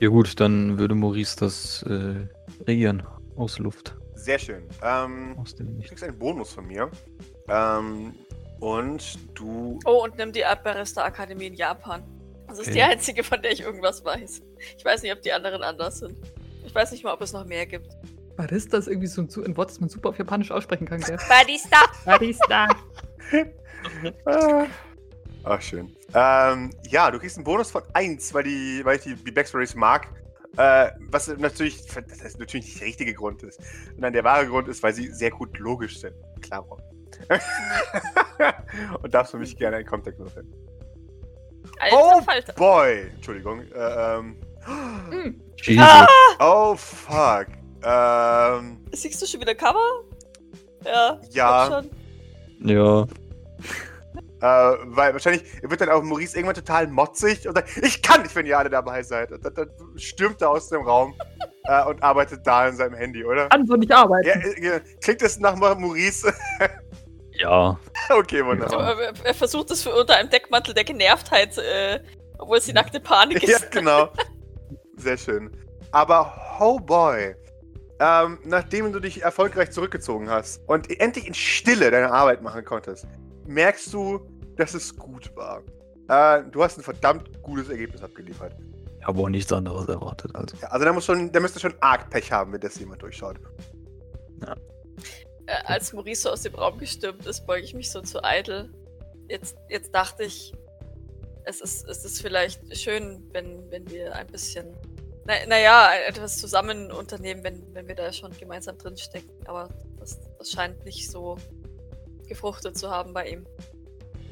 Ja 0.00 0.08
gut, 0.08 0.38
dann 0.40 0.78
würde 0.78 0.94
Maurice 0.94 1.36
das 1.38 1.82
äh, 1.82 2.26
regieren 2.66 3.02
aus 3.36 3.58
Luft. 3.58 3.94
Sehr 4.14 4.38
schön. 4.38 4.62
Ähm, 4.82 5.36
aus 5.38 5.54
dem 5.54 5.78
du 5.78 5.86
kriegst 5.86 6.04
einen 6.04 6.18
Bonus 6.18 6.52
von 6.52 6.66
mir. 6.66 6.90
Ähm, 7.48 8.14
und 8.60 9.18
du... 9.34 9.78
Oh, 9.84 10.04
und 10.04 10.16
nimm 10.16 10.32
die 10.32 10.44
Barista 10.62 11.04
Akademie 11.04 11.46
in 11.46 11.54
Japan. 11.54 12.02
Das 12.48 12.58
ist 12.58 12.68
okay. 12.68 12.74
die 12.74 12.82
einzige, 12.82 13.24
von 13.24 13.40
der 13.40 13.52
ich 13.52 13.60
irgendwas 13.62 14.04
weiß. 14.04 14.42
Ich 14.76 14.84
weiß 14.84 15.02
nicht, 15.02 15.12
ob 15.12 15.22
die 15.22 15.32
anderen 15.32 15.62
anders 15.62 16.00
sind. 16.00 16.16
Ich 16.66 16.74
weiß 16.74 16.92
nicht 16.92 17.04
mal, 17.04 17.14
ob 17.14 17.22
es 17.22 17.32
noch 17.32 17.46
mehr 17.46 17.66
gibt. 17.66 17.88
Barista 18.36 18.78
ist 18.78 18.88
irgendwie 18.88 19.06
so 19.06 19.22
ein, 19.22 19.56
Wort, 19.56 19.70
das 19.70 19.80
man 19.80 19.88
super 19.88 20.10
auf 20.10 20.18
Japanisch 20.18 20.50
aussprechen 20.50 20.86
kann, 20.86 21.00
gell? 21.00 21.18
Barista! 21.28 21.78
Barista! 22.04 22.68
ah. 25.44 25.50
Ach, 25.54 25.62
schön. 25.62 25.94
Ähm, 26.14 26.70
ja, 26.88 27.10
du 27.10 27.18
kriegst 27.18 27.36
einen 27.36 27.44
Bonus 27.44 27.70
von 27.70 27.82
1, 27.92 28.34
weil, 28.34 28.44
die, 28.44 28.80
weil 28.84 28.96
ich 28.96 29.02
die, 29.02 29.14
die 29.14 29.30
Backstories 29.30 29.74
mag. 29.74 30.08
Äh, 30.56 30.90
was 31.10 31.28
natürlich, 31.28 31.86
das 31.86 32.22
ist 32.22 32.38
natürlich 32.38 32.66
nicht 32.66 32.80
der 32.80 32.88
richtige 32.88 33.14
Grund 33.14 33.42
ist. 33.42 33.60
Sondern 33.92 34.12
der 34.12 34.24
wahre 34.24 34.46
Grund 34.46 34.68
ist, 34.68 34.82
weil 34.82 34.92
sie 34.92 35.08
sehr 35.08 35.30
gut 35.30 35.56
logisch 35.58 36.00
sind. 36.00 36.14
Klar. 36.40 36.66
Und 39.02 39.14
darfst 39.14 39.34
du 39.34 39.38
mich 39.38 39.56
gerne 39.56 39.80
in 39.80 39.86
finden. 39.86 40.54
Alter, 41.78 41.96
oh 41.96 42.22
Falter. 42.22 42.52
boy! 42.54 43.10
Entschuldigung. 43.14 43.60
Äh, 43.72 44.16
ähm. 44.16 44.36
Mm. 45.10 45.78
Ah! 45.78 46.06
Oh 46.38 46.74
fuck. 46.76 47.46
Ähm. 47.82 48.84
Siehst 48.92 49.20
du 49.22 49.26
schon 49.26 49.40
wieder 49.40 49.54
Cover? 49.54 50.04
Ja. 50.84 51.20
Ja. 51.30 51.82
Ja. 52.60 53.06
Äh, 54.40 54.46
weil 54.84 55.12
wahrscheinlich 55.12 55.44
wird 55.62 55.82
dann 55.82 55.90
auch 55.90 56.02
Maurice 56.02 56.34
irgendwann 56.34 56.54
total 56.54 56.86
motzig 56.86 57.46
und 57.46 57.54
sagt, 57.54 57.76
ich 57.82 58.00
kann 58.00 58.22
nicht, 58.22 58.34
wenn 58.34 58.46
ihr 58.46 58.58
alle 58.58 58.70
dabei 58.70 59.02
seid. 59.02 59.32
Und 59.32 59.44
dann, 59.44 59.54
dann 59.54 59.68
stürmt 59.96 60.40
er 60.40 60.50
aus 60.50 60.70
dem 60.70 60.82
Raum 60.82 61.14
äh, 61.64 61.84
und 61.84 62.02
arbeitet 62.02 62.46
da 62.46 62.68
in 62.68 62.74
seinem 62.74 62.94
Handy, 62.94 63.22
oder? 63.22 63.48
Kann 63.48 63.66
so 63.66 63.74
nicht 63.74 63.92
arbeiten. 63.92 64.26
Ja, 64.62 64.76
äh, 64.76 64.80
klingt 65.02 65.20
es 65.20 65.38
nach 65.38 65.56
Maurice? 65.56 66.32
ja. 67.32 67.78
Okay, 68.08 68.44
wunderbar. 68.44 68.98
Er, 68.98 69.12
er 69.22 69.34
versucht 69.34 69.70
es 69.70 69.86
unter 69.86 70.16
einem 70.16 70.30
Deckmantel 70.30 70.72
der 70.72 70.84
Genervtheit, 70.84 71.58
äh, 71.58 72.00
obwohl 72.38 72.58
es 72.58 72.64
die 72.64 72.72
nackte 72.72 72.98
Panik 72.98 73.42
ist. 73.42 73.50
ja, 73.50 73.58
genau. 73.70 74.08
Sehr 74.96 75.18
schön. 75.18 75.54
Aber, 75.92 76.56
oh 76.60 76.78
boy. 76.78 77.34
Ähm, 78.00 78.38
nachdem 78.44 78.90
du 78.92 79.00
dich 79.00 79.22
erfolgreich 79.22 79.70
zurückgezogen 79.72 80.30
hast 80.30 80.62
und 80.66 80.98
endlich 80.98 81.26
in 81.26 81.34
Stille 81.34 81.90
deine 81.90 82.10
Arbeit 82.10 82.40
machen 82.40 82.64
konntest, 82.64 83.06
merkst 83.46 83.92
du, 83.92 84.20
dass 84.60 84.74
es 84.74 84.94
gut 84.94 85.34
war. 85.34 85.62
Äh, 86.08 86.44
du 86.50 86.62
hast 86.62 86.78
ein 86.78 86.82
verdammt 86.82 87.42
gutes 87.42 87.68
Ergebnis 87.68 88.02
abgeliefert. 88.02 88.54
Ich 88.98 89.06
habe 89.06 89.20
auch 89.20 89.28
nichts 89.28 89.52
anderes 89.52 89.88
erwartet. 89.88 90.34
Also, 90.34 90.56
ja, 90.58 90.68
also 90.68 90.84
da, 90.84 90.92
muss 90.92 91.06
schon, 91.06 91.32
da 91.32 91.40
müsste 91.40 91.58
schon 91.58 91.74
arg 91.80 92.10
Pech 92.10 92.30
haben, 92.30 92.52
wenn 92.52 92.60
das 92.60 92.78
jemand 92.78 93.02
durchschaut. 93.02 93.38
Ja. 94.42 94.54
Äh, 95.46 95.62
als 95.64 95.92
Maurice 95.92 96.22
so 96.22 96.30
aus 96.30 96.42
dem 96.42 96.54
Raum 96.54 96.78
gestürmt 96.78 97.24
ist, 97.26 97.46
beuge 97.46 97.64
ich 97.64 97.74
mich 97.74 97.90
so 97.90 98.02
zu 98.02 98.22
Eitel. 98.22 98.70
Jetzt, 99.28 99.56
jetzt 99.68 99.94
dachte 99.94 100.24
ich, 100.24 100.52
es 101.44 101.60
ist, 101.60 101.88
es 101.88 102.04
ist 102.04 102.20
vielleicht 102.20 102.76
schön, 102.76 103.26
wenn, 103.32 103.70
wenn 103.70 103.88
wir 103.90 104.14
ein 104.14 104.26
bisschen, 104.26 104.76
naja, 105.26 105.88
na 105.90 105.94
etwas 106.06 106.38
zusammen 106.38 106.92
unternehmen, 106.92 107.42
wenn, 107.42 107.74
wenn 107.74 107.88
wir 107.88 107.94
da 107.94 108.12
schon 108.12 108.36
gemeinsam 108.36 108.76
drinstecken. 108.76 109.30
Aber 109.46 109.68
das, 109.98 110.18
das 110.38 110.50
scheint 110.50 110.84
nicht 110.84 111.10
so 111.10 111.38
gefruchtet 112.28 112.76
zu 112.76 112.90
haben 112.90 113.14
bei 113.14 113.30
ihm. 113.30 113.46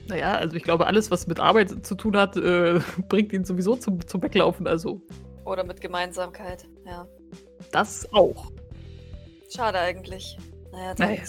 Naja, 0.09 0.33
also 0.37 0.57
ich 0.57 0.63
glaube, 0.63 0.87
alles, 0.87 1.11
was 1.11 1.27
mit 1.27 1.39
Arbeit 1.39 1.85
zu 1.87 1.95
tun 1.95 2.17
hat, 2.17 2.37
äh, 2.37 2.81
bringt 3.09 3.33
ihn 3.33 3.45
sowieso 3.45 3.77
zum, 3.77 4.07
zum 4.07 4.23
Weglaufen, 4.23 4.67
also. 4.67 5.03
Oder 5.45 5.65
mit 5.65 5.81
Gemeinsamkeit, 5.81 6.67
ja. 6.87 7.07
Das 7.71 8.11
auch. 8.13 8.51
Schade 9.55 9.79
eigentlich. 9.79 10.39
Naja, 10.73 10.95
dann 10.95 11.11
naja. 11.11 11.23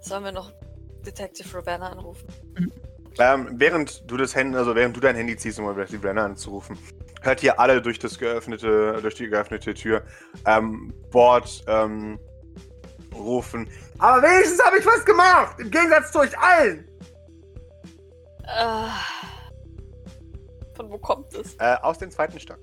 sollen 0.00 0.24
wir 0.24 0.32
noch 0.32 0.52
Detective 1.04 1.56
Ravenna 1.56 1.90
anrufen. 1.90 2.26
Mhm. 2.58 2.72
Ähm, 3.18 3.48
während 3.52 4.10
du 4.10 4.16
das 4.16 4.34
Handy, 4.34 4.56
also 4.58 4.74
während 4.74 4.96
du 4.96 5.00
dein 5.00 5.14
Handy 5.14 5.36
ziehst, 5.36 5.60
um 5.60 5.66
Detective 5.66 6.02
Ravenna 6.02 6.24
anzurufen, 6.24 6.76
hört 7.22 7.42
ihr 7.42 7.60
alle 7.60 7.80
durch 7.80 7.98
das 8.00 8.18
geöffnete, 8.18 8.98
durch 9.00 9.14
die 9.14 9.28
geöffnete 9.28 9.74
Tür, 9.74 10.02
ähm, 10.46 10.92
Bord, 11.10 11.64
ähm, 11.68 12.18
rufen. 13.14 13.68
Aber 13.98 14.22
wenigstens 14.22 14.64
habe 14.64 14.78
ich 14.78 14.86
was 14.86 15.04
gemacht! 15.04 15.60
Im 15.60 15.70
Gegensatz 15.70 16.10
zu 16.10 16.20
euch 16.20 16.36
allen! 16.36 16.88
Äh, 18.46 18.88
von 20.74 20.90
wo 20.90 20.98
kommt 20.98 21.32
es? 21.34 21.54
Äh, 21.56 21.76
aus 21.82 21.98
dem 21.98 22.10
zweiten 22.10 22.38
Stock. 22.38 22.58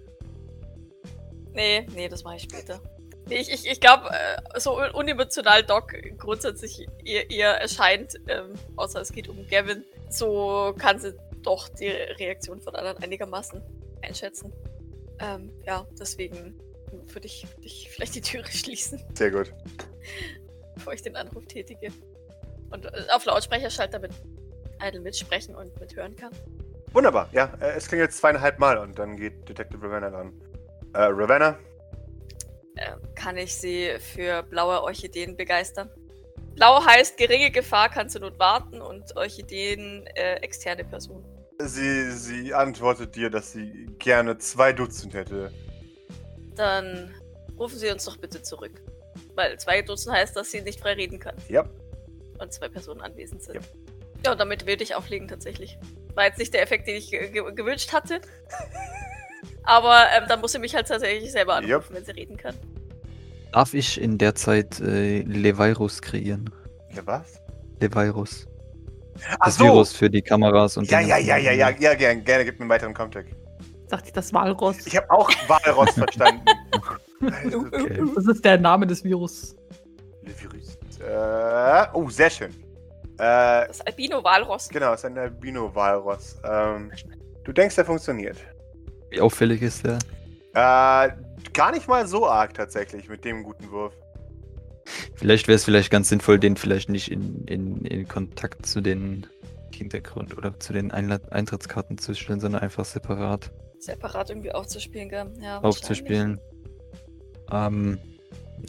Nee, 1.54 1.86
nee, 1.94 2.08
das 2.08 2.24
mache 2.24 2.38
ich 2.38 2.44
später. 2.44 2.80
Nee, 3.28 3.40
ich 3.40 3.52
ich, 3.52 3.70
ich 3.70 3.80
glaube, 3.80 4.10
äh, 4.10 4.60
so 4.60 4.82
unemotional 4.94 5.64
Doc 5.64 5.94
grundsätzlich 6.18 6.88
ihr, 7.04 7.30
ihr 7.30 7.48
erscheint, 7.48 8.16
ähm, 8.28 8.54
außer 8.76 9.02
es 9.02 9.12
geht 9.12 9.28
um 9.28 9.46
Gavin, 9.48 9.84
so 10.10 10.74
kann 10.78 11.00
sie 11.00 11.14
doch 11.44 11.70
die 11.70 11.88
Reaktion 11.88 12.62
von 12.62 12.76
anderen 12.76 13.02
einigermaßen 13.04 13.62
einschätzen. 14.02 14.54
Ähm, 15.20 15.52
ja, 15.66 15.86
deswegen 16.00 16.60
würde 17.14 17.28
ich, 17.28 17.44
würd 17.44 17.66
ich 17.66 17.90
vielleicht 17.92 18.16
die 18.16 18.22
Türe 18.22 18.48
schließen, 18.52 19.02
Sehr 19.14 19.32
gut. 19.32 19.54
bevor 20.76 20.94
ich 20.94 21.02
den 21.02 21.16
Anruf 21.16 21.46
tätige. 21.46 21.92
Und 22.72 22.86
äh, 22.86 23.06
auf 23.12 23.26
Lautsprecher 23.26 23.70
schalten, 23.70 23.94
damit 23.94 24.12
Idle 24.82 25.02
mitsprechen 25.02 25.56
und 25.56 25.80
mithören 25.80 26.16
kann. 26.16 26.32
Wunderbar, 26.94 27.30
ja. 27.32 27.54
Äh, 27.62 27.72
es 27.78 27.88
klingt 27.88 28.02
jetzt 28.02 28.18
zweieinhalb 28.18 28.60
Mal 28.60 28.78
und 28.78 28.98
dann 29.00 29.16
geht 29.16 29.48
Detective 29.48 29.82
Ravenna 29.86 30.10
dran. 30.10 30.34
Äh, 30.94 31.04
Ravenna? 31.04 31.58
Äh, 32.76 32.92
kann 33.16 33.38
ich 33.38 33.56
sie 33.56 33.92
für 34.00 34.44
blaue 34.44 34.82
Orchideen 34.82 35.38
begeistern? 35.38 35.90
Blau 36.56 36.84
heißt 36.86 37.18
geringe 37.18 37.50
Gefahr, 37.52 37.90
kann 37.90 38.10
zur 38.10 38.22
Not 38.22 38.38
warten 38.38 38.82
und 38.82 39.16
Orchideen 39.16 40.06
äh, 40.16 40.36
externe 40.42 40.84
Person. 40.84 41.24
Sie, 41.60 42.12
sie 42.12 42.54
antwortet 42.54 43.16
dir, 43.16 43.30
dass 43.30 43.52
sie 43.54 43.86
gerne 44.00 44.38
zwei 44.38 44.74
Dutzend 44.74 45.14
hätte. 45.14 45.52
Dann 46.56 47.14
rufen 47.58 47.78
Sie 47.78 47.90
uns 47.90 48.04
doch 48.06 48.18
bitte 48.18 48.42
zurück. 48.42 48.82
Weil 49.36 49.58
zwei 49.60 49.82
Dutzend 49.82 50.14
heißt, 50.16 50.36
dass 50.36 50.52
sie 50.52 50.62
nicht 50.62 50.80
frei 50.82 50.94
reden 50.94 51.20
kann 51.20 51.36
Ja. 51.48 51.66
und 52.40 52.52
zwei 52.52 52.68
Personen 52.68 53.00
anwesend 53.02 53.44
sind. 53.44 53.56
Ja. 53.56 53.62
Ja, 54.26 54.32
und 54.34 54.40
damit 54.40 54.68
würde 54.68 54.84
ich 54.84 54.96
auflegen 54.96 55.28
tatsächlich. 55.28 55.78
War 56.16 56.26
jetzt 56.26 56.38
nicht 56.38 56.54
der 56.54 56.62
Effekt, 56.62 56.88
den 56.88 56.96
ich 56.98 57.10
ge 57.10 57.30
ge 57.32 57.44
gewünscht 57.54 57.92
hatte. 57.94 58.22
Aber 59.64 60.06
ähm, 60.16 60.24
dann 60.28 60.42
muss 60.42 60.52
sie 60.52 60.60
mich 60.60 60.76
halt 60.76 60.88
tatsächlich 60.88 61.32
selber 61.32 61.56
anrufen, 61.56 61.72
Yep. 61.72 61.86
wenn 61.94 62.06
sie 62.06 62.12
reden 62.12 62.38
kann. 62.38 62.56
Darf 63.52 63.74
ich 63.74 64.00
in 64.00 64.18
der 64.18 64.36
Zeit 64.36 64.80
äh, 64.80 65.22
Levirus 65.22 66.02
kreieren? 66.02 66.50
Ja, 66.94 67.02
was? 67.06 67.40
Levirus. 67.80 68.48
Ach 69.40 69.46
Das 69.46 69.58
so! 69.58 69.66
Virus 69.66 69.94
für 69.94 70.10
die 70.10 70.22
Kameras 70.22 70.78
und 70.78 70.90
Ja, 70.90 71.00
ja, 71.00 71.18
ja, 71.18 71.38
ja, 71.38 71.52
ja, 71.52 71.72
ja, 71.72 71.94
gerne, 71.96 72.22
gerne, 72.22 72.46
gib 72.46 72.56
mir 72.60 72.62
einen 72.64 72.70
weiteren 72.70 72.94
Kontext. 72.94 73.34
Dachte 73.90 74.08
ich, 74.08 74.14
das 74.14 74.34
Walross. 74.34 74.86
Ich 74.88 74.96
habe 74.96 75.10
auch 75.12 75.30
Walross 75.48 75.92
verstanden. 75.96 76.46
Okay. 77.22 78.02
Das 78.16 78.26
ist 78.26 78.44
der 78.46 78.58
Name 78.58 78.88
des 78.88 79.04
Virus. 79.04 79.56
Le 80.24 80.34
Virus. 80.40 80.78
Äh, 81.00 81.88
oh, 81.94 82.10
sehr 82.10 82.30
schön. 82.30 82.54
Äh, 83.22 83.68
Das 83.68 83.82
Albino-Walross. 83.82 84.70
genau, 84.70 84.94
es 84.94 85.02
ist 85.02 85.06
ein 85.06 85.18
Albino-Walross. 85.18 86.38
Ähm, 86.44 86.92
du 87.44 87.54
denkst, 87.54 87.76
der 87.76 87.86
funktioniert. 87.86 88.38
Wie 89.12 89.22
auffällig 89.22 89.62
ist 89.62 89.86
der? 89.86 90.00
Äh, 90.54 91.12
gar 91.54 91.72
nicht 91.72 91.88
mal 91.88 92.08
so 92.08 92.28
arg 92.28 92.56
tatsächlich 92.56 93.08
mit 93.08 93.24
dem 93.24 93.44
guten 93.44 93.70
Wurf. 93.72 93.94
Vielleicht 95.16 95.48
wäre 95.48 95.56
es 95.56 95.64
vielleicht 95.64 95.92
ganz 95.92 96.10
sinnvoll, 96.10 96.40
den 96.40 96.58
vielleicht 96.58 96.90
nicht 96.90 97.12
in, 97.12 97.46
in, 97.46 97.86
in 97.86 98.08
Kontakt 98.08 98.66
zu 98.66 98.82
den 98.82 99.28
Hintergrund 99.72 100.36
oder 100.36 100.60
zu 100.60 100.74
den 100.74 100.92
Einla 100.92 101.20
Eintrittskarten 101.30 102.00
zu 102.00 102.16
stellen, 102.16 102.40
sondern 102.40 102.62
einfach 102.62 102.86
separat 102.86 103.52
Separat 103.80 104.30
irgendwie 104.30 104.52
aufzuspielen, 104.52 105.10
gell? 105.10 105.32
Ja, 105.40 105.60
aufzuspielen. 105.60 106.40
Ähm, 107.52 108.00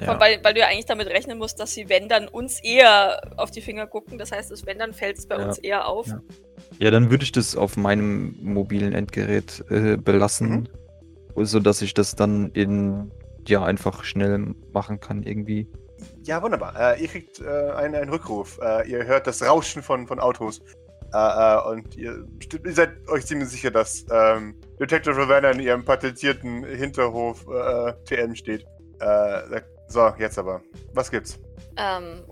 ja. 0.00 0.18
Weil, 0.20 0.42
weil 0.42 0.54
du 0.54 0.60
ja 0.60 0.66
eigentlich 0.66 0.86
damit 0.86 1.08
rechnen 1.08 1.38
musst, 1.38 1.60
dass 1.60 1.72
sie, 1.72 1.88
wenn 1.88 2.08
dann, 2.08 2.28
uns 2.28 2.62
eher 2.62 3.20
auf 3.36 3.50
die 3.50 3.60
Finger 3.60 3.86
gucken. 3.86 4.18
Das 4.18 4.32
heißt, 4.32 4.50
dass 4.50 4.66
wenn 4.66 4.78
dann 4.78 4.92
fällt 4.92 5.18
es 5.18 5.26
bei 5.26 5.36
Ja. 5.38 5.46
uns 5.46 5.58
eher 5.58 5.86
auf. 5.86 6.06
Ja. 6.06 6.20
ja, 6.78 6.90
dann 6.90 7.10
würde 7.10 7.24
ich 7.24 7.32
das 7.32 7.56
auf 7.56 7.76
meinem 7.76 8.36
mobilen 8.40 8.92
Endgerät 8.92 9.64
äh, 9.70 9.96
belassen, 9.96 10.68
sodass 11.36 11.82
ich 11.82 11.94
das 11.94 12.14
dann 12.14 12.50
in 12.52 13.10
ja 13.48 13.64
einfach 13.64 14.04
schnell 14.04 14.54
machen 14.72 15.00
kann 15.00 15.22
irgendwie. 15.22 15.66
Ja, 16.24 16.42
wunderbar. 16.42 16.74
Äh, 16.78 17.02
ihr 17.02 17.08
kriegt 17.08 17.40
äh, 17.40 17.46
einen, 17.48 17.94
einen 17.94 18.10
Rückruf. 18.10 18.58
Äh, 18.62 18.88
ihr 18.90 19.04
hört 19.04 19.26
das 19.26 19.42
Rauschen 19.42 19.82
von, 19.82 20.06
von 20.06 20.18
Autos. 20.20 20.60
Äh, 21.12 21.16
äh, 21.16 21.68
und 21.70 21.96
ihr, 21.96 22.24
ihr 22.64 22.72
seid 22.72 22.90
euch 23.08 23.26
ziemlich 23.26 23.48
sicher, 23.48 23.70
dass 23.70 24.06
ähm, 24.10 24.54
Detective 24.80 25.16
Ravenna 25.16 25.50
in 25.50 25.60
ihrem 25.60 25.84
patentierten 25.84 26.64
Hinterhof 26.64 27.44
äh, 27.48 27.92
TM 28.04 28.34
steht. 28.34 28.64
Äh, 29.00 29.48
sagt, 29.48 29.66
so, 29.92 30.12
jetzt 30.18 30.38
aber. 30.38 30.62
Was 30.94 31.10
gibt's? 31.10 31.38
Ähm, 31.76 32.22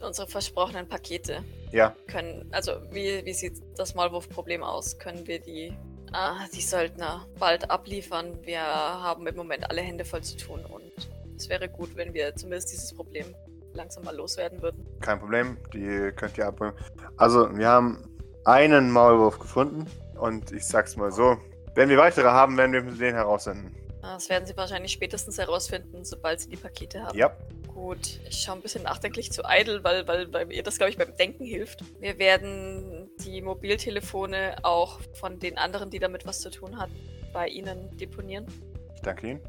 unsere 0.00 0.28
versprochenen 0.28 0.88
Pakete 0.88 1.42
Ja, 1.72 1.94
können, 2.06 2.48
also 2.52 2.72
wie, 2.90 3.24
wie 3.24 3.32
sieht 3.32 3.54
das 3.76 3.94
Maulwurf-Problem 3.94 4.62
aus? 4.62 4.98
Können 4.98 5.26
wir 5.26 5.40
die, 5.40 5.72
ah, 6.12 6.46
die 6.54 6.60
Söldner 6.60 7.26
bald 7.38 7.70
abliefern? 7.70 8.38
Wir 8.42 8.60
haben 8.62 9.26
im 9.26 9.34
Moment 9.36 9.68
alle 9.68 9.80
Hände 9.80 10.04
voll 10.04 10.22
zu 10.22 10.36
tun 10.36 10.60
und 10.64 10.92
es 11.36 11.48
wäre 11.48 11.68
gut, 11.68 11.96
wenn 11.96 12.14
wir 12.14 12.34
zumindest 12.36 12.72
dieses 12.72 12.94
Problem 12.94 13.34
langsam 13.74 14.04
mal 14.04 14.14
loswerden 14.14 14.60
würden. 14.62 14.86
kein 15.00 15.18
Problem. 15.18 15.56
Die 15.72 16.12
könnt 16.14 16.36
ihr 16.38 16.46
abholen. 16.46 16.74
Also, 17.16 17.48
wir 17.56 17.66
haben 17.68 18.04
einen 18.44 18.90
Maulwurf 18.90 19.38
gefunden. 19.38 19.86
Und 20.18 20.52
ich 20.52 20.64
sag's 20.66 20.94
mal 20.96 21.10
so. 21.10 21.36
Wenn 21.74 21.88
wir 21.88 21.96
weitere 21.98 22.28
haben, 22.28 22.56
werden 22.56 22.72
wir 22.72 22.82
den 22.82 23.14
heraussenden. 23.14 23.74
Das 24.02 24.28
werden 24.28 24.46
sie 24.46 24.56
wahrscheinlich 24.56 24.92
spätestens 24.92 25.38
herausfinden, 25.38 26.04
sobald 26.04 26.40
sie 26.40 26.48
die 26.48 26.56
Pakete 26.56 27.02
haben. 27.02 27.16
Ja. 27.16 27.30
Gut, 27.68 28.20
ich 28.28 28.42
schaue 28.42 28.56
ein 28.56 28.60
bisschen 28.60 28.82
nachdenklich 28.82 29.32
zu 29.32 29.42
Idle, 29.48 29.82
weil, 29.84 30.06
weil, 30.06 30.30
weil 30.32 30.46
mir 30.46 30.62
das, 30.62 30.76
glaube 30.76 30.90
ich, 30.90 30.98
beim 30.98 31.16
Denken 31.16 31.44
hilft. 31.44 31.84
Wir 32.00 32.18
werden 32.18 33.08
die 33.24 33.40
Mobiltelefone 33.40 34.56
auch 34.62 35.00
von 35.14 35.38
den 35.38 35.56
anderen, 35.56 35.88
die 35.88 36.00
damit 36.00 36.26
was 36.26 36.40
zu 36.40 36.50
tun 36.50 36.78
hatten, 36.78 36.94
bei 37.32 37.46
ihnen 37.46 37.96
deponieren. 37.96 38.46
Ich 38.94 39.02
danke 39.02 39.30
Ihnen. 39.30 39.40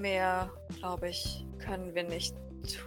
Mehr, 0.00 0.50
glaube 0.78 1.08
ich, 1.08 1.46
können 1.64 1.94
wir 1.94 2.02
nicht 2.02 2.34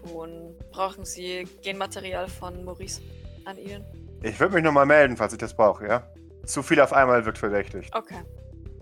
tun. 0.04 0.56
Brauchen 0.72 1.06
Sie 1.06 1.48
Genmaterial 1.62 2.28
von 2.28 2.64
Maurice 2.64 3.02
an 3.46 3.58
Ihnen? 3.58 3.86
Ich 4.22 4.40
würde 4.40 4.54
mich 4.54 4.64
nochmal 4.64 4.86
melden, 4.86 5.18
falls 5.18 5.34
ich 5.34 5.40
das 5.40 5.56
brauche, 5.56 5.88
ja? 5.88 6.08
Zu 6.46 6.62
viel 6.62 6.80
auf 6.80 6.94
einmal 6.94 7.26
wirkt 7.26 7.38
verdächtig. 7.38 7.90
Okay. 7.94 8.22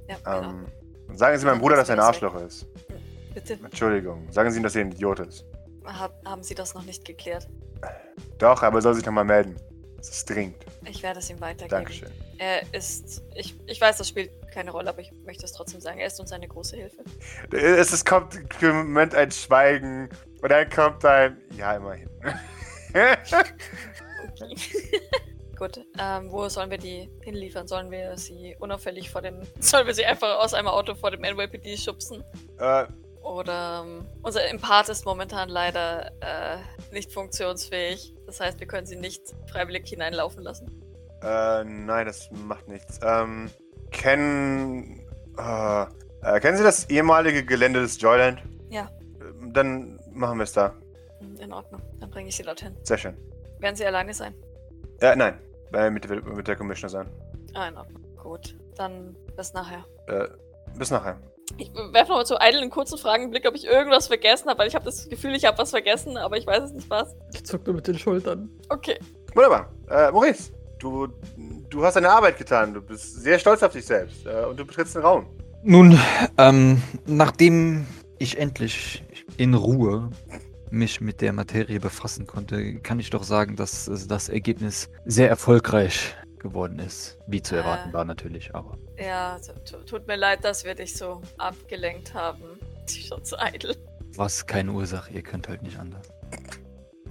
Ja, 0.10 0.18
genau. 0.18 0.66
Und 1.14 1.20
sagen 1.20 1.38
Sie 1.38 1.46
meinem 1.46 1.60
Bruder, 1.60 1.76
dass 1.76 1.90
er 1.90 1.96
ein 1.96 2.00
Arschloch 2.00 2.34
ist. 2.42 2.66
Bitte. 3.36 3.54
Entschuldigung. 3.54 4.32
Sagen 4.32 4.50
Sie 4.50 4.58
ihm, 4.58 4.64
dass 4.64 4.76
er 4.76 4.82
ein 4.82 4.92
Idiot 4.94 5.20
ist. 5.20 5.46
Hab, 5.86 6.12
haben 6.26 6.42
Sie 6.42 6.56
das 6.56 6.74
noch 6.74 6.82
nicht 6.86 7.06
geklärt? 7.06 7.48
Doch, 8.40 8.64
aber 8.64 8.80
er 8.80 8.82
soll 8.82 8.96
sich 8.96 9.06
nochmal 9.06 9.24
melden. 9.24 9.56
Es 10.00 10.10
ist 10.10 10.28
dringend. 10.28 10.66
Ich 10.90 11.04
werde 11.04 11.20
es 11.20 11.30
ihm 11.30 11.40
weitergeben. 11.40 11.70
Dankeschön. 11.70 12.10
Er 12.40 12.64
ist, 12.74 13.22
ich, 13.36 13.56
ich 13.68 13.80
weiß, 13.80 13.98
das 13.98 14.10
spielt 14.10 14.32
keine 14.52 14.72
Rolle, 14.72 14.90
aber 14.90 15.02
ich 15.02 15.12
möchte 15.24 15.46
es 15.46 15.52
trotzdem 15.52 15.82
sagen. 15.82 16.00
Er 16.00 16.08
ist 16.08 16.20
uns 16.20 16.32
eine 16.32 16.48
große 16.48 16.78
Hilfe. 16.78 17.04
Es, 17.52 17.94
es 17.94 18.04
kommt 18.04 18.34
für 18.58 18.70
einen 18.70 18.88
Moment 18.88 19.14
ein 19.14 19.30
Schweigen 19.30 20.10
und 20.42 20.52
dann 20.52 20.68
kommt 20.72 21.06
ein. 21.06 21.38
Ja, 21.56 21.76
immerhin. 21.76 22.10
Okay. 24.42 24.56
Gut, 25.58 25.80
ähm, 26.00 26.32
wo 26.32 26.50
sollen 26.50 26.72
wir 26.72 26.78
die 26.80 27.10
hinliefern? 27.22 27.68
Sollen 27.68 27.92
wir 27.92 28.18
sie 28.18 28.56
unauffällig 28.60 29.10
vor 29.12 29.22
dem. 29.22 29.40
Sollen 29.60 29.86
wir 29.88 29.94
sie 29.94 30.06
einfach 30.06 30.40
aus 30.40 30.54
einem 30.54 30.68
Auto 30.68 30.96
vor 30.96 31.12
dem 31.12 31.22
NYPD 31.22 31.78
schubsen? 31.78 32.24
äh, 32.60 32.86
Oder 33.22 33.84
ähm, 33.86 34.06
unser 34.24 34.46
Empath 34.50 34.90
ist 34.90 35.06
momentan 35.06 35.50
leider 35.50 36.08
äh, 36.22 36.58
nicht 36.92 37.12
funktionsfähig. 37.14 38.14
Das 38.26 38.40
heißt, 38.40 38.60
wir 38.60 38.68
können 38.68 38.88
sie 38.88 38.96
nicht 38.96 39.22
freiwillig 39.52 39.88
hineinlaufen 39.88 40.42
lassen. 40.44 40.68
äh, 41.22 41.64
nein, 41.64 42.06
das 42.08 42.30
macht 42.32 42.68
nichts. 42.68 43.00
Ähm, 43.04 43.50
kennen. 43.92 45.00
Äh, 45.38 45.84
äh, 46.24 46.40
kennen 46.40 46.58
Sie 46.58 46.64
das 46.64 46.90
ehemalige 46.90 47.44
Gelände 47.46 47.82
des 47.82 48.00
Joyland? 48.02 48.42
Ja. 48.70 48.90
Ähm, 49.22 49.54
Dann 49.54 50.00
machen 50.14 50.38
wir 50.40 50.44
es 50.44 50.54
da. 50.54 50.74
In 51.40 51.52
Ordnung, 51.54 51.82
dann 52.00 52.10
bringe 52.10 52.30
ich 52.30 52.36
sie 52.36 52.44
dorthin. 52.44 52.76
Sehr 52.84 52.98
schön. 52.98 53.16
Werden 53.60 53.76
sie 53.76 53.86
alleine 53.86 54.14
sein? 54.14 54.34
Äh, 55.00 55.16
nein. 55.16 55.40
Äh, 55.74 55.90
mit, 55.90 56.10
der- 56.10 56.24
mit 56.24 56.48
der 56.48 56.56
Commissioner 56.56 56.90
sein. 56.90 57.10
Ah, 57.54 57.68
in 57.68 57.78
Ordnung. 57.78 58.02
Gut, 58.22 58.56
dann 58.78 59.16
bis 59.36 59.54
nachher. 59.54 59.84
Äh, 60.08 60.28
bis 60.78 60.92
nachher. 60.92 61.18
Ich 61.58 61.72
werfe 61.74 62.10
nochmal 62.10 62.26
zu 62.26 62.36
Idle 62.40 62.62
einen 62.62 62.70
kurzen 62.70 62.98
Fragenblick, 62.98 63.46
ob 63.48 63.54
ich 63.56 63.66
irgendwas 63.66 64.08
vergessen 64.08 64.50
habe, 64.50 64.60
weil 64.60 64.68
ich 64.68 64.76
habe 64.76 64.86
das 64.86 65.10
Gefühl, 65.10 65.36
ich 65.36 65.46
habe 65.46 65.58
was 65.58 65.72
vergessen, 65.72 66.16
aber 66.18 66.38
ich 66.38 66.48
weiß 66.48 66.64
es 66.64 66.72
nicht 66.74 66.90
was. 66.90 67.16
Ich 67.34 67.44
zuck 67.46 67.66
nur 67.66 67.76
mit 67.76 67.88
den 67.88 67.98
Schultern. 68.00 68.50
Okay. 68.70 68.98
Wunderbar. 69.36 69.72
Äh, 69.90 70.12
Maurice, 70.12 70.52
du, 70.80 71.08
du 71.70 71.84
hast 71.84 71.96
deine 71.96 72.10
Arbeit 72.10 72.38
getan. 72.38 72.74
Du 72.74 72.82
bist 72.82 73.22
sehr 73.22 73.38
stolz 73.40 73.62
auf 73.62 73.74
dich 73.74 73.86
selbst. 73.86 74.26
Äh, 74.26 74.46
und 74.46 74.58
du 74.60 74.66
betrittst 74.66 74.96
den 74.96 75.02
Raum. 75.02 75.26
Nun, 75.64 76.00
ähm, 76.38 76.82
nachdem 77.06 77.86
ich 78.20 78.38
endlich 78.40 79.04
in 79.38 79.54
Ruhe 79.54 80.10
mich 80.74 81.00
mit 81.02 81.22
der 81.22 81.34
Materie 81.34 81.80
befassen 81.80 82.26
konnte, 82.28 82.80
kann 82.82 83.00
ich 83.00 83.10
doch 83.10 83.24
sagen, 83.24 83.56
dass 83.56 83.88
äh, 83.88 84.08
das 84.08 84.30
Ergebnis 84.30 84.90
sehr 85.06 85.30
erfolgreich 85.30 86.16
geworden 86.40 86.80
ist. 86.80 87.18
Wie 87.28 87.42
zu 87.42 87.56
erwarten 87.56 87.92
Äh. 87.92 87.94
war 87.94 88.06
natürlich, 88.06 88.54
aber. 88.54 88.78
Ja, 88.98 89.40
tu- 89.40 89.78
tu- 89.78 89.84
tut 89.86 90.08
mir 90.08 90.16
leid, 90.18 90.44
dass 90.44 90.66
wir 90.66 90.76
dich 90.76 90.96
so 90.96 91.22
abgelenkt 91.38 92.14
haben. 92.14 92.44
Sie 92.86 93.02
schon 93.04 93.24
zu 93.24 93.40
eitel. 93.40 93.76
Was 94.16 94.46
keine 94.46 94.72
Ursache, 94.72 95.12
ihr 95.14 95.22
könnt 95.24 95.48
halt 95.48 95.62
nicht 95.64 95.80
anders. 95.80 96.08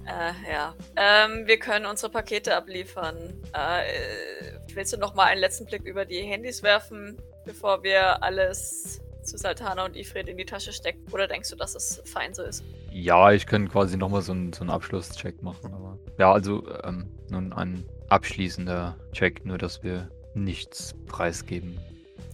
Äh, 0.05 0.51
ja. 0.51 0.75
Ähm, 0.97 1.47
wir 1.47 1.57
können 1.57 1.85
unsere 1.85 2.11
Pakete 2.11 2.55
abliefern. 2.55 3.15
Äh, 3.53 4.57
willst 4.73 4.93
du 4.93 4.97
noch 4.97 5.15
mal 5.15 5.25
einen 5.25 5.39
letzten 5.41 5.65
Blick 5.65 5.83
über 5.85 6.05
die 6.05 6.21
Handys 6.21 6.61
werfen, 6.61 7.17
bevor 7.45 7.83
wir 7.83 8.21
alles 8.21 8.99
zu 9.23 9.37
Saltana 9.37 9.85
und 9.85 9.95
Ifred 9.95 10.27
in 10.27 10.37
die 10.37 10.45
Tasche 10.45 10.71
stecken? 10.73 11.01
Oder 11.11 11.27
denkst 11.27 11.49
du, 11.49 11.55
dass 11.55 11.75
es 11.75 12.01
fein 12.05 12.33
so 12.33 12.43
ist? 12.43 12.63
Ja, 12.91 13.31
ich 13.31 13.45
könnte 13.45 13.71
quasi 13.71 13.97
nochmal 13.97 14.21
so, 14.21 14.31
einen- 14.33 14.53
so 14.53 14.61
einen 14.61 14.69
Abschlusscheck 14.69 15.41
machen. 15.41 15.73
Aber 15.73 15.97
ja, 16.17 16.31
also 16.31 16.67
ähm, 16.83 17.09
nun 17.29 17.53
ein 17.53 17.85
abschließender 18.09 18.97
Check, 19.11 19.45
nur 19.45 19.57
dass 19.57 19.81
wir 19.83 20.09
nichts 20.35 20.93
preisgeben 21.07 21.79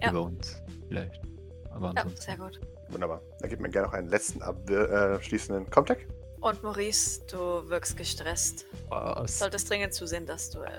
Ja. 0.02 0.10
über 0.12 0.24
uns. 0.24 0.62
Vielleicht. 0.88 1.22
Aber 1.72 1.88
Ja, 1.96 2.02
ansonsten. 2.02 2.22
sehr 2.22 2.38
gut. 2.38 2.60
Wunderbar. 2.90 3.22
Da 3.40 3.48
gibt 3.48 3.62
mir 3.62 3.70
gerne 3.70 3.88
noch 3.88 3.94
einen 3.94 4.10
letzten 4.10 4.42
abschließenden 4.42 5.70
Comtech. 5.70 6.08
Und 6.42 6.64
Maurice, 6.64 7.22
du 7.30 7.38
wirkst 7.70 7.98
gestresst. 7.98 8.66
Was? 8.88 9.40
Solltest 9.40 9.70
dringend 9.70 9.94
zusehen, 9.94 10.26
dass 10.26 10.50
du 10.50 10.60
äh, 10.62 10.70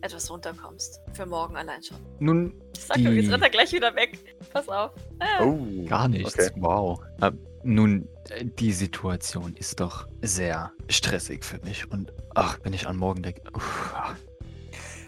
etwas 0.00 0.30
runterkommst. 0.30 1.00
Für 1.12 1.26
morgen 1.26 1.56
allein 1.56 1.82
schon. 1.82 1.98
Nun, 2.18 2.54
Ich 2.74 2.84
sag, 2.84 2.96
du, 2.96 3.02
jetzt 3.10 3.26
Die- 3.26 3.30
rennt 3.30 3.42
er 3.42 3.50
gleich 3.50 3.72
wieder 3.72 3.94
weg. 3.94 4.18
Pass 4.52 4.68
auf. 4.68 4.92
Ah. 5.18 5.44
Oh. 5.44 5.84
gar 5.86 6.08
nichts. 6.08 6.34
Okay. 6.34 6.50
Wow. 6.56 7.00
Äh, 7.20 7.30
nun, 7.62 8.08
äh, 8.30 8.44
die 8.46 8.72
Situation 8.72 9.54
ist 9.56 9.80
doch 9.80 10.06
sehr 10.22 10.72
stressig 10.88 11.44
für 11.44 11.58
mich. 11.58 11.90
Und 11.90 12.10
ach, 12.34 12.58
wenn 12.62 12.72
ich 12.72 12.86
an 12.86 12.96
morgen 12.96 13.22
denke. 13.22 13.42
uff. 13.54 13.94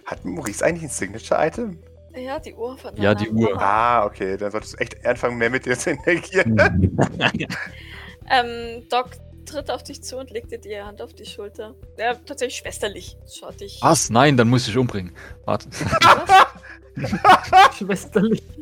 Hat 0.05 0.23
Maurice 0.25 0.63
eigentlich 0.65 0.83
ein 0.85 0.91
Signature-Item? 0.91 1.79
Ja, 2.15 2.39
die 2.39 2.53
Uhr 2.55 2.77
von 2.77 2.95
Ja, 2.97 3.15
die 3.15 3.31
Uhr. 3.31 3.59
Ah, 3.61 4.05
okay. 4.05 4.37
Dann 4.37 4.51
solltest 4.53 4.75
du 4.75 4.79
echt 4.79 5.05
anfangen, 5.07 5.39
mehr 5.39 5.49
mit 5.51 5.65
dir 5.65 5.79
zu 5.79 5.91
interagieren. 5.93 6.57
Ähm, 8.31 8.89
Doc 8.89 9.11
tritt 9.45 9.71
auf 9.71 9.83
dich 9.83 10.03
zu 10.03 10.19
und 10.19 10.31
legt 10.31 10.51
dir 10.51 10.59
die 10.59 10.81
Hand 10.81 11.03
auf 11.03 11.13
die 11.15 11.27
Schulter. 11.27 11.75
Ja, 11.99 12.15
tatsächlich 12.15 12.59
schwesterlich. 12.59 13.17
Schaut 13.33 13.61
dich. 13.61 13.79
Was? 13.83 14.11
Nein, 14.11 14.37
dann 14.37 14.49
muss 14.49 14.69
ich 14.69 14.77
umbringen. 14.77 15.15
Warte. 15.45 15.69
Schwesterlich. 17.79 18.43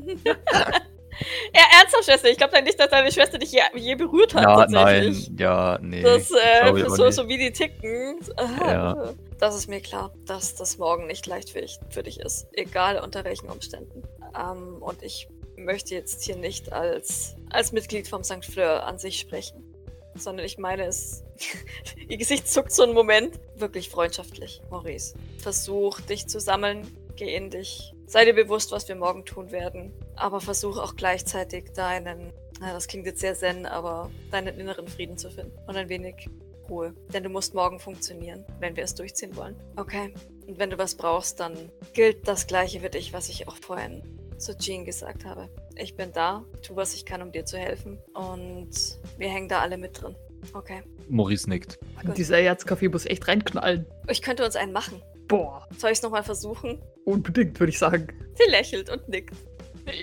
Ja, 1.55 1.61
ernsthaft, 1.79 2.05
Schwester. 2.05 2.31
Ich 2.31 2.39
glaube 2.39 2.61
nicht, 2.63 2.81
dass 2.81 2.89
deine 2.89 3.13
Schwester 3.13 3.39
dich 3.39 3.53
je, 3.53 3.61
je 3.77 3.95
berührt 3.95 4.35
hat. 4.35 4.43
Ja, 4.43 4.57
tatsächlich. 4.67 5.29
nein, 5.29 5.37
ja, 5.39 5.79
nee. 5.81 6.03
Das, 6.03 6.31
äh, 6.31 6.89
so, 6.89 7.05
nicht. 7.05 7.15
so 7.15 7.29
wie 7.29 7.39
die 7.39 7.53
ticken. 7.53 8.19
Ja. 8.61 9.13
Das 9.39 9.55
ist 9.55 9.69
mir 9.69 9.81
klar, 9.81 10.13
dass 10.27 10.55
das 10.55 10.79
morgen 10.79 11.07
nicht 11.07 11.27
leicht 11.27 11.51
für, 11.51 11.61
ich, 11.61 11.79
für 11.91 12.03
dich 12.03 12.21
ist. 12.21 12.47
Egal 12.53 12.99
unter 12.99 13.25
welchen 13.25 13.49
Umständen. 13.51 14.03
Ähm, 14.35 14.81
und 14.81 15.03
ich 15.03 15.29
möchte 15.57 15.95
jetzt 15.95 16.25
hier 16.25 16.37
nicht 16.37 16.73
als, 16.73 17.37
als 17.51 17.73
Mitglied 17.73 18.09
vom 18.09 18.25
St. 18.25 18.45
Fleur 18.45 18.85
an 18.87 18.99
sich 18.99 19.19
sprechen. 19.19 19.72
Sondern 20.15 20.45
ich 20.47 20.59
meine 20.59 20.85
es. 20.87 21.25
Ihr 22.09 22.17
Gesicht 22.17 22.49
zuckt 22.49 22.73
so 22.73 22.83
einen 22.83 22.95
Moment. 22.95 23.39
Wirklich 23.57 23.89
freundschaftlich, 23.89 24.61
Maurice. 24.71 25.15
Versuch, 25.39 26.01
dich 26.01 26.27
zu 26.27 26.41
sammeln. 26.41 26.87
Geh 27.17 27.35
in 27.35 27.51
dich. 27.51 27.95
Sei 28.07 28.25
dir 28.25 28.35
bewusst, 28.35 28.73
was 28.73 28.89
wir 28.89 28.95
morgen 28.95 29.25
tun 29.25 29.51
werden. 29.51 29.93
Aber 30.17 30.41
versuch 30.41 30.79
auch 30.79 30.97
gleichzeitig 30.97 31.73
deinen, 31.73 32.33
na, 32.61 32.73
das 32.73 32.89
klingt 32.89 33.07
jetzt 33.07 33.21
sehr 33.21 33.35
zen, 33.35 33.67
aber 33.67 34.11
deinen 34.31 34.59
inneren 34.59 34.89
Frieden 34.89 35.17
zu 35.17 35.31
finden. 35.31 35.57
Und 35.67 35.77
ein 35.77 35.89
wenig 35.89 36.29
Ruhe. 36.69 36.95
Denn 37.13 37.23
du 37.23 37.29
musst 37.29 37.55
morgen 37.55 37.79
funktionieren, 37.79 38.45
wenn 38.61 38.77
wir 38.77 38.85
es 38.85 38.95
durchziehen 38.95 39.37
wollen. 39.37 39.57
Okay. 39.77 40.13
Und 40.47 40.59
wenn 40.59 40.71
du 40.71 40.79
was 40.79 40.95
brauchst, 40.95 41.41
dann 41.41 41.71
gilt 41.93 42.27
das 42.27 42.47
Gleiche 42.47 42.81
für 42.81 42.91
dich, 42.91 43.13
was 43.13 43.29
ich 43.29 43.49
auch 43.49 43.57
vorhin 43.57 44.03
zu 44.39 44.57
Jean 44.57 44.85
gesagt 44.85 45.25
habe. 45.25 45.49
Ich 45.77 45.97
bin 45.97 46.13
da, 46.13 46.45
tu 46.63 46.77
was 46.77 46.95
ich 46.95 47.05
kann, 47.05 47.23
um 47.23 47.33
dir 47.33 47.45
zu 47.45 47.57
helfen. 47.59 47.99
Und 48.15 48.71
wir 49.19 49.29
hängen 49.29 49.49
da 49.49 49.61
alle 49.61 49.79
mit 49.79 50.01
drin. 50.01 50.15
Okay. 50.53 50.83
Maurice 51.09 51.49
nickt. 51.49 51.79
Gut. 52.05 52.17
Dieser 52.19 52.39
Erzkaffee 52.41 52.89
muss 52.89 53.07
echt 53.07 53.27
reinknallen. 53.29 53.87
Ich 54.09 54.23
könnte 54.23 54.45
uns 54.45 54.57
einen 54.57 54.73
machen. 54.73 55.01
Boah, 55.29 55.67
Soll 55.79 55.91
ich 55.93 55.99
es 55.99 56.03
nochmal 56.03 56.23
versuchen? 56.25 56.81
unbedingt, 57.05 57.59
würde 57.59 57.71
ich 57.71 57.79
sagen. 57.79 58.07
Sie 58.35 58.51
lächelt 58.51 58.91
und 58.91 59.09
nickt. 59.09 59.35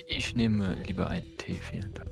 Ich 0.07 0.35
nehme 0.35 0.75
lieber 0.87 1.07
einen 1.09 1.37
Tee, 1.37 1.55
vielen 1.71 1.93
Dank. 1.93 2.09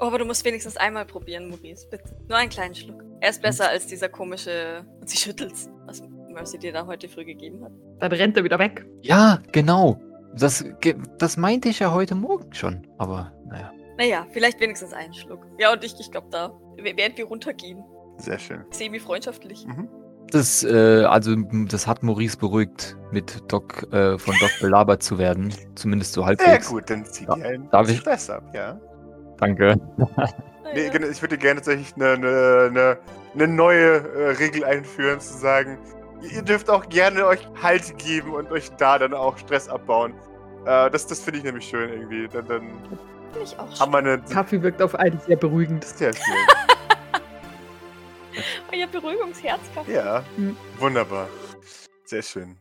Oh, 0.00 0.04
aber 0.06 0.18
du 0.18 0.24
musst 0.24 0.44
wenigstens 0.44 0.76
einmal 0.76 1.04
probieren, 1.04 1.48
Maurice, 1.48 1.86
bitte. 1.90 2.04
Nur 2.28 2.38
einen 2.38 2.48
kleinen 2.50 2.74
Schluck. 2.74 3.02
Er 3.20 3.30
ist 3.30 3.42
besser 3.42 3.68
als 3.68 3.86
dieser 3.86 4.08
komische. 4.08 4.84
Und 5.00 5.08
sie 5.08 5.16
schüttelt's, 5.18 5.68
was 5.86 6.02
Mercy 6.32 6.58
dir 6.58 6.72
da 6.72 6.86
heute 6.86 7.08
früh 7.08 7.24
gegeben 7.24 7.62
hat. 7.64 7.72
Dann 7.98 8.12
rennt 8.12 8.36
er 8.36 8.44
wieder 8.44 8.58
weg. 8.58 8.86
Ja, 9.02 9.42
genau. 9.52 10.00
Das, 10.38 10.64
ge- 10.80 10.96
das 11.18 11.36
meinte 11.36 11.68
ich 11.68 11.78
ja 11.80 11.92
heute 11.92 12.14
Morgen 12.14 12.52
schon. 12.54 12.86
Aber 12.98 13.32
naja. 13.46 13.70
Naja, 13.98 14.26
vielleicht 14.32 14.60
wenigstens 14.60 14.92
einen 14.92 15.12
Schluck. 15.12 15.46
Ja, 15.58 15.72
und 15.72 15.84
ich, 15.84 15.94
ich 16.00 16.10
glaube, 16.10 16.28
da, 16.30 16.52
während 16.78 17.18
wir 17.18 17.26
runtergehen, 17.26 17.84
Sehr 18.16 18.38
schön. 18.38 18.64
semi-freundschaftlich. 18.70 19.66
Mhm. 19.66 19.88
Das, 20.30 20.64
äh, 20.64 21.04
also, 21.04 21.36
das 21.68 21.86
hat 21.86 22.02
Maurice 22.02 22.38
beruhigt, 22.38 22.96
mit 23.10 23.42
Doc, 23.52 23.86
äh, 23.92 24.16
von 24.18 24.34
Doc 24.38 24.50
belabert 24.60 25.02
zu 25.02 25.18
werden. 25.18 25.52
Zumindest 25.74 26.14
so 26.14 26.22
Sehr 26.22 26.28
halbwegs. 26.28 26.68
gut, 26.70 26.88
dann 26.88 27.04
zieh 27.04 27.26
Ja, 27.26 27.34
dir 27.34 27.44
einen 27.44 27.68
darf 27.70 27.90
ich? 27.90 27.98
Stress 27.98 28.30
ab, 28.30 28.42
ja. 28.54 28.80
Danke. 29.38 29.76
Nee, 30.74 30.88
genau, 30.88 31.08
ich 31.08 31.20
würde 31.20 31.36
gerne 31.36 31.60
tatsächlich 31.60 31.94
eine, 31.96 32.12
eine, 32.12 32.68
eine, 32.70 32.98
eine 33.34 33.48
neue 33.48 33.96
äh, 33.98 34.30
Regel 34.38 34.64
einführen, 34.64 35.20
zu 35.20 35.36
sagen, 35.36 35.76
ihr 36.30 36.42
dürft 36.42 36.70
auch 36.70 36.88
gerne 36.88 37.26
euch 37.26 37.40
Halt 37.62 37.98
geben 37.98 38.32
und 38.34 38.50
euch 38.52 38.70
da 38.76 38.98
dann 38.98 39.14
auch 39.14 39.36
Stress 39.38 39.68
abbauen. 39.68 40.14
Äh, 40.64 40.90
das 40.90 41.06
das 41.06 41.20
finde 41.20 41.38
ich 41.38 41.44
nämlich 41.44 41.66
schön 41.68 41.90
irgendwie. 41.90 42.28
Dann, 42.28 42.46
dann 42.46 42.60
Finde 43.32 43.44
ich 43.44 43.58
auch 43.58 43.80
haben 43.80 43.92
wir 43.92 43.98
eine 43.98 44.18
Kaffee 44.22 44.62
wirkt 44.62 44.80
auf 44.82 44.94
einen 44.94 45.18
sehr 45.20 45.36
beruhigend. 45.36 45.84
sehr 45.84 46.12
schön. 46.12 46.34
Euer 48.72 48.86
Beruhigungsherzkaffee. 48.86 49.92
Ja, 49.94 50.22
Mhm. 50.36 50.56
wunderbar. 50.78 51.28
Sehr 52.04 52.22
schön. 52.22 52.58